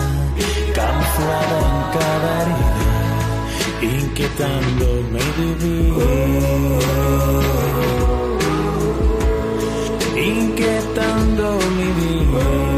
camuflada 0.74 1.58
en 1.68 1.78
cada 1.96 2.32
herida, 2.42 2.94
inquietándome 4.00 5.24
vivir, 5.38 5.94
inquietando 10.16 11.46
mi 11.78 11.88
vivir. 12.00 12.71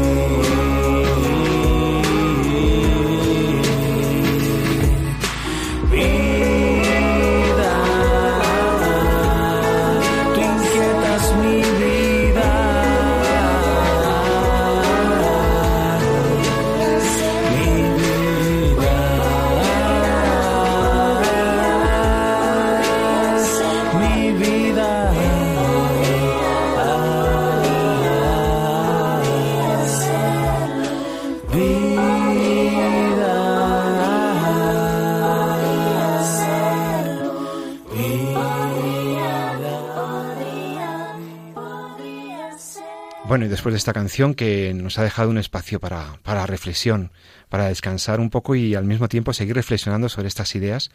Bueno, 43.34 43.46
y 43.46 43.48
después 43.48 43.72
de 43.72 43.78
esta 43.78 43.92
canción 43.92 44.34
que 44.34 44.72
nos 44.74 44.96
ha 44.96 45.02
dejado 45.02 45.28
un 45.28 45.38
espacio 45.38 45.80
para, 45.80 46.20
para 46.22 46.46
reflexión, 46.46 47.10
para 47.48 47.66
descansar 47.66 48.20
un 48.20 48.30
poco 48.30 48.54
y 48.54 48.76
al 48.76 48.84
mismo 48.84 49.08
tiempo 49.08 49.32
seguir 49.32 49.56
reflexionando 49.56 50.08
sobre 50.08 50.28
estas 50.28 50.54
ideas, 50.54 50.92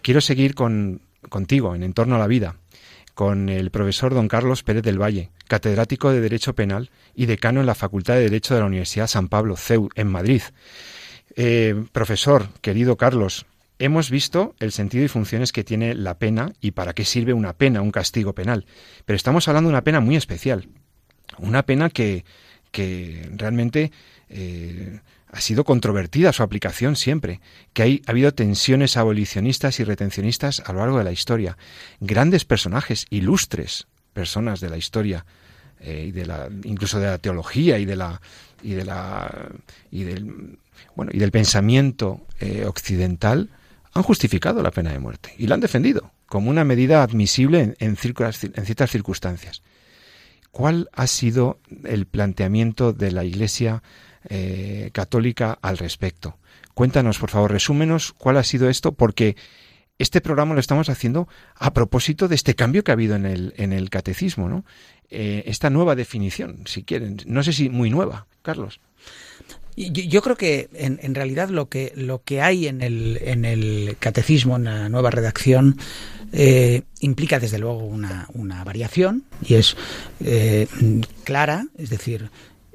quiero 0.00 0.22
seguir 0.22 0.54
con, 0.54 1.02
contigo 1.28 1.74
en 1.74 1.82
Entorno 1.82 2.16
a 2.16 2.18
la 2.18 2.26
Vida, 2.26 2.56
con 3.12 3.50
el 3.50 3.70
profesor 3.70 4.14
don 4.14 4.28
Carlos 4.28 4.62
Pérez 4.62 4.82
del 4.82 4.98
Valle, 4.98 5.28
catedrático 5.46 6.10
de 6.10 6.22
Derecho 6.22 6.54
Penal 6.54 6.88
y 7.14 7.26
decano 7.26 7.60
en 7.60 7.66
la 7.66 7.74
Facultad 7.74 8.14
de 8.14 8.22
Derecho 8.22 8.54
de 8.54 8.60
la 8.60 8.66
Universidad 8.66 9.06
San 9.06 9.28
Pablo, 9.28 9.54
CEU, 9.54 9.90
en 9.94 10.08
Madrid. 10.08 10.40
Eh, 11.36 11.84
profesor, 11.92 12.48
querido 12.62 12.96
Carlos, 12.96 13.44
hemos 13.78 14.10
visto 14.10 14.54
el 14.58 14.72
sentido 14.72 15.04
y 15.04 15.08
funciones 15.08 15.52
que 15.52 15.64
tiene 15.64 15.94
la 15.94 16.18
pena 16.18 16.54
y 16.62 16.70
para 16.70 16.94
qué 16.94 17.04
sirve 17.04 17.34
una 17.34 17.52
pena, 17.52 17.82
un 17.82 17.90
castigo 17.90 18.34
penal, 18.34 18.64
pero 19.04 19.18
estamos 19.18 19.48
hablando 19.48 19.68
de 19.68 19.74
una 19.74 19.84
pena 19.84 20.00
muy 20.00 20.16
especial, 20.16 20.66
una 21.38 21.64
pena 21.64 21.90
que, 21.90 22.24
que 22.70 23.30
realmente 23.36 23.92
eh, 24.28 25.00
ha 25.28 25.40
sido 25.40 25.64
controvertida 25.64 26.32
su 26.32 26.42
aplicación 26.42 26.96
siempre, 26.96 27.40
que 27.72 27.82
hay, 27.82 28.02
ha 28.06 28.12
habido 28.12 28.32
tensiones 28.32 28.96
abolicionistas 28.96 29.80
y 29.80 29.84
retencionistas 29.84 30.60
a 30.64 30.72
lo 30.72 30.80
largo 30.80 30.98
de 30.98 31.04
la 31.04 31.12
historia. 31.12 31.56
Grandes 32.00 32.44
personajes, 32.44 33.06
ilustres 33.10 33.86
personas 34.12 34.60
de 34.60 34.70
la 34.70 34.76
historia, 34.76 35.24
y 35.84 36.12
de 36.12 36.24
la, 36.24 36.48
incluso 36.62 36.98
de 36.98 37.06
la 37.06 37.18
teología 37.18 37.78
y 37.78 37.84
de 37.84 37.96
la 37.96 38.20
y 38.62 38.72
de 38.72 38.84
la 38.84 39.50
y 39.90 40.04
del 40.04 40.58
bueno 40.96 41.10
y 41.12 41.18
del 41.18 41.30
pensamiento 41.30 42.22
occidental 42.66 43.50
han 43.92 44.02
justificado 44.02 44.62
la 44.62 44.70
pena 44.70 44.92
de 44.92 44.98
muerte 44.98 45.34
y 45.36 45.46
la 45.46 45.56
han 45.56 45.60
defendido 45.60 46.12
como 46.26 46.50
una 46.50 46.64
medida 46.64 47.02
admisible 47.02 47.60
en, 47.60 47.76
en 47.78 47.96
ciertas 47.96 48.90
circunstancias. 48.90 49.62
¿Cuál 50.54 50.88
ha 50.92 51.08
sido 51.08 51.58
el 51.82 52.06
planteamiento 52.06 52.92
de 52.92 53.10
la 53.10 53.24
Iglesia 53.24 53.82
eh, 54.28 54.90
católica 54.92 55.58
al 55.60 55.78
respecto? 55.78 56.38
Cuéntanos, 56.74 57.18
por 57.18 57.30
favor, 57.30 57.50
resúmenos 57.50 58.12
cuál 58.12 58.36
ha 58.36 58.44
sido 58.44 58.68
esto, 58.68 58.92
porque 58.92 59.34
este 59.98 60.20
programa 60.20 60.54
lo 60.54 60.60
estamos 60.60 60.88
haciendo 60.90 61.26
a 61.56 61.72
propósito 61.72 62.28
de 62.28 62.36
este 62.36 62.54
cambio 62.54 62.84
que 62.84 62.92
ha 62.92 62.94
habido 62.94 63.16
en 63.16 63.26
el, 63.26 63.52
en 63.56 63.72
el 63.72 63.90
catecismo, 63.90 64.48
¿no? 64.48 64.64
Eh, 65.10 65.42
esta 65.46 65.70
nueva 65.70 65.96
definición, 65.96 66.62
si 66.66 66.84
quieren. 66.84 67.16
No 67.26 67.42
sé 67.42 67.52
si 67.52 67.68
muy 67.68 67.90
nueva, 67.90 68.28
Carlos. 68.42 68.78
Yo, 69.76 70.22
creo 70.22 70.36
que 70.36 70.68
en, 70.72 71.16
realidad 71.16 71.48
lo 71.48 71.68
que, 71.68 71.92
lo 71.96 72.22
que 72.22 72.40
hay 72.40 72.68
en 72.68 72.80
el, 72.80 73.18
en 73.24 73.44
el 73.44 73.96
catecismo, 73.98 74.54
en 74.54 74.64
la 74.64 74.88
nueva 74.88 75.10
redacción, 75.10 75.78
eh, 76.36 76.82
implica 76.98 77.38
desde 77.38 77.60
luego 77.60 77.84
una, 77.84 78.26
una 78.34 78.64
variación 78.64 79.22
y 79.40 79.54
es 79.54 79.76
eh, 80.18 80.66
clara, 81.22 81.68
es 81.78 81.90
decir, 81.90 82.28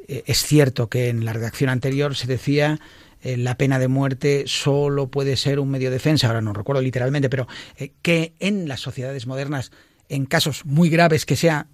eh, 0.08 0.24
es 0.28 0.44
cierto 0.44 0.88
que 0.88 1.10
en 1.10 1.26
la 1.26 1.34
redacción 1.34 1.70
anterior 1.70 2.16
se 2.16 2.28
decía 2.28 2.80
la 3.22 3.58
pena 3.58 3.80
de 3.80 3.90
muerte 3.90 4.46
solo 4.48 5.10
puede 5.10 5.36
ser 5.36 5.60
un 5.60 5.70
medio 5.70 5.90
de 5.90 5.96
defensa, 5.96 6.28
ahora 6.28 6.40
no 6.40 6.54
recuerdo 6.54 6.82
literalmente, 6.82 7.30
pero 7.30 7.50
que 8.02 8.32
en 8.40 8.70
las 8.70 8.80
sociedades 8.80 9.28
modernas, 9.28 9.74
en 10.08 10.26
casos 10.26 10.66
muy 10.66 10.90
graves 10.90 11.26
que 11.26 11.36
sea 11.36 11.68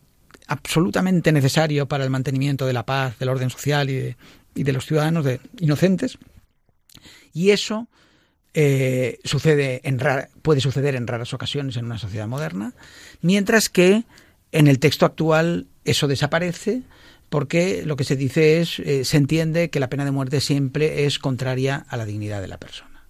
absolutamente 0.48 1.32
necesario 1.32 1.88
para 1.88 2.04
el 2.04 2.10
mantenimiento 2.10 2.66
de 2.66 2.74
la 2.74 2.88
paz, 2.88 3.20
del 3.20 3.30
orden 3.30 3.52
social 3.52 3.92
y 3.92 3.94
de, 3.94 4.18
y 4.56 4.64
de 4.64 4.74
los 4.74 4.88
ciudadanos 4.88 5.24
de, 5.24 5.40
inocentes. 5.60 6.18
Y 7.32 7.52
eso 7.52 7.90
eh, 8.58 9.20
sucede 9.26 9.82
puede 10.42 10.62
suceder 10.62 10.96
en 10.96 11.08
raras 11.08 11.34
ocasiones 11.34 11.76
en 11.76 11.86
una 11.86 11.98
sociedad 11.98 12.26
moderna, 12.26 12.74
mientras 13.22 13.68
que 13.68 14.06
en 14.54 14.68
el 14.68 14.80
texto 14.80 15.06
actual 15.06 15.68
eso 15.84 16.08
desaparece 16.08 16.84
porque 17.28 17.84
lo 17.86 17.98
que 17.98 18.06
se 18.06 18.16
dice 18.16 18.62
es, 18.62 18.80
eh, 18.80 19.04
se 19.04 19.18
entiende 19.18 19.70
que 19.70 19.82
la 19.82 19.90
pena 19.90 20.06
de 20.06 20.12
muerte 20.12 20.40
siempre 20.40 21.06
es 21.06 21.20
contraria 21.20 21.86
a 21.90 21.98
la 21.98 22.06
dignidad 22.06 22.40
de 22.40 22.48
la 22.48 22.58
persona. 22.58 23.04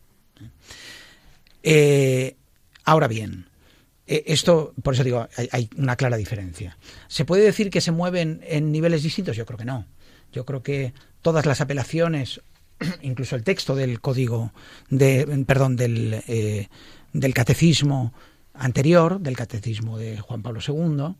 Eh, 1.62 2.36
ahora 2.84 3.08
bien, 3.08 3.46
esto, 4.08 4.74
por 4.82 4.96
eso 4.96 5.04
digo, 5.04 5.28
hay, 5.52 5.70
una 5.78 5.96
clara 5.96 6.18
diferencia. 6.18 6.76
¿Se 7.08 7.24
puede 7.24 7.44
decir 7.44 7.70
que 7.70 7.82
se 7.82 7.92
mueven 7.92 8.42
en 8.48 8.72
niveles 8.72 9.04
distintos? 9.04 9.38
Yo 9.38 9.46
creo 9.46 9.60
que 9.60 9.66
no. 9.66 9.86
Yo 10.34 10.44
creo 10.44 10.64
que 10.64 10.94
todas 11.22 11.46
las 11.46 11.62
apelaciones, 11.62 12.42
incluso 13.02 13.36
el 13.36 13.44
texto 13.44 13.76
del 13.76 14.02
código, 14.02 14.52
de, 14.90 15.44
perdón, 15.48 15.76
del, 15.76 16.24
eh, 16.28 16.68
del 17.14 17.34
catecismo 17.34 18.14
anterior, 18.54 19.20
del 19.20 19.36
catecismo 19.36 19.98
de 19.98 20.20
Juan 20.20 20.42
Pablo 20.42 20.60
II, 20.66 21.16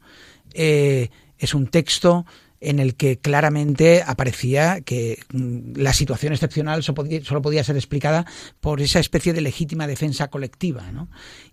eh, 0.54 1.10
es 1.38 1.54
un 1.54 1.68
texto 1.68 2.26
en 2.62 2.80
el 2.80 2.96
que 2.96 3.18
claramente 3.18 4.02
aparecía 4.06 4.82
que 4.82 5.20
mm, 5.32 5.76
la 5.76 5.94
situación 5.94 6.34
excepcional 6.34 6.84
solo 6.84 7.42
podía, 7.42 7.64
ser 7.64 7.76
explicada 7.76 8.26
por 8.62 8.82
esa 8.82 9.00
especie 9.00 9.34
de 9.34 9.42
legítima 9.42 9.88
defensa 9.88 10.30
colectiva. 10.30 10.84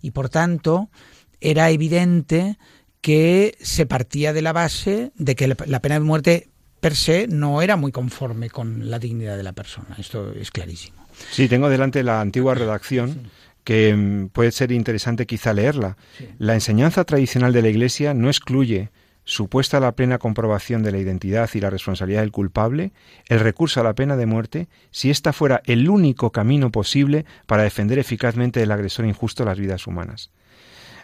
Y 0.01 0.11
por 0.11 0.29
tanto, 0.29 0.89
era 1.41 1.69
evidente 1.69 2.57
que 3.01 3.57
se 3.59 3.85
partía 3.85 4.31
de 4.31 4.41
la 4.41 4.53
base 4.53 5.11
de 5.15 5.35
que 5.35 5.47
la 5.47 5.81
pena 5.81 5.95
de 5.95 5.99
muerte 5.99 6.52
per 6.83 6.97
se 6.97 7.27
no 7.27 7.61
era 7.61 7.77
muy 7.77 7.93
conforme 7.93 8.49
con 8.49 8.91
la 8.91 8.99
dignidad 8.99 9.37
de 9.37 9.43
la 9.43 9.53
persona. 9.53 9.95
Esto 9.97 10.33
es 10.33 10.51
clarísimo. 10.51 10.97
Sí, 11.31 11.47
tengo 11.47 11.69
delante 11.69 12.03
la 12.03 12.19
antigua 12.19 12.55
redacción. 12.55 13.31
que 13.63 13.95
mm, 13.95 14.27
puede 14.27 14.51
ser 14.51 14.73
interesante 14.73 15.25
quizá 15.25 15.53
leerla. 15.53 15.95
La 16.37 16.53
enseñanza 16.53 17.05
tradicional 17.05 17.53
de 17.53 17.61
la 17.61 17.69
Iglesia 17.69 18.13
no 18.13 18.27
excluye, 18.27 18.89
supuesta 19.23 19.79
la 19.79 19.93
plena 19.93 20.17
comprobación 20.17 20.83
de 20.83 20.91
la 20.91 20.97
identidad 20.97 21.49
y 21.53 21.61
la 21.61 21.69
responsabilidad 21.69 22.19
del 22.19 22.33
culpable, 22.33 22.91
el 23.29 23.39
recurso 23.39 23.79
a 23.79 23.83
la 23.85 23.95
pena 23.95 24.17
de 24.17 24.25
muerte, 24.25 24.67
si 24.91 25.09
ésta 25.09 25.31
fuera 25.31 25.61
el 25.63 25.87
único 25.87 26.33
camino 26.33 26.71
posible 26.71 27.23
para 27.47 27.63
defender 27.63 27.99
eficazmente 27.99 28.59
del 28.59 28.73
agresor 28.73 29.05
injusto 29.05 29.45
las 29.45 29.57
vidas 29.57 29.87
humanas. 29.87 30.29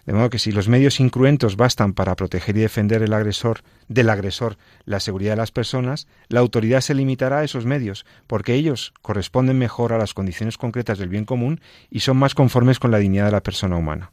De 0.10 0.16
modo 0.16 0.32
que 0.32 0.40
si 0.40 0.52
los 0.52 0.68
medios 0.68 1.00
incruentos 1.00 1.56
bastan 1.56 1.94
para 1.94 2.16
proteger 2.16 2.58
y 2.58 2.62
defender 2.62 3.04
el 3.04 3.14
agresor 3.14 3.62
del 3.90 4.10
agresor 4.10 4.58
la 4.84 5.00
seguridad 5.00 5.34
de 5.34 5.38
las 5.38 5.52
personas, 5.52 6.08
la 6.30 6.40
autoridad 6.40 6.82
se 6.82 6.96
limitará 6.96 7.38
a 7.38 7.44
esos 7.44 7.68
medios, 7.68 8.08
porque 8.26 8.56
ellos 8.56 8.92
corresponden 9.04 9.60
mejor 9.60 9.94
a 9.94 10.00
las 10.00 10.16
condiciones 10.16 10.58
concretas 10.58 10.98
del 10.98 11.10
bien 11.10 11.26
común 11.26 11.62
y 11.92 12.00
son 12.00 12.18
más 12.18 12.34
conformes 12.34 12.80
con 12.80 12.90
la 12.90 12.98
dignidad 12.98 13.26
de 13.26 13.34
la 13.34 13.44
persona 13.44 13.78
humana. 13.78 14.10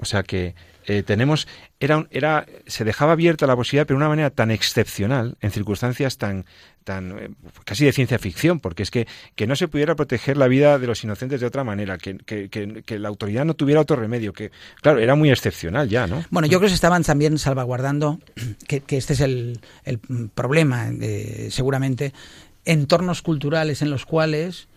O 0.00 0.04
sea 0.04 0.22
que 0.22 0.54
eh, 0.86 1.02
tenemos 1.02 1.46
era, 1.80 2.06
era 2.10 2.46
se 2.66 2.84
dejaba 2.84 3.12
abierta 3.12 3.46
la 3.46 3.56
posibilidad 3.56 3.86
pero 3.86 3.98
de 3.98 4.04
una 4.04 4.08
manera 4.08 4.30
tan 4.30 4.50
excepcional 4.50 5.36
en 5.40 5.50
circunstancias 5.50 6.16
tan 6.16 6.46
tan 6.84 7.18
eh, 7.18 7.30
casi 7.64 7.84
de 7.84 7.92
ciencia 7.92 8.18
ficción 8.18 8.58
porque 8.58 8.84
es 8.84 8.90
que, 8.90 9.06
que 9.34 9.46
no 9.46 9.54
se 9.54 9.68
pudiera 9.68 9.96
proteger 9.96 10.38
la 10.38 10.48
vida 10.48 10.78
de 10.78 10.86
los 10.86 11.04
inocentes 11.04 11.40
de 11.40 11.46
otra 11.46 11.62
manera 11.62 11.98
que, 11.98 12.16
que, 12.16 12.48
que, 12.48 12.98
la 12.98 13.08
autoridad 13.08 13.44
no 13.44 13.52
tuviera 13.54 13.82
otro 13.82 13.96
remedio 13.96 14.32
que 14.32 14.50
claro 14.80 14.98
era 14.98 15.14
muy 15.14 15.30
excepcional 15.30 15.88
ya 15.88 16.06
no 16.06 16.24
bueno 16.30 16.46
yo 16.46 16.58
creo 16.58 16.68
que 16.68 16.70
se 16.70 16.76
estaban 16.76 17.02
también 17.02 17.38
salvaguardando 17.38 18.18
que, 18.66 18.82
este 18.88 19.12
es 19.12 19.20
el, 19.20 19.60
el 19.84 19.98
problema 20.34 20.88
eh, 20.88 21.48
seguramente 21.50 22.14
entornos 22.64 23.20
culturales 23.20 23.82
en 23.82 23.90
los 23.90 24.06
cuales 24.06 24.68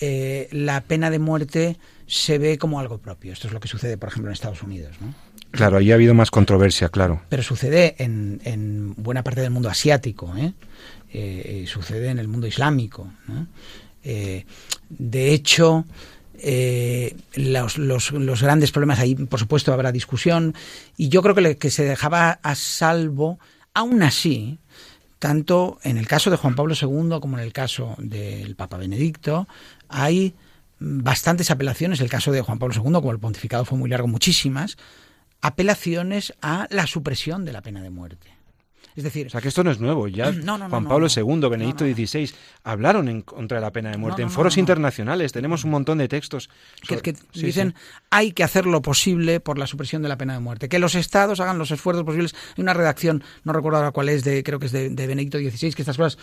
la 0.00 0.80
pena 0.82 1.10
de 1.10 1.18
muerte 1.18 1.76
se 2.08 2.38
ve 2.38 2.58
como 2.58 2.80
algo 2.80 2.98
propio. 2.98 3.32
Esto 3.32 3.46
es 3.46 3.52
lo 3.52 3.60
que 3.60 3.68
sucede, 3.68 3.96
por 3.98 4.08
ejemplo, 4.08 4.30
en 4.30 4.32
Estados 4.32 4.62
Unidos. 4.62 4.96
¿no? 5.00 5.14
Claro, 5.50 5.76
ahí 5.76 5.92
ha 5.92 5.94
habido 5.94 6.14
más 6.14 6.30
controversia, 6.30 6.88
claro. 6.88 7.22
Pero 7.28 7.42
sucede 7.42 7.94
en, 7.98 8.40
en 8.44 8.94
buena 8.96 9.22
parte 9.22 9.42
del 9.42 9.50
mundo 9.50 9.68
asiático, 9.68 10.34
¿eh? 10.36 10.54
Eh, 11.10 11.64
sucede 11.66 12.08
en 12.08 12.18
el 12.18 12.28
mundo 12.28 12.46
islámico. 12.46 13.10
Eh, 14.02 14.44
de 14.90 15.32
hecho, 15.32 15.86
los, 17.34 17.78
los, 17.78 18.12
los, 18.12 18.42
grandes 18.42 18.72
problemas 18.72 18.98
ahí, 18.98 19.14
por 19.14 19.40
supuesto, 19.40 19.72
habrá 19.72 19.92
discusión, 19.92 20.54
y 20.96 21.08
yo 21.08 21.22
creo 21.22 21.34
que, 21.34 21.56
que 21.56 21.70
se 21.70 21.84
dejaba 21.84 22.40
a 22.42 22.54
salvo, 22.54 23.38
aún 23.72 24.02
así, 24.02 24.58
tanto 25.18 25.78
en 25.82 25.98
el 25.98 26.06
caso 26.06 26.30
de 26.30 26.36
Juan 26.36 26.54
Pablo 26.54 26.74
II 26.80 27.20
como 27.20 27.38
en 27.38 27.44
el 27.44 27.52
caso 27.52 27.96
del 27.98 28.54
Papa 28.54 28.76
Benedicto, 28.76 29.48
hay 29.88 30.34
bastantes 30.78 31.50
apelaciones, 31.50 32.00
el 32.00 32.08
caso 32.08 32.32
de 32.32 32.42
Juan 32.42 32.58
Pablo 32.58 32.74
II, 32.74 32.92
como 32.92 33.12
el 33.12 33.18
pontificado 33.18 33.64
fue 33.64 33.78
muy 33.78 33.90
largo, 33.90 34.08
muchísimas, 34.08 34.76
apelaciones 35.40 36.34
a 36.40 36.66
la 36.70 36.86
supresión 36.86 37.44
de 37.44 37.52
la 37.52 37.62
pena 37.62 37.82
de 37.82 37.90
muerte. 37.90 38.37
Es 38.98 39.04
decir, 39.04 39.28
o 39.28 39.30
sea 39.30 39.40
que 39.40 39.46
esto 39.46 39.62
no 39.62 39.70
es 39.70 39.78
nuevo. 39.78 40.08
Ya 40.08 40.32
Juan 40.70 40.88
Pablo 40.88 41.06
II, 41.06 41.48
Benedicto 41.48 41.84
XVI 41.84 42.32
hablaron 42.64 43.08
en 43.08 43.22
contra 43.22 43.58
de 43.58 43.60
la 43.60 43.70
pena 43.70 43.92
de 43.92 43.96
muerte 43.96 44.22
en 44.22 44.30
foros 44.30 44.58
internacionales. 44.58 45.30
Tenemos 45.30 45.62
un 45.62 45.70
montón 45.70 45.98
de 45.98 46.08
textos 46.08 46.50
que, 46.82 47.14
dicen 47.32 47.76
hay 48.10 48.32
que 48.32 48.42
hacer 48.42 48.66
lo 48.66 48.82
posible 48.82 49.38
por 49.38 49.56
la 49.56 49.68
supresión 49.68 50.02
de 50.02 50.08
la 50.08 50.18
pena 50.18 50.32
de 50.32 50.40
muerte. 50.40 50.68
Que 50.68 50.80
los 50.80 50.96
estados 50.96 51.38
hagan 51.38 51.58
los 51.58 51.70
esfuerzos 51.70 52.04
posibles. 52.04 52.34
Hay 52.56 52.62
una 52.62 52.74
redacción, 52.74 53.22
no 53.44 53.52
recuerdo 53.52 53.78
ahora 53.78 53.92
cuál 53.92 54.08
es, 54.08 54.24
de 54.24 54.42
creo 54.42 54.58
que 54.58 54.66
es 54.66 54.72
de, 54.72 54.90
de 54.90 55.06
Benedicto 55.06 55.38
XVI, 55.38 55.74
que 55.74 55.82
estas 55.82 55.96
cosas, 55.96 56.18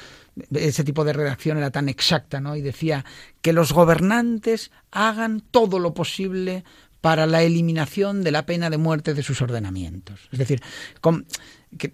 ese 0.51 0.83
tipo 0.83 1.05
de 1.05 1.13
redacción 1.13 1.57
era 1.57 1.71
tan 1.71 1.87
exacta, 1.87 2.41
¿no? 2.41 2.57
Y 2.57 2.61
decía 2.61 3.05
que 3.41 3.53
los 3.53 3.71
gobernantes 3.71 4.71
hagan 4.91 5.39
todo 5.39 5.79
lo 5.79 5.93
posible 5.93 6.65
para 7.05 7.27
la 7.27 7.43
eliminación 7.43 8.23
de 8.23 8.31
la 8.31 8.47
pena 8.47 8.71
de 8.71 8.79
muerte 8.79 9.13
de 9.13 9.21
sus 9.21 9.39
ordenamientos. 9.39 10.21
Es 10.31 10.39
decir, 10.39 10.63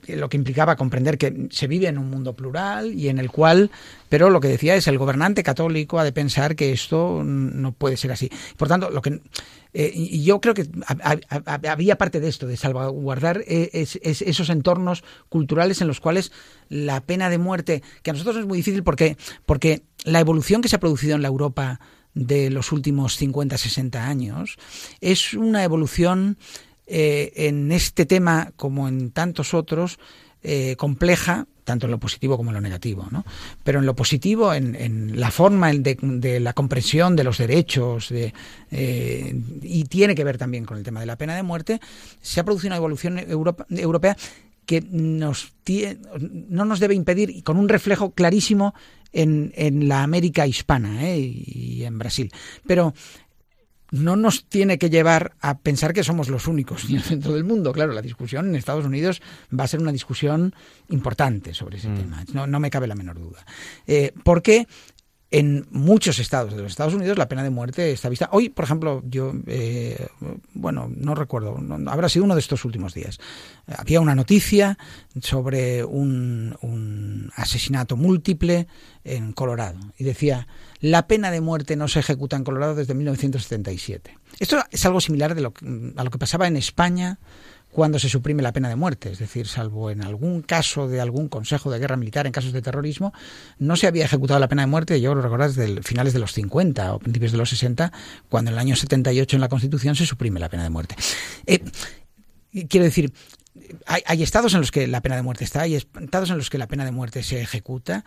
lo 0.07 0.29
que 0.29 0.37
implicaba 0.37 0.75
comprender 0.75 1.17
que 1.17 1.47
se 1.49 1.67
vive 1.67 1.87
en 1.87 1.97
un 1.97 2.09
mundo 2.09 2.33
plural 2.33 2.93
y 2.93 3.09
en 3.09 3.17
el 3.17 3.31
cual, 3.31 3.71
pero 4.09 4.29
lo 4.29 4.39
que 4.39 4.47
decía 4.47 4.75
es 4.75 4.87
el 4.87 4.97
gobernante 4.97 5.43
católico 5.43 5.99
ha 5.99 6.03
de 6.03 6.11
pensar 6.11 6.55
que 6.55 6.71
esto 6.71 7.23
no 7.23 7.71
puede 7.71 7.97
ser 7.97 8.11
así. 8.11 8.29
Por 8.57 8.67
tanto, 8.67 8.89
lo 8.89 9.01
que 9.01 9.21
eh, 9.73 10.21
yo 10.23 10.41
creo 10.41 10.53
que 10.53 10.67
había 11.45 11.97
parte 11.97 12.19
de 12.19 12.27
esto, 12.27 12.45
de 12.45 12.57
salvaguardar 12.57 13.43
eh, 13.47 13.69
esos 13.73 14.49
entornos 14.49 15.03
culturales 15.29 15.81
en 15.81 15.87
los 15.87 15.99
cuales 15.99 16.31
la 16.69 17.01
pena 17.01 17.29
de 17.29 17.37
muerte, 17.37 17.81
que 18.03 18.11
a 18.11 18.13
nosotros 18.13 18.37
es 18.37 18.45
muy 18.45 18.57
difícil 18.57 18.83
porque, 18.83 19.17
porque 19.45 19.83
la 20.03 20.19
evolución 20.19 20.61
que 20.61 20.69
se 20.69 20.75
ha 20.75 20.79
producido 20.79 21.15
en 21.15 21.21
la 21.21 21.29
Europa 21.29 21.79
de 22.13 22.49
los 22.49 22.73
últimos 22.73 23.15
50, 23.15 23.57
60 23.57 24.05
años, 24.05 24.57
es 24.99 25.33
una 25.33 25.63
evolución 25.63 26.37
eh, 26.87 27.31
en 27.47 27.71
este 27.71 28.05
tema, 28.05 28.51
como 28.55 28.87
en 28.87 29.11
tantos 29.11 29.53
otros, 29.53 29.99
eh, 30.43 30.75
compleja, 30.77 31.45
tanto 31.63 31.85
en 31.85 31.91
lo 31.91 31.99
positivo 31.99 32.35
como 32.35 32.49
en 32.49 32.55
lo 32.55 32.61
negativo. 32.61 33.07
¿no? 33.11 33.23
Pero 33.63 33.79
en 33.79 33.85
lo 33.85 33.95
positivo, 33.95 34.53
en, 34.53 35.19
la 35.19 35.31
forma 35.31 35.71
de, 35.71 36.39
la 36.39 36.53
comprensión 36.53 37.15
de 37.15 37.23
los 37.23 37.37
derechos, 37.37 38.09
de, 38.09 38.33
eh, 38.71 39.35
y 39.61 39.83
tiene 39.85 40.15
que 40.15 40.23
ver 40.23 40.37
también 40.37 40.65
con 40.65 40.77
el 40.77 40.83
tema 40.83 40.99
de 40.99 41.05
la 41.05 41.15
pena 41.15 41.35
de 41.35 41.43
muerte, 41.43 41.79
se 42.21 42.39
ha 42.39 42.43
producido 42.43 42.69
una 42.69 42.77
evolución 42.77 43.19
europea 43.69 44.17
que 44.65 44.81
nos 44.81 45.53
no 46.49 46.65
nos 46.65 46.79
debe 46.79 46.95
impedir, 46.95 47.29
y 47.29 47.41
con 47.41 47.57
un 47.57 47.69
reflejo 47.69 48.11
clarísimo 48.11 48.73
en, 49.13 49.51
en 49.55 49.87
la 49.87 50.03
América 50.03 50.47
hispana 50.47 51.07
y 51.15 51.83
en 51.83 51.97
Brasil. 51.97 52.31
Pero 52.65 52.93
no 53.91 54.15
nos 54.15 54.45
tiene 54.45 54.77
que 54.77 54.89
llevar 54.89 55.33
a 55.41 55.59
pensar 55.59 55.93
que 55.93 56.03
somos 56.03 56.29
los 56.29 56.47
únicos 56.47 56.89
en 56.89 56.95
el 56.95 57.03
centro 57.03 57.33
del 57.33 57.43
mundo. 57.43 57.73
Claro, 57.73 57.93
la 57.93 58.01
discusión 58.01 58.47
en 58.47 58.55
Estados 58.55 58.85
Unidos 58.85 59.21
va 59.57 59.65
a 59.65 59.67
ser 59.67 59.81
una 59.81 59.91
discusión 59.91 60.55
importante 60.89 61.53
sobre 61.53 61.77
ese 61.77 61.89
mm. 61.89 61.95
tema. 61.95 62.25
No, 62.33 62.47
no, 62.47 62.59
me 62.59 62.69
cabe 62.69 62.87
la 62.87 62.95
menor 62.95 63.19
duda. 63.19 63.45
Eh, 63.85 64.13
porque 64.23 64.67
en 65.31 65.65
muchos 65.71 66.19
estados 66.19 66.53
de 66.53 66.61
los 66.61 66.73
Estados 66.73 66.93
Unidos 66.93 67.17
la 67.17 67.29
pena 67.29 67.41
de 67.41 67.49
muerte 67.49 67.91
está 67.93 68.09
vista. 68.09 68.29
Hoy, 68.33 68.49
por 68.49 68.65
ejemplo, 68.65 69.01
yo, 69.05 69.33
eh, 69.47 70.07
bueno, 70.53 70.91
no 70.93 71.15
recuerdo, 71.15 71.57
habrá 71.87 72.09
sido 72.09 72.25
uno 72.25 72.35
de 72.35 72.41
estos 72.41 72.65
últimos 72.65 72.93
días. 72.93 73.17
Había 73.65 74.01
una 74.01 74.13
noticia 74.13 74.77
sobre 75.21 75.85
un, 75.85 76.57
un 76.61 77.31
asesinato 77.35 77.95
múltiple 77.95 78.67
en 79.05 79.31
Colorado 79.31 79.79
y 79.97 80.03
decía, 80.03 80.47
la 80.81 81.07
pena 81.07 81.31
de 81.31 81.39
muerte 81.39 81.77
no 81.77 81.87
se 81.87 82.01
ejecuta 82.01 82.35
en 82.35 82.43
Colorado 82.43 82.75
desde 82.75 82.93
1977. 82.93 84.17
Esto 84.39 84.61
es 84.69 84.85
algo 84.85 84.99
similar 84.99 85.33
de 85.33 85.41
lo, 85.41 85.53
a 85.95 86.03
lo 86.03 86.11
que 86.11 86.17
pasaba 86.17 86.47
en 86.47 86.57
España 86.57 87.19
cuando 87.71 87.99
se 87.99 88.09
suprime 88.09 88.43
la 88.43 88.51
pena 88.51 88.69
de 88.69 88.75
muerte. 88.75 89.11
Es 89.11 89.19
decir, 89.19 89.47
salvo 89.47 89.89
en 89.89 90.03
algún 90.03 90.41
caso 90.41 90.87
de 90.87 91.01
algún 91.01 91.29
consejo 91.29 91.71
de 91.71 91.79
guerra 91.79 91.97
militar 91.97 92.27
en 92.27 92.31
casos 92.31 92.53
de 92.53 92.61
terrorismo, 92.61 93.13
no 93.57 93.75
se 93.75 93.87
había 93.87 94.05
ejecutado 94.05 94.39
la 94.39 94.47
pena 94.47 94.63
de 94.63 94.67
muerte, 94.67 94.99
yo 94.99 95.15
lo 95.15 95.21
recuerdo 95.21 95.47
desde 95.47 95.81
finales 95.81 96.13
de 96.13 96.19
los 96.19 96.33
50 96.33 96.93
o 96.93 96.99
principios 96.99 97.31
de 97.31 97.37
los 97.37 97.49
60, 97.49 97.91
cuando 98.29 98.51
en 98.51 98.55
el 98.55 98.59
año 98.59 98.75
78 98.75 99.37
en 99.37 99.41
la 99.41 99.49
Constitución 99.49 99.95
se 99.95 100.05
suprime 100.05 100.39
la 100.39 100.49
pena 100.49 100.63
de 100.63 100.69
muerte. 100.69 100.95
Eh, 101.45 101.63
quiero 102.67 102.83
decir, 102.83 103.13
hay, 103.85 104.01
hay, 104.05 104.23
estados 104.23 104.53
en 104.53 104.59
los 104.59 104.71
que 104.71 104.87
la 104.87 105.01
pena 105.01 105.15
de 105.15 105.21
muerte 105.21 105.43
está, 105.43 105.61
hay 105.61 105.75
estados 105.75 106.29
en 106.29 106.37
los 106.37 106.49
que 106.49 106.57
la 106.57 106.67
pena 106.67 106.85
de 106.85 106.91
muerte 106.91 107.23
se 107.23 107.41
ejecuta. 107.41 108.03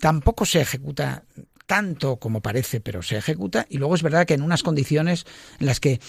Tampoco 0.00 0.46
se 0.46 0.60
ejecuta 0.60 1.24
tanto 1.70 2.16
como 2.16 2.40
parece, 2.40 2.80
pero 2.80 3.00
se 3.00 3.16
ejecuta. 3.16 3.64
Y 3.70 3.78
luego 3.78 3.94
es 3.94 4.02
verdad 4.02 4.26
que 4.26 4.34
en 4.34 4.42
unas 4.42 4.64
condiciones 4.64 5.24
en 5.60 5.66
las 5.66 5.78
que 5.78 6.00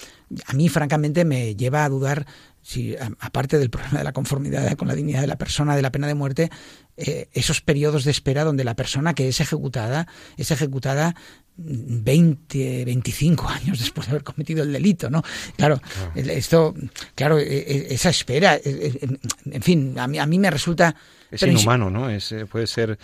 a 0.48 0.54
mí, 0.54 0.70
francamente, 0.70 1.24
me 1.24 1.56
lleva 1.56 1.86
a 1.86 1.90
dudar 1.90 2.26
si, 2.64 2.96
aparte 3.20 3.60
del 3.60 3.70
problema 3.70 4.00
de 4.00 4.04
la 4.04 4.12
conformidad 4.12 4.76
con 4.76 4.88
la 4.88 4.96
dignidad 4.96 5.22
de 5.22 5.28
la 5.28 5.38
persona, 5.38 5.76
de 5.76 5.84
la 5.84 5.92
pena 5.92 6.08
de 6.08 6.16
muerte, 6.16 6.50
eh, 6.98 7.30
esos 7.34 7.62
periodos 7.62 8.06
de 8.06 8.10
espera 8.10 8.44
donde 8.44 8.64
la 8.64 8.76
persona 8.76 9.14
que 9.14 9.28
es 9.28 9.40
ejecutada 9.40 10.08
es 10.36 10.50
ejecutada 10.50 11.14
20, 11.58 12.84
25 12.86 13.48
años 13.48 13.78
después 13.78 14.08
de 14.08 14.14
haber 14.14 14.24
cometido 14.24 14.64
el 14.64 14.74
delito, 14.74 15.12
¿no? 15.12 15.22
Claro, 15.58 15.80
esto, 16.16 16.74
claro, 17.14 17.38
e, 17.38 17.44
e, 17.44 17.94
esa 17.94 18.10
espera, 18.10 18.56
e, 18.56 19.00
en 19.46 19.62
fin, 19.62 20.00
a 20.00 20.08
mí, 20.08 20.18
a 20.18 20.26
mí 20.26 20.40
me 20.40 20.50
resulta 20.50 20.96
es 21.32 21.42
inhumano, 21.44 21.90
¿no? 21.90 22.10
Es, 22.10 22.32
eh, 22.32 22.46
puede 22.46 22.68
ser. 22.68 23.00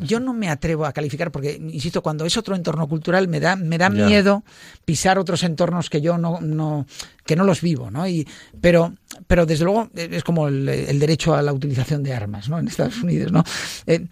Yo, 0.00 0.20
no 0.20 0.34
me 0.34 0.50
atrevo 0.50 0.84
a 0.84 0.92
calificar 0.92 1.30
porque, 1.30 1.52
insisto, 1.54 2.02
cuando 2.02 2.26
es 2.26 2.36
otro 2.36 2.56
entorno 2.56 2.88
cultural 2.88 3.28
me 3.28 3.38
da, 3.40 3.54
me 3.54 3.78
da 3.78 3.88
miedo 3.88 4.42
pisar 4.84 5.18
otros 5.18 5.42
entornos 5.44 5.88
que 5.88 6.00
yo 6.00 6.18
no, 6.18 6.40
no, 6.40 6.86
que 7.24 7.36
no 7.36 7.44
los 7.44 7.60
vivo, 7.60 7.90
¿no? 7.90 8.06
Y, 8.08 8.26
pero, 8.60 8.94
pero 9.26 9.46
desde 9.46 9.64
luego 9.64 9.88
es 9.94 10.24
como 10.24 10.48
el, 10.48 10.98
derecho 10.98 11.34
a 11.34 11.42
la 11.42 11.52
utilización 11.52 12.02
de 12.02 12.12
armas, 12.12 12.48
¿no? 12.48 12.58
En 12.58 12.66
Estados 12.66 13.02
Unidos, 13.02 13.30
¿no? 13.30 13.44
Eh, 13.86 14.06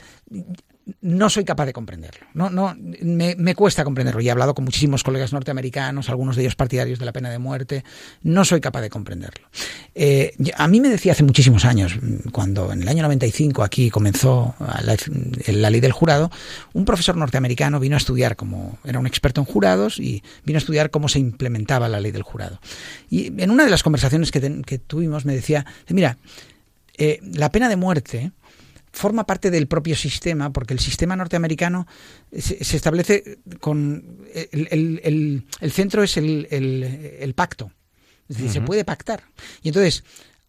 no 1.00 1.30
soy 1.30 1.44
capaz 1.44 1.66
de 1.66 1.72
comprenderlo. 1.72 2.26
No, 2.34 2.50
no, 2.50 2.76
me, 2.76 3.54
cuesta 3.54 3.84
comprenderlo. 3.84 4.20
Y 4.20 4.28
he 4.28 4.30
hablado 4.30 4.54
con 4.54 4.64
muchísimos 4.64 5.04
colegas 5.04 5.32
norteamericanos, 5.32 6.08
algunos 6.08 6.36
de 6.36 6.42
ellos 6.42 6.56
partidarios 6.56 6.98
de 6.98 7.04
la 7.04 7.12
pena 7.12 7.30
de 7.30 7.38
muerte. 7.38 7.84
No 8.22 8.44
soy 8.44 8.60
capaz 8.60 8.80
de 8.80 8.90
comprenderlo. 8.90 9.48
Eh, 9.94 10.34
a 10.56 10.68
mí 10.68 10.80
me 10.80 10.88
decía 10.88 11.12
hace 11.12 11.22
muchísimos 11.22 11.64
años, 11.64 11.94
cuando 12.32 12.72
en 12.72 12.82
el 12.82 12.88
año 12.88 13.02
95 13.02 13.62
aquí 13.62 13.90
comenzó 13.90 14.54
la, 14.58 15.70
ley 15.70 15.80
del 15.80 15.92
jurado, 15.92 16.30
un 16.72 16.84
profesor 16.84 17.16
norteamericano 17.16 17.78
vino 17.78 17.94
a 17.96 17.98
estudiar 17.98 18.36
como 18.36 18.78
era 18.84 18.98
un 18.98 19.06
experto 19.06 19.40
en 19.40 19.44
jurados 19.44 20.00
y 20.00 20.22
vino 20.44 20.56
a 20.56 20.60
estudiar 20.60 20.90
cómo 20.90 21.08
se 21.08 21.18
implementaba 21.18 21.88
la 21.88 22.00
ley 22.00 22.10
del 22.10 22.22
jurado. 22.22 22.60
Y 23.08 23.40
en 23.40 23.50
una 23.50 23.64
de 23.64 23.70
las 23.70 23.82
conversaciones 23.82 24.32
que, 24.32 24.78
tuvimos 24.78 25.24
me 25.24 25.34
decía, 25.34 25.64
mira, 25.88 26.18
eh, 26.98 27.20
la 27.22 27.50
pena 27.52 27.68
de 27.68 27.76
muerte 27.76 28.32
forma 28.92 29.24
parte 29.24 29.50
del 29.50 29.66
propio 29.66 29.96
sistema, 29.96 30.52
porque 30.52 30.74
el 30.74 30.80
sistema 30.80 31.16
norteamericano 31.16 31.86
se, 32.36 32.76
establece 32.76 33.38
con... 33.60 34.26
El, 34.32 35.44
centro 35.72 36.02
es 36.02 36.16
el, 36.16 37.32
pacto. 37.34 37.72
Es 38.28 38.36
decir, 38.36 38.52
se 38.52 38.60
puede 38.60 38.84
pactar. 38.84 39.24
Y 39.62 39.68
entonces, 39.68 40.04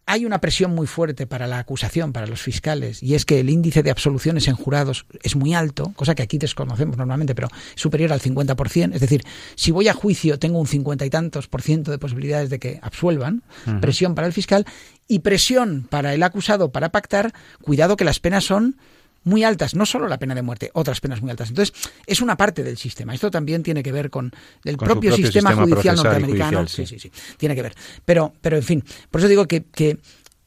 hay 0.06 0.24
una 0.24 0.40
presión 0.40 0.74
muy 0.74 0.86
fuerte 0.86 1.26
para 1.26 1.46
la 1.46 1.58
acusación, 1.58 2.12
para 2.12 2.26
los 2.26 2.42
fiscales, 2.42 3.02
y 3.02 3.14
es 3.14 3.24
que 3.24 3.40
el 3.40 3.50
índice 3.50 3.82
de 3.82 3.90
absoluciones 3.90 4.48
en 4.48 4.54
jurados 4.54 5.06
es 5.22 5.36
muy 5.36 5.54
alto, 5.54 5.92
cosa 5.96 6.14
que 6.14 6.22
aquí 6.22 6.38
desconocemos 6.38 6.96
normalmente, 6.96 7.34
pero 7.34 7.48
superior 7.74 8.12
al 8.12 8.20
50%. 8.20 8.94
Es 8.94 9.00
decir, 9.00 9.24
si 9.54 9.70
voy 9.70 9.88
a 9.88 9.94
juicio 9.94 10.38
tengo 10.38 10.58
un 10.58 10.66
cincuenta 10.66 11.06
y 11.06 11.10
tantos 11.10 11.48
por 11.48 11.62
ciento 11.62 11.90
de 11.90 11.98
posibilidades 11.98 12.50
de 12.50 12.58
que 12.58 12.78
absuelvan, 12.82 13.42
presión 13.80 14.14
para 14.14 14.26
el 14.26 14.32
fiscal 14.32 14.66
y 15.08 15.20
presión 15.20 15.86
para 15.88 16.14
el 16.14 16.22
acusado 16.22 16.70
para 16.70 16.90
pactar, 16.90 17.32
cuidado 17.62 17.96
que 17.96 18.04
las 18.04 18.20
penas 18.20 18.44
son 18.44 18.76
muy 19.24 19.44
altas, 19.44 19.74
no 19.74 19.86
solo 19.86 20.08
la 20.08 20.18
pena 20.18 20.34
de 20.34 20.42
muerte, 20.42 20.70
otras 20.74 21.00
penas 21.00 21.20
muy 21.20 21.30
altas. 21.30 21.48
Entonces, 21.48 21.74
es 22.06 22.20
una 22.20 22.36
parte 22.36 22.62
del 22.62 22.76
sistema. 22.76 23.14
Esto 23.14 23.30
también 23.30 23.62
tiene 23.62 23.82
que 23.82 23.92
ver 23.92 24.10
con 24.10 24.30
el 24.64 24.76
propio, 24.76 25.14
sistema, 25.16 25.54
judicial 25.54 25.96
norteamericano. 25.96 26.66
sí, 26.68 26.86
sí, 26.86 26.98
sí, 26.98 27.10
tiene 27.36 27.54
que 27.54 27.62
ver. 27.62 27.74
Pero, 28.04 28.32
pero 28.40 28.56
en 28.56 28.62
fin, 28.62 28.84
por 29.10 29.20
eso 29.20 29.28
digo 29.28 29.46
que, 29.46 29.64
que 29.64 29.98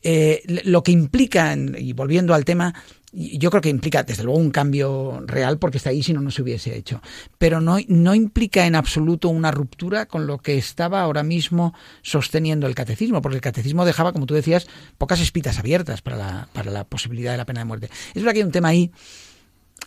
eh, 0.03 0.61
lo 0.65 0.84
que 0.84 0.91
implica, 0.91 1.55
y 1.55 1.93
volviendo 1.93 2.34
al 2.34 2.45
tema, 2.45 2.73
yo 3.20 3.49
creo 3.49 3.61
que 3.61 3.70
implica, 3.70 4.03
desde 4.03 4.24
luego, 4.24 4.38
un 4.38 4.51
cambio 4.51 5.24
real, 5.26 5.57
porque 5.57 5.78
está 5.78 5.89
ahí 5.89 6.03
si 6.03 6.13
no, 6.13 6.22
no 6.22 6.30
se 6.30 6.43
hubiese 6.43 6.78
hecho. 6.78 7.01
Pero 7.39 7.61
no, 7.61 7.78
no 7.88 8.13
implica 8.13 8.68
en 8.68 8.76
absoluto 8.76 9.30
una 9.30 9.49
ruptura 9.49 10.05
con 10.05 10.28
lo 10.28 10.38
que 10.38 10.57
estaba 10.59 11.01
ahora 11.01 11.24
mismo 11.24 11.74
sosteniendo 12.03 12.68
el 12.68 12.76
catecismo, 12.76 13.24
porque 13.24 13.38
el 13.38 13.41
catecismo 13.41 13.86
dejaba, 13.86 14.13
como 14.13 14.28
tú 14.28 14.36
decías, 14.36 14.68
pocas 14.99 15.20
espitas 15.20 15.57
abiertas 15.57 16.03
para 16.03 16.15
la, 16.15 16.49
para 16.53 16.70
la 16.70 16.84
posibilidad 16.84 17.32
de 17.32 17.38
la 17.38 17.45
pena 17.45 17.61
de 17.61 17.65
muerte. 17.65 17.89
Es 18.09 18.22
verdad 18.22 18.34
que 18.34 18.39
hay 18.39 18.45
un 18.45 18.51
tema 18.51 18.68
ahí 18.68 18.91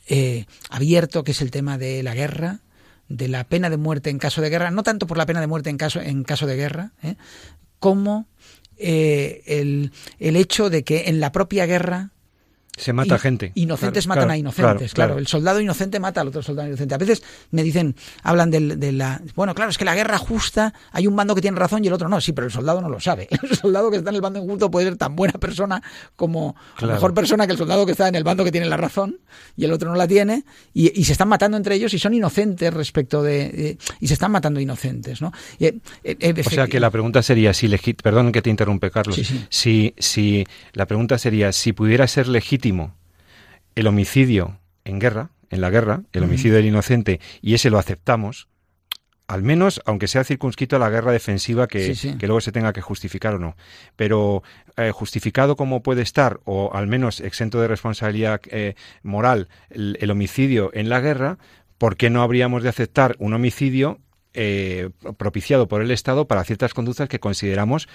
eh, 0.08 0.46
abierto, 0.68 1.22
que 1.22 1.30
es 1.30 1.40
el 1.40 1.52
tema 1.52 1.78
de 1.78 2.02
la 2.02 2.14
guerra, 2.14 2.62
de 3.08 3.28
la 3.28 3.44
pena 3.44 3.70
de 3.70 3.76
muerte 3.76 4.10
en 4.10 4.18
caso 4.18 4.40
de 4.40 4.50
guerra, 4.50 4.72
no 4.72 4.82
tanto 4.82 5.06
por 5.06 5.18
la 5.18 5.26
pena 5.26 5.40
de 5.40 5.46
muerte 5.46 5.70
en 5.70 5.76
caso, 5.76 6.00
en 6.00 6.24
caso 6.24 6.48
de 6.48 6.56
guerra, 6.56 6.92
¿eh? 7.04 7.14
como 7.78 8.26
eh, 8.76 9.42
el, 9.46 9.92
el 10.18 10.34
hecho 10.34 10.68
de 10.68 10.82
que 10.82 11.04
en 11.08 11.20
la 11.20 11.30
propia 11.30 11.66
guerra 11.66 12.10
se 12.80 12.92
mata 12.94 13.18
gente. 13.18 13.52
Inocentes 13.54 14.06
matan 14.06 14.30
a 14.30 14.36
inocentes, 14.36 14.94
claro, 14.94 15.18
El 15.18 15.26
soldado 15.26 15.60
inocente 15.60 16.00
mata 16.00 16.22
al 16.22 16.28
otro 16.28 16.42
soldado 16.42 16.68
inocente. 16.68 16.94
A 16.94 16.98
veces 16.98 17.22
me 17.50 17.62
dicen, 17.62 17.94
hablan 18.22 18.50
de, 18.50 18.92
la... 18.92 19.20
Bueno, 19.36 19.54
claro, 19.54 19.70
es 19.70 19.76
que 19.76 19.84
la 19.84 19.94
guerra 19.94 20.16
justa, 20.16 20.72
hay 20.92 21.06
un 21.06 21.14
bando 21.14 21.34
que 21.34 21.42
tiene 21.42 21.58
razón 21.58 21.84
y 21.84 21.88
el 21.88 21.92
otro 21.92 22.08
no. 22.08 22.20
Sí, 22.20 22.32
pero 22.32 22.46
el 22.46 22.52
soldado 22.52 22.80
no 22.80 22.88
lo 22.88 22.98
sabe. 23.00 23.28
El 23.42 23.56
soldado 23.56 23.90
que 23.90 23.98
está 23.98 24.10
en 24.10 24.16
el 24.16 24.22
bando 24.22 24.38
injusto 24.38 24.70
puede 24.70 24.86
ser 24.86 24.96
tan 24.96 25.16
buena 25.16 25.34
persona 25.34 25.82
como 26.14 26.54
mejor 26.80 27.14
persona 27.14 27.46
que 27.46 27.52
el 27.52 27.58
soldado 27.58 27.84
que 27.84 27.92
está 27.92 28.08
en 28.08 28.14
el 28.14 28.22
bando 28.22 28.44
que 28.44 28.52
tiene 28.52 28.66
la 28.66 28.76
razón 28.76 29.18
y 29.56 29.64
el 29.64 29.72
otro 29.72 29.90
no 29.90 29.96
la 29.96 30.06
tiene. 30.06 30.44
Y, 30.72 31.04
se 31.04 31.12
están 31.12 31.28
matando 31.28 31.56
entre 31.56 31.74
ellos 31.74 31.92
y 31.94 31.98
son 31.98 32.14
inocentes 32.14 32.72
respecto 32.72 33.22
de... 33.22 33.76
y 33.98 34.06
se 34.06 34.14
están 34.14 34.30
matando 34.30 34.60
inocentes, 34.60 35.20
¿no? 35.20 35.32
Eh, 35.58 35.78
eh, 36.04 36.34
o 36.46 36.50
sea 36.50 36.68
que 36.68 36.78
la 36.78 36.90
pregunta 36.90 37.22
sería, 37.22 37.52
si 37.52 37.68
perdón 37.94 38.32
que 38.32 38.42
te 38.42 38.50
interrumpe, 38.50 38.90
Carlos. 38.90 39.20
Si, 39.48 39.94
si 39.98 40.46
la 40.72 40.86
pregunta 40.86 41.18
sería, 41.18 41.52
si 41.52 41.72
pudiera 41.72 42.06
ser 42.06 42.28
legítimo 42.28 42.69
el 43.74 43.86
homicidio 43.86 44.58
en 44.84 44.98
guerra, 44.98 45.30
en 45.50 45.60
la 45.60 45.70
guerra, 45.70 46.02
el 46.12 46.24
homicidio 46.24 46.56
del 46.56 46.66
inocente, 46.66 47.20
y 47.42 47.54
ese 47.54 47.70
lo 47.70 47.78
aceptamos, 47.78 48.48
al 49.30 49.44
menos, 49.44 49.80
aunque 49.84 50.08
sea 50.08 50.24
circunscrito 50.24 50.74
a 50.74 50.80
la 50.80 50.90
guerra 50.90 51.12
defensiva 51.12 51.68
que, 51.68 51.96
luego 52.22 52.40
se 52.40 52.50
tenga 52.50 52.72
que 52.72 52.80
justificar 52.80 53.34
o 53.34 53.38
no. 53.38 53.56
Pero 53.94 54.42
eh, 54.76 54.90
justificado 54.90 55.54
como 55.54 55.84
puede 55.84 56.02
estar, 56.02 56.40
o 56.44 56.72
al 56.74 56.88
menos 56.88 57.20
exento 57.20 57.60
de 57.60 57.68
responsabilidad 57.68 58.40
eh, 58.50 58.74
moral, 59.04 59.48
el, 59.70 60.10
homicidio 60.10 60.72
en 60.74 60.88
la 60.88 61.00
guerra, 61.00 61.38
¿por 61.78 61.96
qué 61.96 62.10
no 62.10 62.22
habríamos 62.22 62.64
de 62.64 62.70
aceptar 62.70 63.14
un 63.20 63.32
homicidio 63.32 64.00
eh, 64.34 64.90
propiciado 65.16 65.68
por 65.68 65.80
el 65.80 65.92
Estado 65.92 66.26
para 66.26 66.42
ciertas 66.42 66.74
conductas 66.74 67.08
que 67.08 67.20
consideramos 67.20 67.88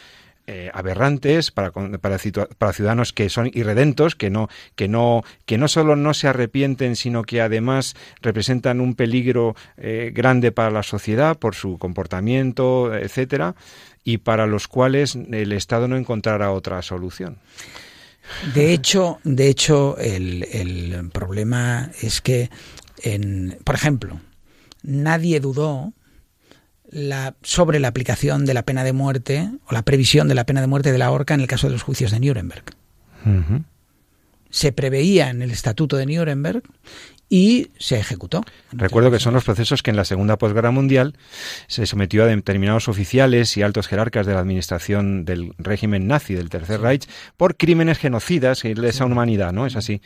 eh, 0.47 0.69
aberrantes 0.73 1.49
para, 1.51 1.71
para, 1.71 2.19
para, 2.57 2.73
ciudadanos 2.73 3.13
que 3.13 3.29
son 3.29 3.49
irredentos, 3.53 4.15
que 4.15 4.29
no, 4.29 4.47
que 4.75 4.87
no, 4.87 5.23
que 5.45 5.57
no 5.57 5.67
solo 5.67 5.95
no 5.95 6.13
se 6.13 6.27
arrepienten, 6.27 6.95
sino 6.95 7.23
que 7.23 7.41
además 7.41 7.95
representan 8.21 8.79
un 8.79 8.93
peligro 8.93 9.55
eh, 9.77 10.11
grande 10.13 10.51
para 10.51 10.69
la 10.69 10.83
sociedad 10.83 11.37
por 11.37 11.55
su 11.55 11.79
comportamiento, 11.79 12.93
etcétera, 12.93 13.55
y 14.03 14.19
para 14.19 14.45
los 14.45 14.67
cuales 14.67 15.15
el 15.15 15.51
Estado 15.51 15.87
no 15.87 15.97
encontrará 15.97 16.51
otra 16.51 16.81
solución. 16.81 17.39
De 18.53 18.71
hecho, 18.71 19.19
de 19.23 19.49
hecho, 19.49 19.97
el, 19.97 20.43
el 20.51 21.09
problema 21.11 21.91
es 22.01 22.21
que, 22.21 22.49
en, 23.01 23.57
por 23.63 23.75
ejemplo, 23.75 24.19
nadie 24.83 25.39
dudó 25.39 25.93
la, 26.95 27.35
sobre 27.41 27.81
la 27.81 27.89
aplicación 27.89 28.45
de 28.45 28.53
la 28.53 28.63
pena 28.63 28.85
de 28.85 28.93
muerte 28.93 29.49
o 29.67 29.73
la 29.73 29.83
previsión 29.83 30.29
de 30.29 30.35
la 30.35 30.45
pena 30.45 30.61
de 30.61 30.67
muerte 30.67 30.93
de 30.93 30.97
la 30.97 31.11
horca 31.11 31.33
en 31.33 31.41
el 31.41 31.47
caso 31.47 31.67
de 31.67 31.73
los 31.73 31.83
juicios 31.83 32.11
de 32.11 32.21
Nuremberg. 32.21 32.63
Se 34.49 34.71
preveía 34.71 35.29
en 35.29 35.41
el 35.41 35.51
Estatuto 35.51 35.97
de 35.97 36.05
Nuremberg 36.05 36.63
y 37.27 37.71
se 37.79 37.99
ejecutó. 37.99 38.45
Recuerdo 38.71 39.11
que 39.11 39.19
son 39.19 39.33
los 39.33 39.43
procesos 39.43 39.83
que 39.83 39.91
en 39.91 39.97
la 39.97 40.05
Segunda 40.05 40.37
Posguerra 40.37 40.71
Mundial 40.71 41.17
se 41.67 41.85
sometió 41.85 42.23
a 42.23 42.27
determinados 42.27 42.87
oficiales 42.87 43.57
y 43.57 43.61
altos 43.61 43.87
jerarcas 43.87 44.25
de 44.25 44.33
la 44.33 44.39
administración 44.39 45.25
del 45.25 45.53
régimen 45.57 46.07
nazi, 46.07 46.33
del 46.33 46.49
Tercer 46.49 46.79
Reich, 46.79 47.09
por 47.35 47.57
crímenes 47.57 47.97
genocidas 47.97 48.63
y 48.63 48.73
lesa 48.73 49.05
humanidad, 49.05 49.51
¿no? 49.51 49.65
Es 49.65 49.75
así. 49.75 50.01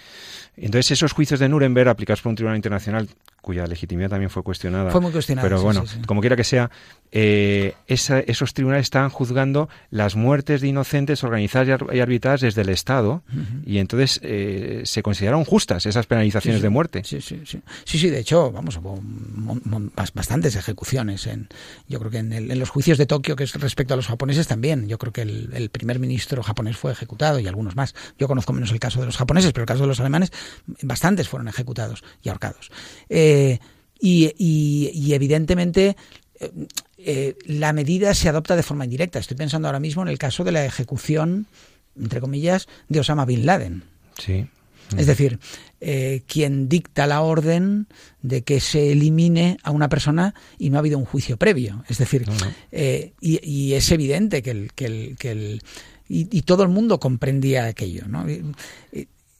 Entonces, 0.55 0.89
esos 0.91 1.11
juicios 1.11 1.39
de 1.39 1.49
Nuremberg 1.49 1.89
aplicados 1.89 2.21
por 2.21 2.31
un 2.31 2.35
tribunal 2.35 2.57
internacional 2.57 3.09
cuya 3.41 3.65
legitimidad 3.67 4.09
también 4.09 4.29
fue 4.29 4.43
cuestionada. 4.43 4.91
Fue 4.91 5.01
muy 5.01 5.11
cuestionada. 5.11 5.45
Pero 5.47 5.57
sí, 5.59 5.63
bueno, 5.63 5.85
sí, 5.85 5.95
sí. 5.95 6.01
como 6.05 6.21
quiera 6.21 6.35
que 6.35 6.43
sea, 6.43 6.69
eh, 7.11 7.73
esa- 7.87 8.19
esos 8.19 8.53
tribunales 8.53 8.83
estaban 8.83 9.09
juzgando 9.09 9.67
las 9.89 10.15
muertes 10.15 10.61
de 10.61 10.67
inocentes 10.67 11.23
organizadas 11.23 11.67
y 11.67 11.71
ar- 11.71 11.95
y 11.95 11.99
arbitradas 11.99 12.41
desde 12.41 12.61
el 12.61 12.69
Estado 12.69 13.23
y 13.65 13.79
entonces 13.79 14.19
eh, 14.23 14.81
se 14.85 15.01
consideraron 15.01 15.43
justas 15.45 15.85
esas 15.85 16.05
penalizaciones 16.05 16.61
de 16.61 16.69
muerte. 16.69 17.01
Sí, 17.03 17.21
sí, 17.21 17.41
sí. 17.45 17.61
Sí, 17.85 17.97
sí, 17.97 18.09
de 18.09 18.19
hecho, 18.19 18.51
vamos, 18.51 18.77
hubo 18.77 18.99
bastantes 19.95 20.55
ejecuciones. 20.55 21.25
En, 21.27 21.47
yo 21.87 21.99
creo 21.99 22.11
que 22.11 22.17
en, 22.19 22.33
el- 22.33 22.51
en 22.51 22.59
los 22.59 22.69
juicios 22.69 22.97
de 22.97 23.05
Tokio, 23.05 23.35
que 23.35 23.43
es 23.45 23.53
respecto 23.55 23.93
a 23.93 23.97
los 23.97 24.07
japoneses 24.07 24.47
también. 24.47 24.87
Yo 24.87 24.97
creo 24.97 25.13
que 25.13 25.21
el, 25.21 25.49
el 25.53 25.69
primer 25.69 25.99
ministro 25.99 26.43
japonés 26.43 26.77
fue 26.77 26.91
ejecutado 26.91 27.39
y 27.39 27.47
algunos 27.47 27.75
más. 27.75 27.95
Yo 28.17 28.27
conozco 28.27 28.53
menos 28.53 28.71
el 28.71 28.79
caso 28.79 28.99
de 28.99 29.05
los 29.07 29.17
japoneses, 29.17 29.51
pero 29.51 29.63
el 29.63 29.67
caso 29.67 29.81
de 29.81 29.87
los 29.87 29.99
alemanes, 29.99 30.31
bastantes 30.81 31.27
fueron 31.27 31.47
ejecutados 31.47 32.03
y 32.21 32.29
ahorcados. 32.29 32.71
Eh, 33.09 33.28
y, 33.99 34.33
y- 34.37 34.91
y 34.93 35.13
evidentemente 35.13 35.95
eh, 36.39 36.51
eh, 36.97 37.35
la 37.45 37.73
medida 37.73 38.13
se 38.13 38.29
adopta 38.29 38.55
de 38.55 38.63
forma 38.63 38.85
indirecta. 38.85 39.19
Estoy 39.19 39.37
pensando 39.37 39.67
ahora 39.67 39.79
mismo 39.79 40.01
en 40.01 40.07
el 40.09 40.17
caso 40.17 40.43
de 40.43 40.51
la 40.51 40.65
ejecución, 40.65 41.47
entre 41.99 42.21
comillas, 42.21 42.67
de 42.87 42.99
Osama 43.01 43.25
Bin 43.25 43.45
Laden. 43.45 43.83
Sí. 44.17 44.45
Es 44.97 45.05
decir, 45.05 45.37
eh, 45.81 46.23
quien 46.25 46.67
dicta 46.67 47.05
la 47.05 47.21
orden 47.21 47.85
de 48.23 48.41
que 48.41 48.59
se 48.59 48.91
elimine 48.91 49.57
a 49.63 49.69
una 49.69 49.87
persona 49.87 50.33
y 50.57 50.71
no 50.71 50.77
ha 50.77 50.79
habido 50.79 50.97
un 50.97 51.05
juicio 51.05 51.37
previo. 51.37 51.83
Es 51.87 51.99
decir, 51.99 52.27
No, 52.27 52.33
no. 52.33 52.51
eh, 52.71 53.13
y, 53.21 53.39
y 53.47 53.73
es 53.75 53.91
evidente 53.91 54.41
que 54.41 54.49
el, 54.51 54.73
que 54.73 54.85
el, 54.87 55.15
que 55.19 55.31
el 55.31 55.61
y, 56.07 56.27
y 56.35 56.41
todo 56.41 56.63
el 56.63 56.69
mundo 56.69 56.99
comprendía 56.99 57.65
aquello, 57.65 58.07
¿no? 58.07 58.25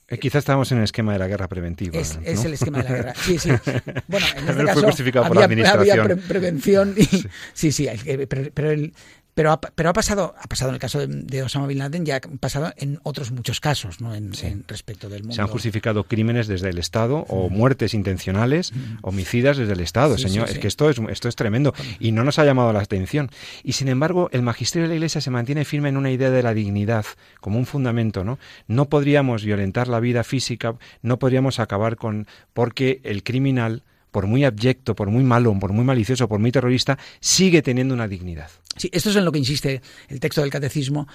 Eh, 0.09 0.17
quizás 0.17 0.39
estábamos 0.39 0.71
en 0.71 0.79
el 0.79 0.83
esquema 0.85 1.13
de 1.13 1.19
la 1.19 1.27
guerra 1.27 1.47
preventiva. 1.47 1.97
es, 1.99 2.15
¿no? 2.17 2.21
es 2.25 2.43
el 2.43 2.53
esquema 2.53 2.79
de 2.79 2.83
la 2.89 2.95
guerra. 2.95 3.13
Sí, 3.15 3.37
sí. 3.37 3.49
Bueno, 4.07 4.25
en 4.35 4.37
este 4.39 4.45
Pero 4.45 4.55
fue 4.55 4.65
caso 4.65 4.85
justificado 4.87 5.27
por 5.27 5.37
la 5.37 5.43
había, 5.45 5.71
había 5.71 5.93
administración. 5.93 6.05
pre- 6.07 6.27
prevención. 6.27 6.95
Y, 6.97 7.05
sí, 7.53 7.71
sí. 7.71 7.87
que- 8.03 8.27
Pero, 8.27 8.49
pero 8.53 8.71
el- 8.71 8.93
pero 9.39 9.53
ha, 9.53 9.61
pero 9.61 9.87
ha 9.89 9.93
pasado, 9.93 10.35
ha 10.37 10.47
pasado 10.47 10.71
en 10.71 10.73
el 10.75 10.81
caso 10.81 10.99
de, 10.99 11.07
de 11.07 11.43
Osama 11.43 11.65
Bin 11.65 11.77
Laden, 11.77 12.05
ya 12.05 12.17
ha 12.17 12.19
pasado 12.19 12.73
en 12.75 12.99
otros 13.03 13.31
muchos 13.31 13.61
casos, 13.61 14.01
¿no? 14.01 14.13
En, 14.13 14.33
Sí. 14.33 14.47
en 14.47 14.65
respecto 14.67 15.07
del 15.07 15.21
mundo. 15.21 15.33
Se 15.33 15.39
han 15.39 15.47
justificado 15.47 16.03
crímenes 16.03 16.47
desde 16.49 16.67
el 16.67 16.77
Estado 16.77 17.19
o 17.29 17.49
muertes 17.49 17.93
intencionales, 17.93 18.73
homicidas 19.01 19.55
desde 19.55 19.71
el 19.71 19.79
Estado, 19.79 20.17
Sí, 20.17 20.23
señor. 20.27 20.49
sí, 20.49 20.55
Es 20.55 20.59
que 20.59 20.67
esto 20.67 20.89
es, 20.89 20.97
esto 21.09 21.29
es 21.29 21.37
tremendo 21.37 21.73
y 22.01 22.11
no 22.11 22.25
nos 22.25 22.37
ha 22.37 22.43
llamado 22.43 22.73
la 22.73 22.81
atención. 22.81 23.29
Y 23.63 23.71
sin 23.71 23.87
embargo, 23.87 24.27
el 24.33 24.41
magisterio 24.41 24.83
de 24.83 24.89
la 24.89 24.95
Iglesia 24.95 25.21
se 25.21 25.31
mantiene 25.31 25.63
firme 25.63 25.87
en 25.87 25.95
una 25.95 26.11
idea 26.11 26.31
de 26.31 26.43
la 26.43 26.53
dignidad 26.53 27.05
como 27.39 27.59
un 27.59 27.65
fundamento, 27.65 28.25
¿no? 28.25 28.39
No 28.67 28.89
podríamos 28.89 29.45
violentar 29.45 29.87
la 29.87 30.01
vida 30.01 30.25
física, 30.25 30.75
no 31.01 31.17
podríamos 31.17 31.59
acabar 31.61 31.95
con 31.95 32.27
porque 32.51 32.99
el 33.05 33.23
criminal 33.23 33.83
por 34.11 34.27
muy 34.27 34.43
abyecto, 34.43 34.95
por 34.95 35.09
muy 35.09 35.23
malo, 35.23 35.57
por 35.59 35.73
muy 35.73 35.85
malicioso, 35.85 36.27
por 36.27 36.39
muy 36.39 36.51
terrorista, 36.51 36.97
sigue 37.19 37.61
teniendo 37.61 37.93
una 37.93 38.07
dignidad. 38.07 38.49
Sí, 38.77 38.89
esto 38.91 39.09
es 39.09 39.15
en 39.15 39.25
lo 39.25 39.31
que 39.31 39.39
insiste 39.39 39.81
el 40.07 40.19
texto 40.19 40.41
del 40.41 40.49
catecismo, 40.49 41.07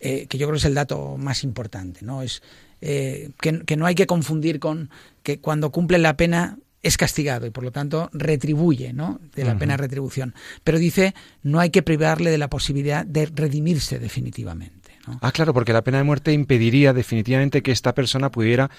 eh, 0.00 0.26
que 0.28 0.38
yo 0.38 0.46
creo 0.46 0.54
que 0.54 0.58
es 0.58 0.64
el 0.64 0.74
dato 0.74 1.16
más 1.16 1.42
importante, 1.42 2.04
¿no? 2.04 2.22
Es 2.22 2.42
eh, 2.80 3.30
que, 3.40 3.64
que 3.64 3.76
no 3.76 3.86
hay 3.86 3.94
que 3.94 4.06
confundir 4.06 4.60
con 4.60 4.90
que 5.22 5.40
cuando 5.40 5.70
cumple 5.72 5.98
la 5.98 6.16
pena 6.16 6.58
es 6.82 6.96
castigado 6.96 7.46
y 7.46 7.50
por 7.50 7.64
lo 7.64 7.72
tanto 7.72 8.08
retribuye, 8.12 8.92
¿no? 8.92 9.20
De 9.34 9.44
la 9.44 9.58
pena 9.58 9.76
retribución. 9.76 10.34
Pero 10.62 10.78
dice, 10.78 11.14
no 11.42 11.58
hay 11.58 11.70
que 11.70 11.82
privarle 11.82 12.30
de 12.30 12.38
la 12.38 12.48
posibilidad 12.48 13.04
de 13.04 13.26
redimirse 13.26 13.98
definitivamente. 13.98 14.77
¿No? 15.08 15.18
Ah, 15.22 15.32
claro, 15.32 15.52
porque 15.54 15.72
la 15.72 15.82
pena 15.82 15.98
de 15.98 16.04
muerte 16.04 16.32
impediría 16.32 16.92
definitivamente 16.92 17.62
que 17.62 17.72
esta 17.72 17.94
persona 17.94 18.30
pudiera 18.30 18.70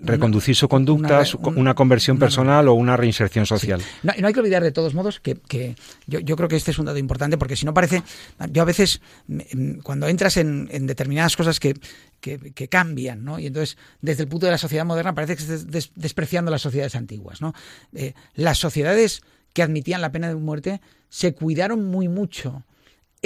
reconducir 0.00 0.54
su 0.54 0.68
conducta, 0.68 1.22
una- 1.56 1.74
conversión 1.74 2.18
personal 2.18 2.68
o 2.68 2.74
una 2.74 2.96
reinserción 2.96 3.46
social. 3.46 3.80
No, 4.02 4.12
y 4.16 4.20
no 4.20 4.28
hay 4.28 4.34
que 4.34 4.40
olvidar 4.40 4.62
de 4.62 4.70
todos 4.72 4.92
modos 4.92 5.18
que, 5.20 5.34
que 5.36 5.76
yo, 6.06 6.20
yo 6.20 6.36
creo 6.36 6.48
que 6.48 6.56
este 6.56 6.72
es 6.72 6.78
un 6.78 6.84
dato 6.86 6.98
importante 6.98 7.38
porque 7.38 7.56
si 7.56 7.64
no 7.64 7.72
parece, 7.72 8.02
yo 8.50 8.62
a 8.62 8.64
veces 8.66 9.00
me- 9.26 9.46
m- 9.50 9.78
cuando 9.82 10.06
entras 10.08 10.36
en, 10.36 10.68
en 10.72 10.86
determinadas 10.86 11.36
cosas 11.36 11.58
que, 11.58 11.74
que, 12.20 12.38
que 12.38 12.68
cambian, 12.68 13.24
¿no? 13.24 13.38
Y 13.38 13.46
entonces 13.46 13.78
desde 14.02 14.24
el 14.24 14.28
punto 14.28 14.44
de 14.46 14.52
la 14.52 14.58
sociedad 14.58 14.84
moderna 14.84 15.14
parece 15.14 15.36
que 15.36 15.42
estés 15.42 15.70
des- 15.70 15.92
despreciando 15.94 16.50
las 16.50 16.60
sociedades 16.60 16.96
antiguas, 16.96 17.40
¿no? 17.40 17.54
Eh, 17.94 18.12
las 18.34 18.58
sociedades 18.58 19.22
que 19.54 19.62
admitían 19.62 20.02
la 20.02 20.12
pena 20.12 20.28
de 20.28 20.34
muerte 20.34 20.80
se 21.08 21.32
cuidaron 21.34 21.84
muy 21.86 22.08
mucho 22.08 22.62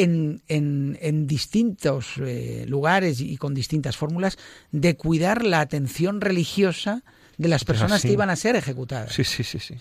en, 0.03 0.43
en- 0.49 0.99
en 1.01 1.27
distintos 1.27 2.13
eh, 2.19 2.65
lugares 2.69 3.21
y 3.21 3.37
con 3.37 3.53
distintas 3.55 3.97
fórmulas 3.97 4.39
de 4.73 4.97
cuidar 4.97 5.45
la 5.45 5.61
atención 5.61 6.21
religiosa 6.21 7.03
de 7.37 7.49
las 7.49 7.65
personas 7.65 8.01
sí. 8.03 8.09
que 8.09 8.15
iban 8.15 8.31
a 8.31 8.37
ser 8.37 8.57
ejecutadas 8.57 9.13
Sí, 9.13 9.23
sí, 9.23 9.45
sí, 9.45 9.59
sí. 9.61 9.75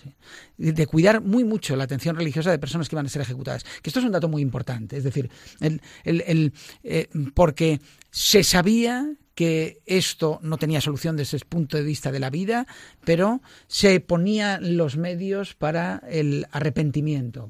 de 0.58 0.86
cuidar 0.86 1.20
muy 1.20 1.42
mucho 1.44 1.74
la 1.76 1.84
atención 1.84 2.14
religiosa 2.16 2.50
de 2.52 2.58
personas 2.58 2.88
que 2.88 2.94
van 2.96 3.06
a 3.06 3.08
ser 3.08 3.22
ejecutadas. 3.22 3.64
Que 3.82 3.90
esto 3.90 3.98
es 4.00 4.06
un 4.06 4.12
dato 4.12 4.28
muy 4.28 4.42
importante, 4.42 4.96
es 4.96 5.04
decir, 5.04 5.28
el, 5.60 5.80
el- 6.04 6.22
el, 6.26 6.52
eh, 6.84 7.08
porque 7.34 7.80
se 8.10 8.44
sabía 8.44 9.12
que 9.38 9.78
esto 9.86 10.40
no 10.42 10.56
tenía 10.58 10.80
solución 10.80 11.16
desde 11.16 11.36
el 11.36 11.44
punto 11.44 11.76
de 11.76 11.84
vista 11.84 12.10
de 12.10 12.18
la 12.18 12.28
vida, 12.28 12.66
pero 13.04 13.40
se 13.68 14.00
ponían 14.00 14.76
los 14.76 14.96
medios 14.96 15.54
para 15.54 16.02
el 16.10 16.48
arrepentimiento. 16.50 17.48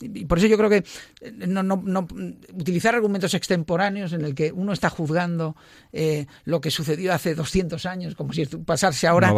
Y 0.00 0.24
por 0.24 0.38
eso 0.38 0.46
yo 0.46 0.56
creo 0.56 0.70
que 0.70 0.82
eh, 1.20 1.32
no, 1.46 1.62
no- 1.62 1.82
no- 1.84 2.08
utilizar 2.54 2.94
argumentos 2.94 3.34
extemporáneos 3.34 4.14
en 4.14 4.24
el 4.24 4.34
que 4.34 4.50
uno 4.50 4.72
está 4.72 4.88
juzgando 4.88 5.56
eh, 5.92 6.24
lo 6.46 6.62
que 6.62 6.70
sucedió 6.70 7.12
hace 7.12 7.34
200 7.34 7.84
años, 7.84 8.14
como 8.14 8.32
si 8.32 8.46
pasarse 8.46 9.06
ahora, 9.06 9.28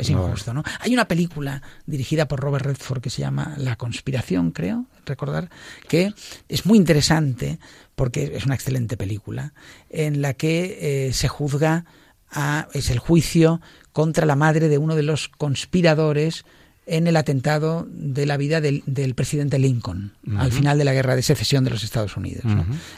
es 0.00 0.10
injusto. 0.10 0.52
Hay 0.80 0.92
una 0.92 1.06
película 1.06 1.62
dirigida 1.86 2.26
por 2.26 2.40
Robert 2.40 2.66
Redford 2.66 3.00
que 3.02 3.10
se 3.10 3.20
llama 3.22 3.54
La 3.58 3.76
conspiración, 3.76 4.50
creo, 4.50 4.86
recordar, 5.06 5.48
que 5.86 6.12
es 6.48 6.66
muy 6.66 6.76
interesante 6.76 7.60
porque 7.98 8.32
es 8.36 8.46
una 8.46 8.54
excelente 8.54 8.96
película 8.96 9.52
en 9.90 10.22
la 10.22 10.32
que 10.32 10.78
eh, 11.08 11.12
se 11.12 11.28
juzga 11.28 11.84
a, 12.30 12.68
es 12.72 12.88
el 12.88 12.98
juicio 12.98 13.60
contra 13.92 14.24
la 14.24 14.36
madre 14.36 14.68
de 14.68 14.78
uno 14.78 14.94
de 14.96 15.02
los 15.02 15.28
conspiradores 15.28 16.44
en 16.86 17.06
el 17.06 17.16
atentado 17.16 17.86
de 17.90 18.24
la 18.24 18.38
vida 18.38 18.62
del, 18.62 18.82
del 18.86 19.14
presidente 19.14 19.58
Lincoln 19.58 20.14
al 20.38 20.52
final 20.52 20.78
de 20.78 20.84
la 20.86 20.94
guerra 20.94 21.16
de 21.16 21.22
secesión 21.22 21.64
de 21.64 21.70
los 21.70 21.84
Estados 21.84 22.16
Unidos. 22.16 22.44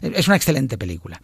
Es 0.03 0.28
una 0.28 0.36
excelente 0.36 0.78
película. 0.78 1.20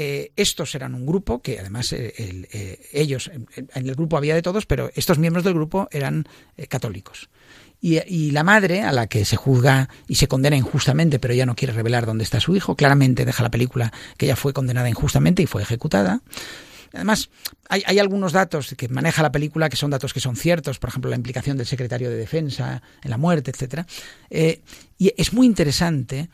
Eh, 0.00 0.30
estos 0.36 0.74
eran 0.76 0.94
un 0.94 1.06
grupo 1.06 1.42
que 1.42 1.58
además 1.58 1.92
eh, 1.92 2.14
el- 2.18 2.46
eh, 2.52 2.78
ellos, 2.92 3.30
en, 3.34 3.48
el 3.74 3.94
grupo 3.96 4.16
había 4.16 4.34
de 4.36 4.42
todos, 4.42 4.64
pero 4.64 4.90
estos 4.94 5.18
miembros 5.18 5.44
del 5.44 5.54
grupo 5.54 5.88
eran 5.90 6.24
católicos. 6.68 7.28
Y, 7.80 7.98
y 8.12 8.32
la 8.32 8.42
madre, 8.42 8.82
a 8.82 8.92
la 8.92 9.06
que 9.06 9.24
se 9.24 9.36
juzga 9.36 9.88
y 10.08 10.16
se 10.16 10.26
condena 10.26 10.56
injustamente, 10.56 11.18
pero 11.18 11.34
ella 11.34 11.46
no 11.46 11.54
quiere 11.54 11.72
revelar 11.74 12.06
dónde 12.06 12.24
está 12.24 12.40
su 12.40 12.56
hijo, 12.56 12.74
claramente 12.74 13.24
deja 13.24 13.42
la 13.42 13.50
película 13.50 13.92
que 14.16 14.26
ella 14.26 14.36
fue 14.36 14.52
condenada 14.52 14.88
injustamente 14.88 15.42
y 15.42 15.46
fue 15.46 15.62
ejecutada. 15.62 16.22
Además, 16.92 17.30
hay, 17.68 17.82
hay 17.86 17.98
algunos 17.98 18.32
datos 18.32 18.74
que 18.76 18.88
maneja 18.88 19.22
la 19.22 19.32
película 19.32 19.68
que 19.68 19.76
son 19.76 19.90
datos 19.90 20.12
que 20.12 20.20
son 20.20 20.36
ciertos, 20.36 20.78
por 20.78 20.88
ejemplo, 20.88 21.10
la 21.10 21.16
implicación 21.16 21.56
del 21.56 21.66
secretario 21.66 22.10
de 22.10 22.16
Defensa 22.16 22.82
en 23.02 23.10
la 23.10 23.18
muerte, 23.18 23.50
etcétera. 23.50 23.86
Eh, 24.30 24.62
y 24.96 25.12
es 25.16 25.32
muy 25.32 25.46
interesante 25.46 26.30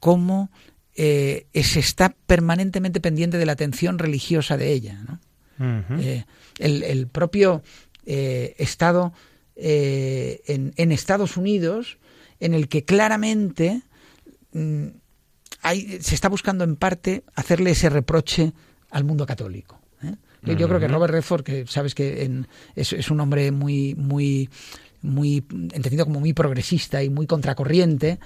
cómo 0.00 0.50
eh, 0.94 1.46
se 1.54 1.80
está 1.80 2.14
permanentemente 2.26 3.00
pendiente 3.00 3.38
de 3.38 3.46
la 3.46 3.52
atención 3.52 3.98
religiosa 3.98 4.56
de 4.56 4.72
ella. 4.72 4.98
¿no? 5.06 5.20
Eh, 6.00 6.24
el, 6.58 6.82
el 6.82 7.06
propio 7.06 7.62
Estado 8.06 9.12
eh, 9.58 10.40
en, 10.46 10.72
en 10.76 10.92
Estados 10.92 11.36
Unidos, 11.36 11.98
en 12.40 12.54
el 12.54 12.68
que 12.68 12.84
claramente 12.84 13.82
mm, 14.52 14.86
hay- 15.62 15.98
se 16.00 16.14
está 16.14 16.28
buscando 16.28 16.64
en 16.64 16.76
parte 16.76 17.24
hacerle 17.34 17.70
ese 17.72 17.90
reproche 17.90 18.52
al 18.90 19.04
mundo 19.04 19.26
católico. 19.26 19.80
¿eh? 20.02 20.14
Yo, 20.42 20.68
creo 20.68 20.78
que. 20.80 20.86
Robert 20.88 21.12
Redford, 21.12 21.42
que 21.42 21.66
sabes 21.66 21.94
que 21.94 22.22
en- 22.24 22.46
es, 22.76 22.92
es 22.92 23.10
un 23.10 23.18
hombre 23.20 23.50
muy, 23.50 23.94
muy, 23.96 24.48
muy 25.02 25.44
entendido 25.50 26.04
como 26.04 26.20
muy 26.20 26.32
progresista 26.32 27.02
y 27.02 27.10
muy 27.10 27.26
contracorriente, 27.26 28.18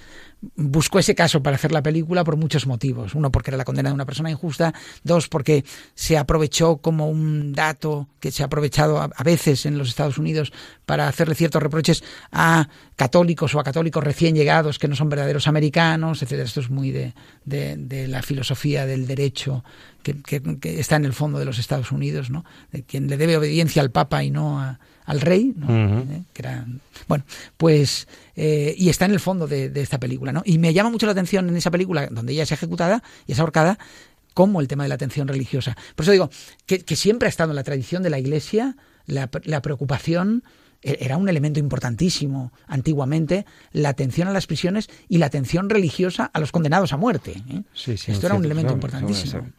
buscó 0.57 0.99
ese 0.99 1.15
caso 1.15 1.43
para 1.43 1.57
hacer 1.57 1.73
la 1.73 1.83
película 1.83 2.25
por 2.25 2.37
muchos 2.37 2.67
motivos. 2.67 3.15
Uno, 3.15 3.31
porque 3.31 3.51
era 3.51 3.59
la 3.59 3.65
condena 3.65 3.91
de 3.91 3.95
una 3.95 4.07
persona 4.07 4.31
injusta. 4.31 4.75
Dos, 5.05 5.29
porque 5.29 5.65
se 5.95 6.19
aprovechó 6.19 6.79
como 6.79 7.09
un 7.09 7.53
dato 7.53 8.09
que 8.21 8.31
se 8.31 8.43
ha 8.43 8.47
aprovechado 8.47 9.01
a, 9.01 9.23
veces 9.23 9.67
en 9.67 9.79
los 9.79 9.89
Estados 9.89 10.19
Unidos 10.19 10.53
para 10.85 11.07
hacerle 11.07 11.35
ciertos 11.35 11.63
reproches 11.63 12.03
a 12.33 12.69
católicos 12.97 13.55
o 13.55 13.61
a 13.61 13.65
católicos 13.65 14.03
recién 14.03 14.35
llegados 14.35 14.79
que 14.79 14.89
no 14.89 14.97
son 14.97 15.09
verdaderos 15.09 15.47
americanos, 15.47 16.23
etcétera. 16.23 16.45
Esto 16.45 16.61
es 16.61 16.71
muy 16.71 16.91
de, 16.91 17.15
de, 17.45 18.09
la 18.09 18.23
filosofía 18.23 18.87
del 18.87 19.07
derecho 19.07 19.65
que, 20.03 20.21
que, 20.23 20.81
está 20.81 20.97
en 20.97 21.05
el 21.05 21.13
fondo 21.13 21.39
de 21.39 21.45
los 21.45 21.59
Estados 21.59 21.93
Unidos, 21.93 22.31
¿no? 22.31 22.45
De 22.73 22.83
quien 22.83 23.09
le 23.09 23.17
debe 23.17 23.37
obediencia 23.37 23.83
al 23.83 23.93
Papa 23.93 24.25
y 24.25 24.31
no 24.31 24.61
a, 24.61 24.81
al 25.05 25.21
rey, 25.21 25.55
¿Eh? 25.69 26.23
que 26.33 26.43
era, 26.43 26.67
bueno, 27.09 27.25
pues 27.57 28.07
eh, 28.37 28.75
y 28.77 28.89
está 28.89 29.05
en 29.05 29.13
el 29.13 29.21
fondo 29.21 29.47
de, 29.47 29.71
esta 29.75 29.99
película, 29.99 30.33
¿no? 30.33 30.43
Y 30.45 30.59
me 30.59 30.73
llama 30.73 30.91
mucho 30.91 31.07
la 31.07 31.13
atención 31.13 31.49
en 31.49 31.57
esa 31.57 31.71
película 31.71 32.07
donde 32.11 32.33
ella 32.33 32.45
es 32.45 32.53
ejecutada 32.53 33.03
y 33.27 33.33
es 33.33 33.41
ahorcada 33.41 33.79
como 34.35 34.61
el 34.61 34.69
tema 34.69 34.85
de 34.85 34.89
la 34.89 34.95
atención 34.95 35.29
religiosa. 35.29 35.77
Por 35.95 36.05
eso 36.05 36.13
digo 36.13 36.31
que, 36.67 36.97
siempre 36.97 37.27
ha 37.27 37.29
estado 37.29 37.51
en 37.51 37.57
la 37.57 37.65
tradición 37.65 38.03
de 38.03 38.11
la 38.11 38.19
Iglesia 38.19 38.77
la, 39.07 39.29
preocupación 39.29 40.45
e, 40.81 40.99
era 41.01 41.17
un 41.17 41.29
elemento 41.29 41.61
importantísimo 41.61 42.53
antiguamente, 42.67 43.45
la 43.73 43.91
atención 43.91 44.29
a 44.29 44.33
las 44.33 44.47
prisiones 44.47 44.89
y 45.09 45.19
la 45.19 45.27
atención 45.27 45.69
religiosa 45.69 46.31
a 46.33 46.41
los 46.41 46.53
condenados 46.53 46.93
a 46.93 46.97
muerte. 46.97 47.43
¿eh? 47.51 47.63
Esto 47.75 48.27
era 48.27 48.37
un 48.37 48.45
elemento 48.45 48.73
importantísimo. 48.73 49.51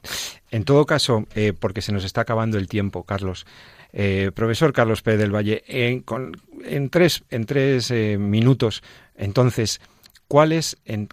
En 0.50 0.64
todo 0.64 0.86
caso, 0.86 1.28
porque 1.60 1.82
se 1.82 1.92
nos 1.92 2.04
está 2.04 2.22
acabando 2.22 2.58
el 2.58 2.68
tiempo, 2.68 3.04
Carlos, 3.04 3.46
eh, 3.94 4.32
profesor 4.34 4.74
Carlos 4.74 5.02
Pérez 5.02 5.20
del 5.20 5.34
Valle, 5.36 5.64
en, 5.68 6.04
en 6.66 6.90
tres, 6.90 7.24
en 7.30 7.46
tres 7.46 7.92
eh, 7.92 8.18
minutos, 8.18 8.84
entonces, 9.16 9.80
¿cuál 10.28 10.52
es, 10.52 10.78
en, 10.86 11.10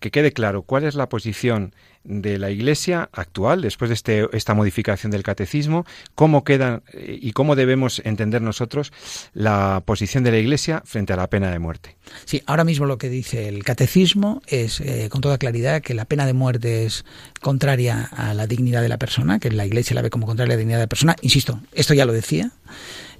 que 0.00 0.10
quede 0.10 0.32
claro, 0.32 0.62
cuál 0.62 0.84
es 0.84 0.94
la 0.94 1.08
posición 1.08 1.74
de 2.08 2.38
la 2.38 2.50
Iglesia 2.50 3.10
actual 3.12 3.60
después 3.60 3.90
de 3.90 3.94
este, 3.94 4.26
esta 4.32 4.54
modificación 4.54 5.12
del 5.12 5.22
catecismo, 5.22 5.84
cómo 6.14 6.42
queda 6.42 6.82
eh, 6.94 7.18
y 7.20 7.32
cómo 7.32 7.54
debemos 7.54 8.00
entender 8.04 8.40
nosotros 8.40 8.92
la 9.34 9.82
posición 9.84 10.24
de 10.24 10.30
la 10.30 10.38
Iglesia 10.38 10.82
frente 10.86 11.12
a 11.12 11.16
la 11.16 11.28
pena 11.28 11.50
de 11.50 11.58
muerte. 11.58 11.96
Sí, 12.24 12.42
ahora 12.46 12.64
mismo 12.64 12.86
lo 12.86 12.96
que 12.98 13.10
dice 13.10 13.48
el 13.48 13.62
catecismo 13.62 14.42
es 14.46 14.80
eh, 14.80 15.08
con 15.10 15.20
toda 15.20 15.38
claridad 15.38 15.82
que 15.82 15.94
la 15.94 16.06
pena 16.06 16.24
de 16.24 16.32
muerte 16.32 16.86
es 16.86 17.04
contraria 17.42 18.08
a 18.12 18.32
la 18.32 18.46
dignidad 18.46 18.80
de 18.80 18.88
la 18.88 18.98
persona, 18.98 19.38
que 19.38 19.50
la 19.50 19.66
Iglesia 19.66 19.94
la 19.94 20.02
ve 20.02 20.10
como 20.10 20.26
contraria 20.26 20.54
a 20.54 20.56
la 20.56 20.58
dignidad 20.58 20.78
de 20.78 20.84
la 20.84 20.88
persona. 20.88 21.14
Insisto, 21.20 21.60
esto 21.72 21.92
ya 21.92 22.06
lo 22.06 22.12
decía. 22.12 22.52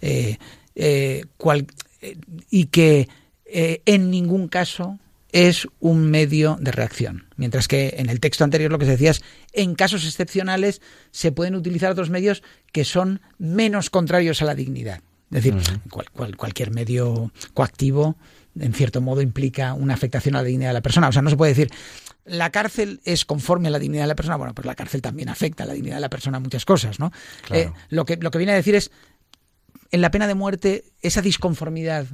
Eh, 0.01 0.39
y 2.51 2.67
que 2.67 3.09
en 3.45 4.11
ningún 4.11 4.47
caso 4.47 4.99
es 5.33 5.69
un 5.79 6.11
medio 6.11 6.57
de 6.61 6.73
reacción. 6.73 7.27
Mientras 7.37 7.69
que 7.69 7.95
en 7.99 8.09
el 8.09 8.21
texto 8.21 8.45
anterior 8.45 8.71
lo 8.71 8.79
que 8.79 8.87
se 8.87 8.93
decía 8.93 9.11
es, 9.11 9.23
en 9.53 9.75
casos 9.75 10.07
excepcionales 10.07 10.81
se 11.11 11.33
pueden 11.33 11.55
utilizar 11.55 11.91
otros 11.91 12.11
medios 12.11 12.43
que 12.73 12.85
son 12.85 13.21
menos 13.39 13.91
contrarios 13.91 14.41
a 14.43 14.47
la 14.47 14.55
dignidad. 14.55 15.03
Es 15.31 15.45
decir, 15.45 15.55
cualquier 16.37 16.71
medio 16.71 17.33
coactivo, 17.53 18.17
en 18.59 18.73
cierto 18.73 19.03
modo, 19.03 19.21
implica 19.21 19.75
una 19.75 19.93
afectación 19.93 20.37
a 20.37 20.39
la 20.39 20.45
dignidad 20.45 20.71
de 20.71 20.75
la 20.75 20.81
persona. 20.81 21.09
O 21.09 21.13
sea, 21.13 21.21
no 21.21 21.29
se 21.29 21.37
puede 21.37 21.53
decir, 21.53 21.71
la 22.25 22.51
cárcel 22.51 23.01
es 23.05 23.27
conforme 23.27 23.69
a 23.69 23.71
la 23.71 23.79
dignidad 23.79 24.05
de 24.05 24.09
la 24.09 24.17
persona. 24.17 24.37
Bueno, 24.37 24.55
pues 24.55 24.65
la 24.65 24.75
cárcel 24.75 25.03
también 25.03 25.29
afecta 25.29 25.65
a 25.65 25.67
la 25.67 25.75
dignidad 25.75 25.97
de 25.97 26.01
la 26.01 26.11
persona 26.11 26.41
muchas 26.41 26.65
cosas, 26.65 26.99
¿no? 26.99 27.13
Eh, 27.51 27.71
lo, 27.91 28.07
que, 28.07 28.17
lo 28.17 28.31
que 28.31 28.39
viene 28.39 28.53
a 28.53 28.57
decir 28.57 28.75
es, 28.75 28.91
en 29.91 30.01
la 30.01 30.11
pena 30.11 30.27
de 30.27 30.35
muerte, 30.35 30.85
esa 31.03 31.21
disconformidad 31.21 32.07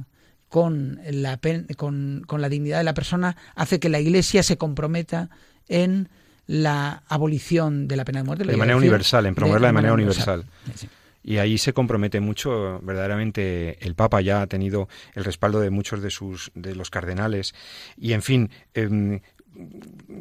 con 0.55 1.01
la, 1.11 1.37
con, 1.75 2.23
con 2.25 2.39
la 2.39 2.47
dignidad 2.47 2.77
de 2.77 2.85
la 2.85 2.93
persona 2.93 3.35
hace 3.55 3.77
que 3.77 3.89
la 3.89 3.99
Iglesia 3.99 4.41
se 4.41 4.57
comprometa 4.57 5.29
en 5.67 6.07
la 6.47 7.03
abolición 7.09 7.89
de 7.89 7.97
la 7.97 8.05
pena 8.05 8.19
de 8.19 8.23
muerte. 8.23 8.45
De 8.45 8.55
manera 8.55 8.77
universal, 8.77 9.25
en 9.25 9.35
promoverla 9.35 9.67
de, 9.67 9.73
manera 9.73 9.93
universal. 9.93 10.45
Y 11.25 11.39
ahí 11.39 11.57
se 11.57 11.73
compromete 11.73 12.21
mucho, 12.21 12.79
verdaderamente, 12.83 13.85
el 13.85 13.95
Papa 13.95 14.21
ya 14.21 14.43
ha 14.43 14.47
tenido 14.47 14.87
el 15.13 15.25
respaldo 15.25 15.59
de 15.59 15.71
muchos 15.71 16.01
de 16.01 16.09
sus 16.09 16.53
de 16.55 16.73
los 16.73 16.89
cardenales. 16.89 17.53
Y 17.97 18.13
en 18.13 18.21
fin, 18.21 18.49
em, 18.75 19.19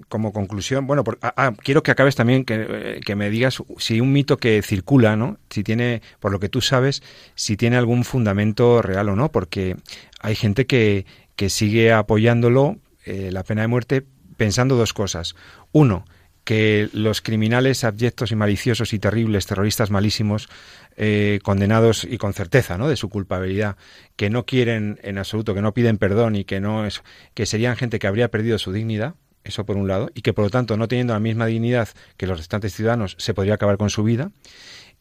como 0.09 0.33
conclusión, 0.33 0.87
bueno, 0.87 1.05
ah, 1.23 1.35
ah, 1.37 1.53
quiero 1.63 1.83
que 1.83 1.91
acabes 1.91 2.15
también 2.15 2.45
que, 2.45 3.01
que, 3.05 3.17
me 3.17 3.31
digas 3.31 3.63
si 3.79 4.01
un 4.01 4.13
mito 4.13 4.37
que 4.37 4.63
circula, 4.63 5.17
¿no? 5.17 5.39
Si 5.51 5.65
tiene, 5.65 6.03
por 6.21 6.33
lo 6.33 6.41
que 6.41 6.49
tú 6.49 6.61
sabes, 6.61 7.03
si 7.35 7.57
tiene 7.57 7.77
algún 7.77 8.05
fundamento 8.05 8.81
real 8.81 9.09
o 9.09 9.17
no, 9.17 9.31
porque 9.33 9.77
hay 10.25 10.37
gente 10.37 10.67
que, 10.67 11.05
que 11.37 11.51
sigue 11.51 11.93
apoyándolo, 11.93 12.79
eh, 13.05 13.29
la 13.31 13.45
pena 13.45 13.61
de 13.61 13.69
muerte, 13.69 14.03
pensando 14.39 14.75
dos 14.75 14.95
cosas. 14.95 15.37
Uno, 15.71 16.07
que 16.45 16.89
los 16.95 17.21
criminales 17.21 17.85
abyectos 17.85 18.33
y 18.33 18.35
maliciosos 18.35 18.95
y 18.95 18.99
terribles, 18.99 19.45
terroristas 19.45 19.91
malísimos, 19.91 20.49
eh, 20.97 21.41
condenados 21.43 22.05
y 22.05 22.17
con 22.17 22.33
certeza 22.33 22.79
¿no? 22.79 22.89
de 22.89 22.97
su 22.97 23.11
culpabilidad, 23.11 23.77
que 24.17 24.31
no 24.31 24.47
quieren 24.47 24.99
en 25.03 25.19
absoluto, 25.19 25.55
que 25.55 25.61
no 25.61 25.75
piden 25.75 25.99
perdón 25.99 26.37
y 26.37 26.45
que 26.45 26.59
no 26.59 26.87
es, 26.87 27.03
que 27.35 27.45
serían 27.45 27.77
gente 27.77 27.99
que 27.99 28.07
habría 28.07 28.31
perdido 28.31 28.57
su 28.59 28.73
dignidad, 28.73 29.17
eso 29.45 29.67
por 29.67 29.77
un 29.77 29.89
lado, 29.89 30.11
y 30.15 30.23
que 30.23 30.33
por 30.33 30.45
lo 30.45 30.51
tanto, 30.51 30.79
no 30.79 30.89
teniendo 30.89 31.13
la 31.13 31.21
misma 31.21 31.45
dignidad 31.45 31.91
que 32.17 32.27
los 32.27 32.39
restantes 32.39 32.73
ciudadanos, 32.73 33.15
se 33.19 33.35
podría 33.35 33.55
acabar 33.55 33.77
con 33.77 33.91
su 33.91 34.05
vida. 34.05 34.31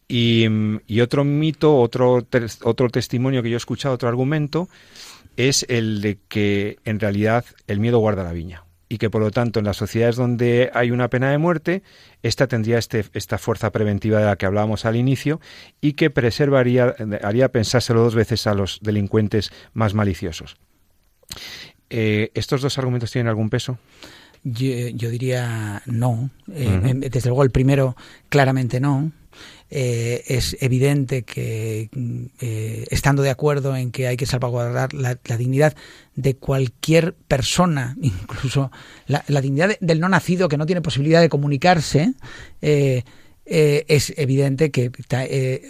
Y, 0.07 0.47
otro 1.01 1.23
mito, 1.23 1.77
otro, 1.77 2.25
otro 2.63 2.89
testimonio 2.89 3.41
que 3.41 3.49
yo 3.49 3.55
he 3.55 3.57
escuchado, 3.57 3.95
otro 3.95 4.09
argumento, 4.09 4.69
es 5.37 5.65
el 5.69 6.01
de 6.01 6.19
que 6.27 6.77
en 6.85 6.99
realidad 6.99 7.45
el 7.67 7.79
miedo 7.79 7.99
guarda 7.99 8.23
la 8.23 8.33
viña 8.33 8.63
y 8.93 8.99
que 8.99 9.09
por 9.09 9.21
lo 9.21 9.31
tanto 9.31 9.57
en 9.57 9.65
las 9.65 9.77
sociedades 9.77 10.17
donde 10.17 10.69
hay 10.75 10.91
una 10.91 11.09
pena 11.09 11.31
de 11.31 11.39
muerte, 11.39 11.81
esta 12.21 12.45
tendría 12.45 12.77
este, 12.77 13.05
esta 13.13 13.39
fuerza 13.39 13.71
preventiva 13.71 14.19
de 14.19 14.25
la 14.25 14.35
que 14.35 14.45
hablábamos 14.45 14.85
al 14.85 14.95
inicio 14.95 15.41
y 15.81 15.93
que 15.93 16.11
preservaría, 16.11 16.93
haría 17.23 17.49
pensárselo 17.49 18.03
dos 18.03 18.13
veces 18.13 18.45
a 18.45 18.53
los 18.53 18.79
delincuentes 18.83 19.51
más 19.73 19.95
maliciosos. 19.95 20.57
Eh, 21.89 22.29
¿Estos 22.35 22.61
dos 22.61 22.77
argumentos 22.77 23.11
tienen 23.11 23.29
algún 23.29 23.49
peso? 23.49 23.79
Yo, 24.43 25.09
diría 25.09 25.81
no. 25.85 26.29
Eh, 26.51 26.93
desde 27.09 27.29
luego 27.29 27.43
el 27.43 27.51
primero 27.51 27.95
claramente 28.29 28.79
no. 28.79 29.11
Eh, 29.69 30.23
es 30.27 30.55
evidente 30.59 31.23
que 31.23 31.89
eh, 32.39 32.85
estando 32.91 33.23
de 33.23 33.31
acuerdo 33.31 33.75
en 33.75 33.91
que 33.91 34.07
hay 34.07 34.17
que 34.17 34.27
salvaguardar 34.27 34.93
la, 34.93 35.15
dignidad 35.37 35.75
de 36.15 36.35
cualquier 36.35 37.15
persona, 37.15 37.95
incluso 38.01 38.71
la, 39.07 39.41
dignidad 39.41 39.71
del 39.79 39.99
no 39.99 40.09
nacido 40.09 40.49
que 40.49 40.57
no 40.57 40.65
tiene 40.65 40.81
posibilidad 40.81 41.21
de 41.21 41.29
comunicarse, 41.29 42.13
es 42.61 44.13
evidente 44.17 44.71
que 44.71 44.91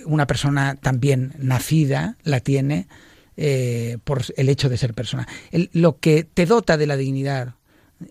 una 0.05 0.27
persona 0.27 0.75
también 0.75 1.33
nacida 1.37 2.17
la 2.23 2.39
tiene 2.39 2.87
por 4.03 4.23
el 4.35 4.49
hecho 4.49 4.67
de 4.67 4.77
ser 4.77 4.93
persona. 4.93 5.27
lo 5.71 5.99
que 5.99 6.23
te 6.23 6.45
dota 6.45 6.75
de 6.75 6.87
la 6.87 6.97
dignidad 6.97 7.55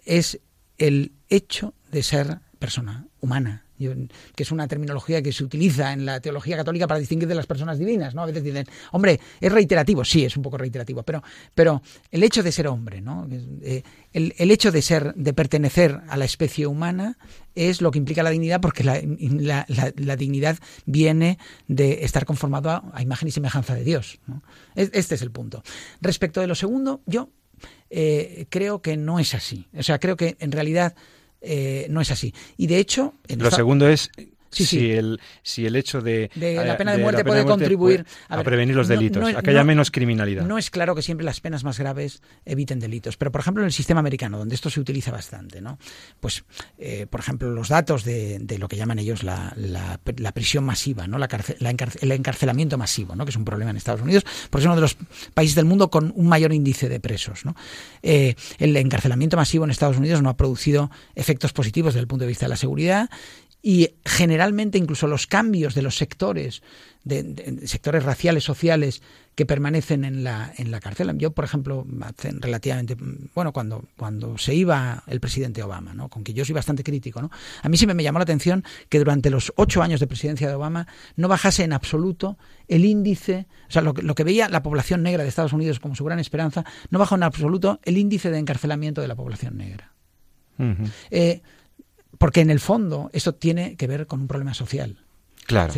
es 0.04 0.40
el 0.82 1.12
hecho 1.28 1.74
de 1.92 2.02
ser 2.02 2.40
persona 2.58 3.06
humana, 3.20 3.66
que 3.78 4.42
es 4.42 4.50
una 4.50 4.66
terminología 4.66 5.22
que 5.22 5.32
se 5.32 5.44
utiliza 5.44 5.92
en 5.92 6.04
la 6.04 6.20
teología 6.20 6.56
católica 6.56 6.88
para 6.88 6.98
distinguir 6.98 7.28
de 7.28 7.36
las 7.36 7.46
personas 7.46 7.78
divinas, 7.78 8.14
¿no? 8.14 8.22
A 8.22 8.26
veces 8.26 8.42
dicen, 8.42 8.66
hombre, 8.90 9.20
es 9.40 9.52
reiterativo, 9.52 10.04
sí, 10.04 10.24
es 10.24 10.36
un 10.36 10.42
poco 10.42 10.58
reiterativo, 10.58 11.04
pero, 11.04 11.22
pero 11.54 11.82
el 12.10 12.22
hecho 12.24 12.42
de 12.42 12.50
ser 12.50 12.66
hombre, 12.66 13.00
¿no? 13.00 13.28
Eh, 13.62 13.82
el, 14.12 14.34
el, 14.38 14.50
hecho 14.50 14.72
de 14.72 14.82
ser, 14.82 15.14
de 15.14 15.32
pertenecer 15.32 16.00
a 16.08 16.16
la 16.16 16.24
especie 16.24 16.66
humana 16.66 17.16
es 17.54 17.80
lo 17.80 17.92
que 17.92 17.98
implica 17.98 18.24
la 18.24 18.30
dignidad, 18.30 18.60
porque 18.60 18.82
la, 18.82 19.00
la, 19.68 20.16
dignidad 20.16 20.58
viene 20.84 21.38
de 21.68 22.04
estar 22.04 22.24
conformado 22.24 22.90
a, 22.92 23.02
imagen 23.02 23.28
y 23.28 23.30
semejanza 23.30 23.74
de 23.74 23.84
Dios. 23.84 24.20
Este 24.74 25.14
es 25.14 25.22
el 25.22 25.30
punto. 25.30 25.62
Respecto 26.00 26.40
de 26.40 26.48
lo 26.48 26.54
segundo, 26.54 27.02
yo 27.06 27.30
eh, 27.94 28.46
creo 28.48 28.80
que 28.80 28.96
no 28.96 29.18
es 29.18 29.34
así. 29.34 29.68
O 29.76 29.82
sea, 29.82 29.98
creo 29.98 30.16
que 30.16 30.36
en 30.40 30.50
realidad 30.50 30.94
eh, 31.42 31.86
no 31.90 32.00
es 32.00 32.10
así. 32.10 32.34
Y 32.56 32.66
de 32.66 32.78
hecho... 32.78 33.14
Lo 33.28 33.50
segundo 33.50 33.86
es 33.86 34.10
si, 34.52 34.90
El, 34.92 35.20
si 35.42 35.66
el 35.66 35.76
hecho 35.76 36.00
de, 36.00 36.30
la 36.34 36.76
pena 36.76 36.92
de 36.92 36.98
muerte 36.98 37.24
puede 37.24 37.44
contribuir 37.44 38.04
a, 38.28 38.42
prevenir 38.42 38.76
los 38.76 38.88
delitos, 38.88 39.34
a 39.34 39.42
que 39.42 39.50
haya 39.50 39.64
menos 39.64 39.90
criminalidad. 39.90 40.44
No 40.44 40.58
es 40.58 40.70
claro 40.70 40.94
que 40.94 41.02
siempre 41.02 41.24
las 41.24 41.40
penas 41.40 41.64
más 41.64 41.78
graves 41.78 42.22
eviten 42.44 42.78
delitos, 42.78 43.16
pero 43.16 43.32
por 43.32 43.40
ejemplo 43.40 43.62
en 43.62 43.66
el 43.66 43.72
sistema 43.72 44.00
americano, 44.00 44.38
donde 44.38 44.54
esto 44.54 44.70
se 44.70 44.80
utiliza 44.80 45.10
bastante, 45.10 45.60
¿no? 45.60 45.78
pues 46.20 46.44
eh, 46.78 47.06
por 47.08 47.20
ejemplo 47.20 47.50
los 47.50 47.68
datos 47.68 48.04
de, 48.04 48.44
lo 48.58 48.68
que 48.68 48.76
llaman 48.76 48.98
ellos 48.98 49.22
la, 49.22 49.54
prisión 50.34 50.64
masiva, 50.64 51.06
¿no? 51.06 51.18
La 51.18 51.28
el 52.00 52.12
encarcelamiento 52.12 52.78
masivo, 52.78 53.14
¿no? 53.16 53.24
que 53.24 53.30
es 53.30 53.36
un 53.36 53.44
problema 53.44 53.70
en 53.70 53.76
Estados 53.76 54.00
Unidos, 54.00 54.24
porque 54.50 54.62
es 54.62 54.66
uno 54.66 54.74
de 54.74 54.82
los 54.82 54.96
países 55.34 55.54
del 55.54 55.64
mundo 55.64 55.90
con 55.90 56.12
un 56.14 56.28
mayor 56.28 56.52
índice 56.52 56.88
de 56.88 57.00
presos. 57.00 57.44
¿no? 57.44 57.54
Eh, 58.02 58.34
el 58.58 58.76
encarcelamiento 58.76 59.36
masivo 59.36 59.64
en 59.64 59.70
Estados 59.70 59.96
Unidos 59.96 60.22
no 60.22 60.28
ha 60.28 60.36
producido 60.36 60.90
efectos 61.14 61.52
positivos 61.52 61.94
desde 61.94 62.02
el 62.02 62.08
punto 62.08 62.24
de 62.24 62.28
vista 62.28 62.46
de 62.46 62.50
la 62.50 62.56
seguridad 62.56 63.10
y 63.62 63.94
generalmente 64.04 64.76
incluso 64.76 65.06
los 65.06 65.28
cambios 65.28 65.74
de 65.74 65.82
los 65.82 65.96
sectores, 65.96 66.62
de, 67.04 67.60
sectores 67.64 68.02
raciales, 68.02 68.42
sociales, 68.42 69.02
que 69.36 69.46
permanecen 69.46 70.04
en 70.04 70.24
la, 70.24 70.52
en 70.58 70.70
la 70.70 70.80
cárcel. 70.80 71.16
Yo, 71.16 71.30
por 71.30 71.44
ejemplo, 71.44 71.86
hace 72.02 72.32
relativamente, 72.32 72.96
bueno, 73.34 73.52
cuando, 73.52 73.84
cuando 73.96 74.36
se 74.36 74.54
iba 74.54 75.04
el 75.06 75.20
presidente 75.20 75.62
Obama, 75.62 75.94
¿no? 75.94 76.08
con 76.08 76.22
que 76.24 76.34
yo 76.34 76.44
soy 76.44 76.54
bastante 76.54 76.82
crítico, 76.82 77.22
¿no? 77.22 77.30
a 77.62 77.68
mí 77.68 77.76
sí 77.76 77.86
me 77.86 78.02
llamó 78.02 78.18
la 78.18 78.24
atención 78.24 78.64
que 78.88 78.98
durante 78.98 79.30
los 79.30 79.52
ocho 79.56 79.80
años 79.80 80.00
de 80.00 80.06
presidencia 80.06 80.48
de 80.48 80.54
Obama 80.54 80.86
no 81.16 81.28
bajase 81.28 81.64
en 81.64 81.72
absoluto 81.72 82.36
el 82.68 82.84
índice, 82.84 83.46
o 83.68 83.72
sea, 83.72 83.80
lo, 83.80 83.94
lo 83.94 84.14
que 84.14 84.24
veía 84.24 84.48
la 84.48 84.62
población 84.62 85.02
negra 85.02 85.22
de 85.22 85.28
Estados 85.28 85.54
Unidos 85.54 85.80
como 85.80 85.94
su 85.94 86.04
gran 86.04 86.18
esperanza, 86.18 86.64
no 86.90 86.98
bajó 86.98 87.14
en 87.14 87.22
absoluto 87.22 87.80
el 87.84 87.96
índice 87.96 88.30
de 88.30 88.38
encarcelamiento 88.38 89.00
de 89.00 89.08
la 89.08 89.14
población 89.14 89.56
negra 89.56 89.92
porque 92.22 92.40
en 92.40 92.50
el 92.50 92.60
fondo 92.60 93.10
esto 93.12 93.34
tiene 93.34 93.74
que 93.74 93.88
ver 93.88 94.06
con 94.06 94.20
un 94.20 94.28
problema 94.28 94.54
social. 94.54 94.96
Claro, 95.44 95.74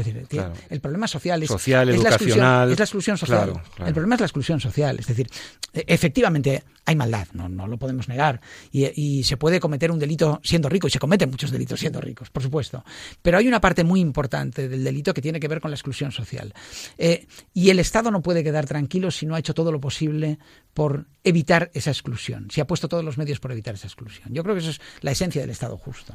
El 0.68 0.80
problema 0.80 1.08
social 1.08 1.42
es, 1.42 1.48
social, 1.48 1.88
es, 1.88 2.02
la 2.02 2.10
exclusión, 2.10 2.70
es 2.70 2.78
la 2.78 2.84
exclusión 2.84 3.18
social. 3.18 3.62
El 3.84 3.92
problema 3.94 4.14
es 4.14 4.20
la 4.20 4.26
exclusión 4.26 4.60
social. 4.60 4.98
Es 4.98 5.06
decir, 5.06 5.28
e, 5.72 5.84
efectivamente 5.88 6.62
hay 6.84 6.96
maldad, 6.96 7.28
no, 7.32 7.48
no 7.48 7.66
lo 7.66 7.78
podemos 7.78 8.08
negar. 8.08 8.40
Y, 8.70 9.24
se 9.24 9.36
puede 9.36 9.60
cometer 9.60 9.90
un 9.90 9.98
delito 9.98 10.40
siendo 10.44 10.68
rico, 10.68 10.86
y 10.86 10.90
se 10.90 10.98
cometen 10.98 11.30
muchos 11.30 11.50
delitos 11.50 11.80
siendo 11.80 12.00
ricos, 12.00 12.30
por 12.30 12.42
supuesto. 12.42 12.84
Pero 13.22 13.38
hay 13.38 13.48
una 13.48 13.60
parte 13.60 13.84
muy 13.84 14.00
importante 14.00 14.68
del 14.68 14.84
delito 14.84 15.14
que 15.14 15.22
tiene 15.22 15.40
que 15.40 15.48
ver 15.48 15.60
con 15.60 15.70
la 15.70 15.76
exclusión 15.76 16.12
social. 16.12 16.52
Eh, 16.98 17.26
y 17.54 17.70
el 17.70 17.78
Estado 17.78 18.10
no 18.10 18.20
puede 18.20 18.44
quedar 18.44 18.66
tranquilo 18.66 19.10
si 19.10 19.24
no 19.24 19.34
ha 19.34 19.38
hecho 19.38 19.54
todo 19.54 19.72
lo 19.72 19.80
posible 19.80 20.38
por 20.74 21.06
evitar 21.22 21.70
esa 21.72 21.90
exclusión, 21.90 22.48
si 22.50 22.60
ha 22.60 22.66
puesto 22.66 22.88
todos 22.88 23.04
los 23.04 23.16
medios 23.16 23.40
por 23.40 23.52
evitar 23.52 23.74
esa 23.74 23.86
exclusión. 23.86 24.28
Yo 24.32 24.42
creo 24.42 24.54
que 24.54 24.60
eso 24.60 24.70
es 24.70 24.80
la 25.00 25.12
esencia 25.12 25.40
del 25.40 25.50
Estado 25.50 25.78
justo. 25.78 26.12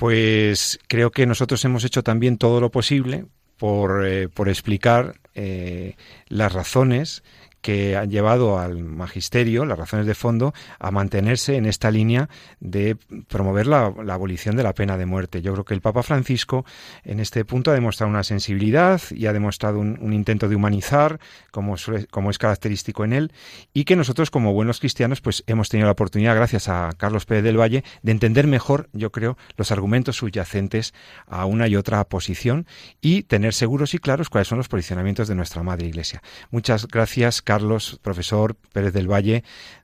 Pues 0.00 0.78
creo 0.88 1.10
que 1.10 1.26
nosotros 1.26 1.62
hemos 1.66 1.84
hecho 1.84 2.02
también 2.02 2.38
todo 2.38 2.58
lo 2.62 2.70
posible 2.70 3.26
por, 3.58 4.06
eh, 4.06 4.30
por 4.30 4.48
explicar 4.48 5.20
eh, 5.34 5.96
las 6.26 6.54
razones 6.54 7.22
que 7.60 7.96
han 7.96 8.10
llevado 8.10 8.58
al 8.58 8.82
magisterio, 8.82 9.64
las 9.64 9.78
razones 9.78 10.06
de 10.06 10.14
fondo, 10.14 10.54
a 10.78 10.90
mantenerse 10.90 11.56
en 11.56 11.66
esta 11.66 11.90
línea 11.90 12.28
de 12.60 12.96
promover 13.28 13.66
la, 13.66 13.86
abolición 13.86 14.56
de 14.56 14.62
la 14.62 14.74
pena 14.74 14.96
de 14.96 15.06
muerte. 15.06 15.42
Yo 15.42 15.52
creo 15.52 15.64
que 15.64 15.74
el 15.74 15.80
Papa 15.80 16.02
Francisco 16.02 16.64
en 17.04 17.20
este 17.20 17.44
punto 17.44 17.70
ha 17.70 17.74
demostrado 17.74 18.10
una 18.10 18.24
sensibilidad 18.24 19.00
y 19.10 19.26
ha 19.26 19.32
demostrado 19.32 19.78
un, 19.78 20.12
intento 20.12 20.48
de 20.48 20.56
humanizar, 20.56 21.20
como, 21.50 21.76
como 22.10 22.30
es 22.30 22.38
característico 22.38 23.04
en 23.04 23.12
él, 23.12 23.32
y 23.72 23.84
que 23.84 23.96
nosotros 23.96 24.30
como 24.30 24.52
buenos 24.52 24.80
cristianos 24.80 25.20
pues 25.20 25.44
hemos 25.46 25.68
tenido 25.68 25.86
la 25.86 25.92
oportunidad, 25.92 26.34
gracias 26.34 26.68
a 26.68 26.90
Carlos 26.96 27.26
Pérez 27.26 27.44
del 27.44 27.60
Valle, 27.60 27.84
de 28.02 28.12
entender 28.12 28.46
mejor, 28.46 28.88
yo 28.92 29.12
creo, 29.12 29.36
los 29.56 29.70
argumentos 29.70 30.16
subyacentes 30.16 30.94
a 31.26 31.44
una 31.44 31.68
y 31.68 31.76
otra 31.76 32.02
posición 32.04 32.66
y 33.00 33.22
tener 33.22 33.54
seguros 33.54 33.94
y 33.94 33.98
claros 33.98 34.30
cuáles 34.30 34.48
son 34.48 34.58
los 34.58 34.68
posicionamientos 34.68 35.28
de 35.28 35.34
nuestra 35.34 35.62
Madre 35.62 35.86
Iglesia. 35.86 36.22
Muchas 36.50 36.86
gracias, 36.86 37.42
Carlos, 37.50 37.98
profesor 38.00 38.54
Pérez 38.72 38.92
del 38.92 39.10
Valle, 39.10 39.42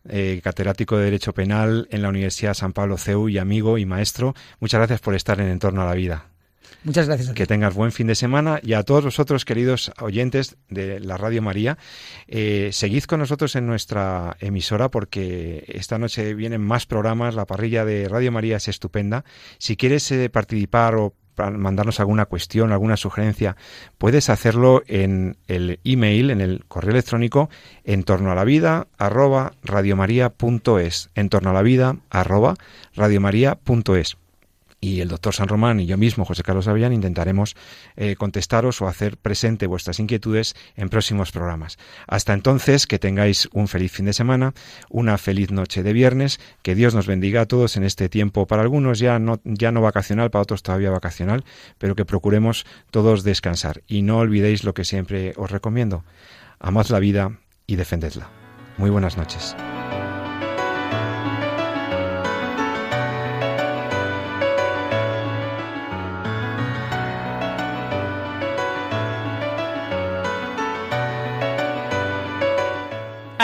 eh, 0.09 0.41
catedrático 0.45 0.97
de 0.97 1.07
Derecho 1.07 1.35
Penal 1.35 1.89
en 1.91 2.01
la 2.01 2.11
Universidad 2.11 2.55
San 2.55 2.73
Pablo 2.73 2.97
CEU 2.97 3.29
y 3.29 3.39
amigo 3.39 3.77
y 3.77 3.85
maestro. 3.85 4.37
Muchas 4.61 4.79
gracias 4.79 5.01
por 5.01 5.17
estar 5.17 5.41
en 5.41 5.49
Entorno 5.49 5.83
a 5.83 5.87
la 5.87 5.95
Vida. 5.95 6.27
Muchas 6.85 7.09
gracias. 7.09 7.33
Que 7.33 7.45
tengas 7.45 7.75
buen 7.75 7.91
fin 7.91 8.07
de 8.07 8.15
semana 8.15 8.61
y 8.63 8.75
a 8.75 8.85
todos 8.85 9.03
vosotros, 9.03 9.45
queridos 9.45 9.91
oyentes 10.01 10.57
de 10.69 11.01
la 11.01 11.17
Radio 11.17 11.43
María, 11.43 11.77
eh, 12.29 12.71
seguid 12.73 13.03
con 13.03 13.19
nosotros 13.19 13.57
en 13.57 13.67
nuestra 13.67 14.37
emisora 14.39 14.89
porque 14.89 15.65
esta 15.67 15.99
noche 15.99 16.35
vienen 16.35 16.61
más 16.61 16.87
programas. 16.87 17.35
La 17.35 17.47
parrilla 17.47 17.85
de 17.85 18.09
Radio 18.09 18.31
María 18.31 18.59
es 18.59 18.69
estupenda. 18.69 19.25
Si 19.59 19.77
quieres 19.77 20.09
eh, 20.13 20.31
participar 20.31 20.95
o 20.95 21.15
mandarnos 21.37 22.01
alguna 22.01 22.27
cuestión, 22.27 22.73
alguna 22.73 22.97
sugerencia, 22.97 23.57
puedes 23.99 24.31
hacerlo 24.31 24.83
en 24.87 25.37
el 25.47 25.81
email, 25.85 26.31
en 26.31 26.41
el 26.41 26.65
correo 26.67 26.93
electrónico, 26.93 27.51
en 27.85 28.03
torno 28.05 28.33
a 28.33 28.35
la 28.35 28.45
vida, 28.45 28.87
arroba 28.99 29.53
radiomaria.es, 29.63 31.11
en 31.15 31.29
torno 31.29 31.51
a 31.51 31.55
la 31.55 31.63
vida, 31.63 31.97
arroba 32.11 32.57
radiomaria.es 32.95 34.17
y 34.81 35.01
el 35.01 35.09
doctor 35.09 35.35
San 35.35 35.49
Román 35.49 35.81
y 35.81 35.87
yo 35.87 35.97
mismo, 35.97 36.25
José 36.25 36.43
Carlos 36.43 36.69
Avellán, 36.69 36.93
intentaremos 36.93 37.57
eh, 37.97 38.17
contestaros 38.17 38.81
o 38.83 38.89
hacer 38.89 39.17
presente 39.17 39.67
vuestras 39.67 39.99
inquietudes 40.01 40.55
en 40.77 40.89
próximos 40.89 41.33
programas. 41.33 41.79
Hasta 42.07 42.35
entonces, 42.35 42.87
que 42.87 42.99
tengáis 42.99 43.49
un 43.53 43.69
feliz 43.69 43.93
fin 43.93 44.07
de 44.07 44.13
semana, 44.13 44.55
una 44.91 45.19
feliz 45.19 45.51
noche 45.51 45.83
de 45.83 45.93
viernes, 45.93 46.41
que 46.63 46.75
Dios 46.75 46.95
nos 46.95 47.07
bendiga 47.07 47.43
a 47.43 47.47
todos 47.47 47.77
en 47.77 47.85
este 47.85 48.09
tiempo, 48.09 48.47
para 48.47 48.63
algunos 48.63 48.99
ya 48.99 49.19
no, 49.19 49.41
ya 49.45 49.73
no 49.73 49.81
vacacional, 49.81 50.31
para 50.31 50.43
otros 50.43 50.63
todavía 50.63 50.91
vacacional, 50.91 51.45
pero 51.79 51.95
que 51.95 52.05
procuremos 52.05 52.67
todos 52.91 53.25
descansar. 53.25 53.83
Y 53.87 54.03
no 54.03 54.19
olvidéis 54.19 54.65
lo 54.65 54.75
que 54.75 54.85
siempre 54.85 55.33
os 55.37 55.51
recomiendo, 55.51 56.05
amad 56.61 56.87
la 56.89 56.99
vida 56.99 57.39
y 57.67 57.77
defendedla. 57.77 58.29
Muy 58.79 58.91
buenas 58.91 59.17
noches. 59.17 59.57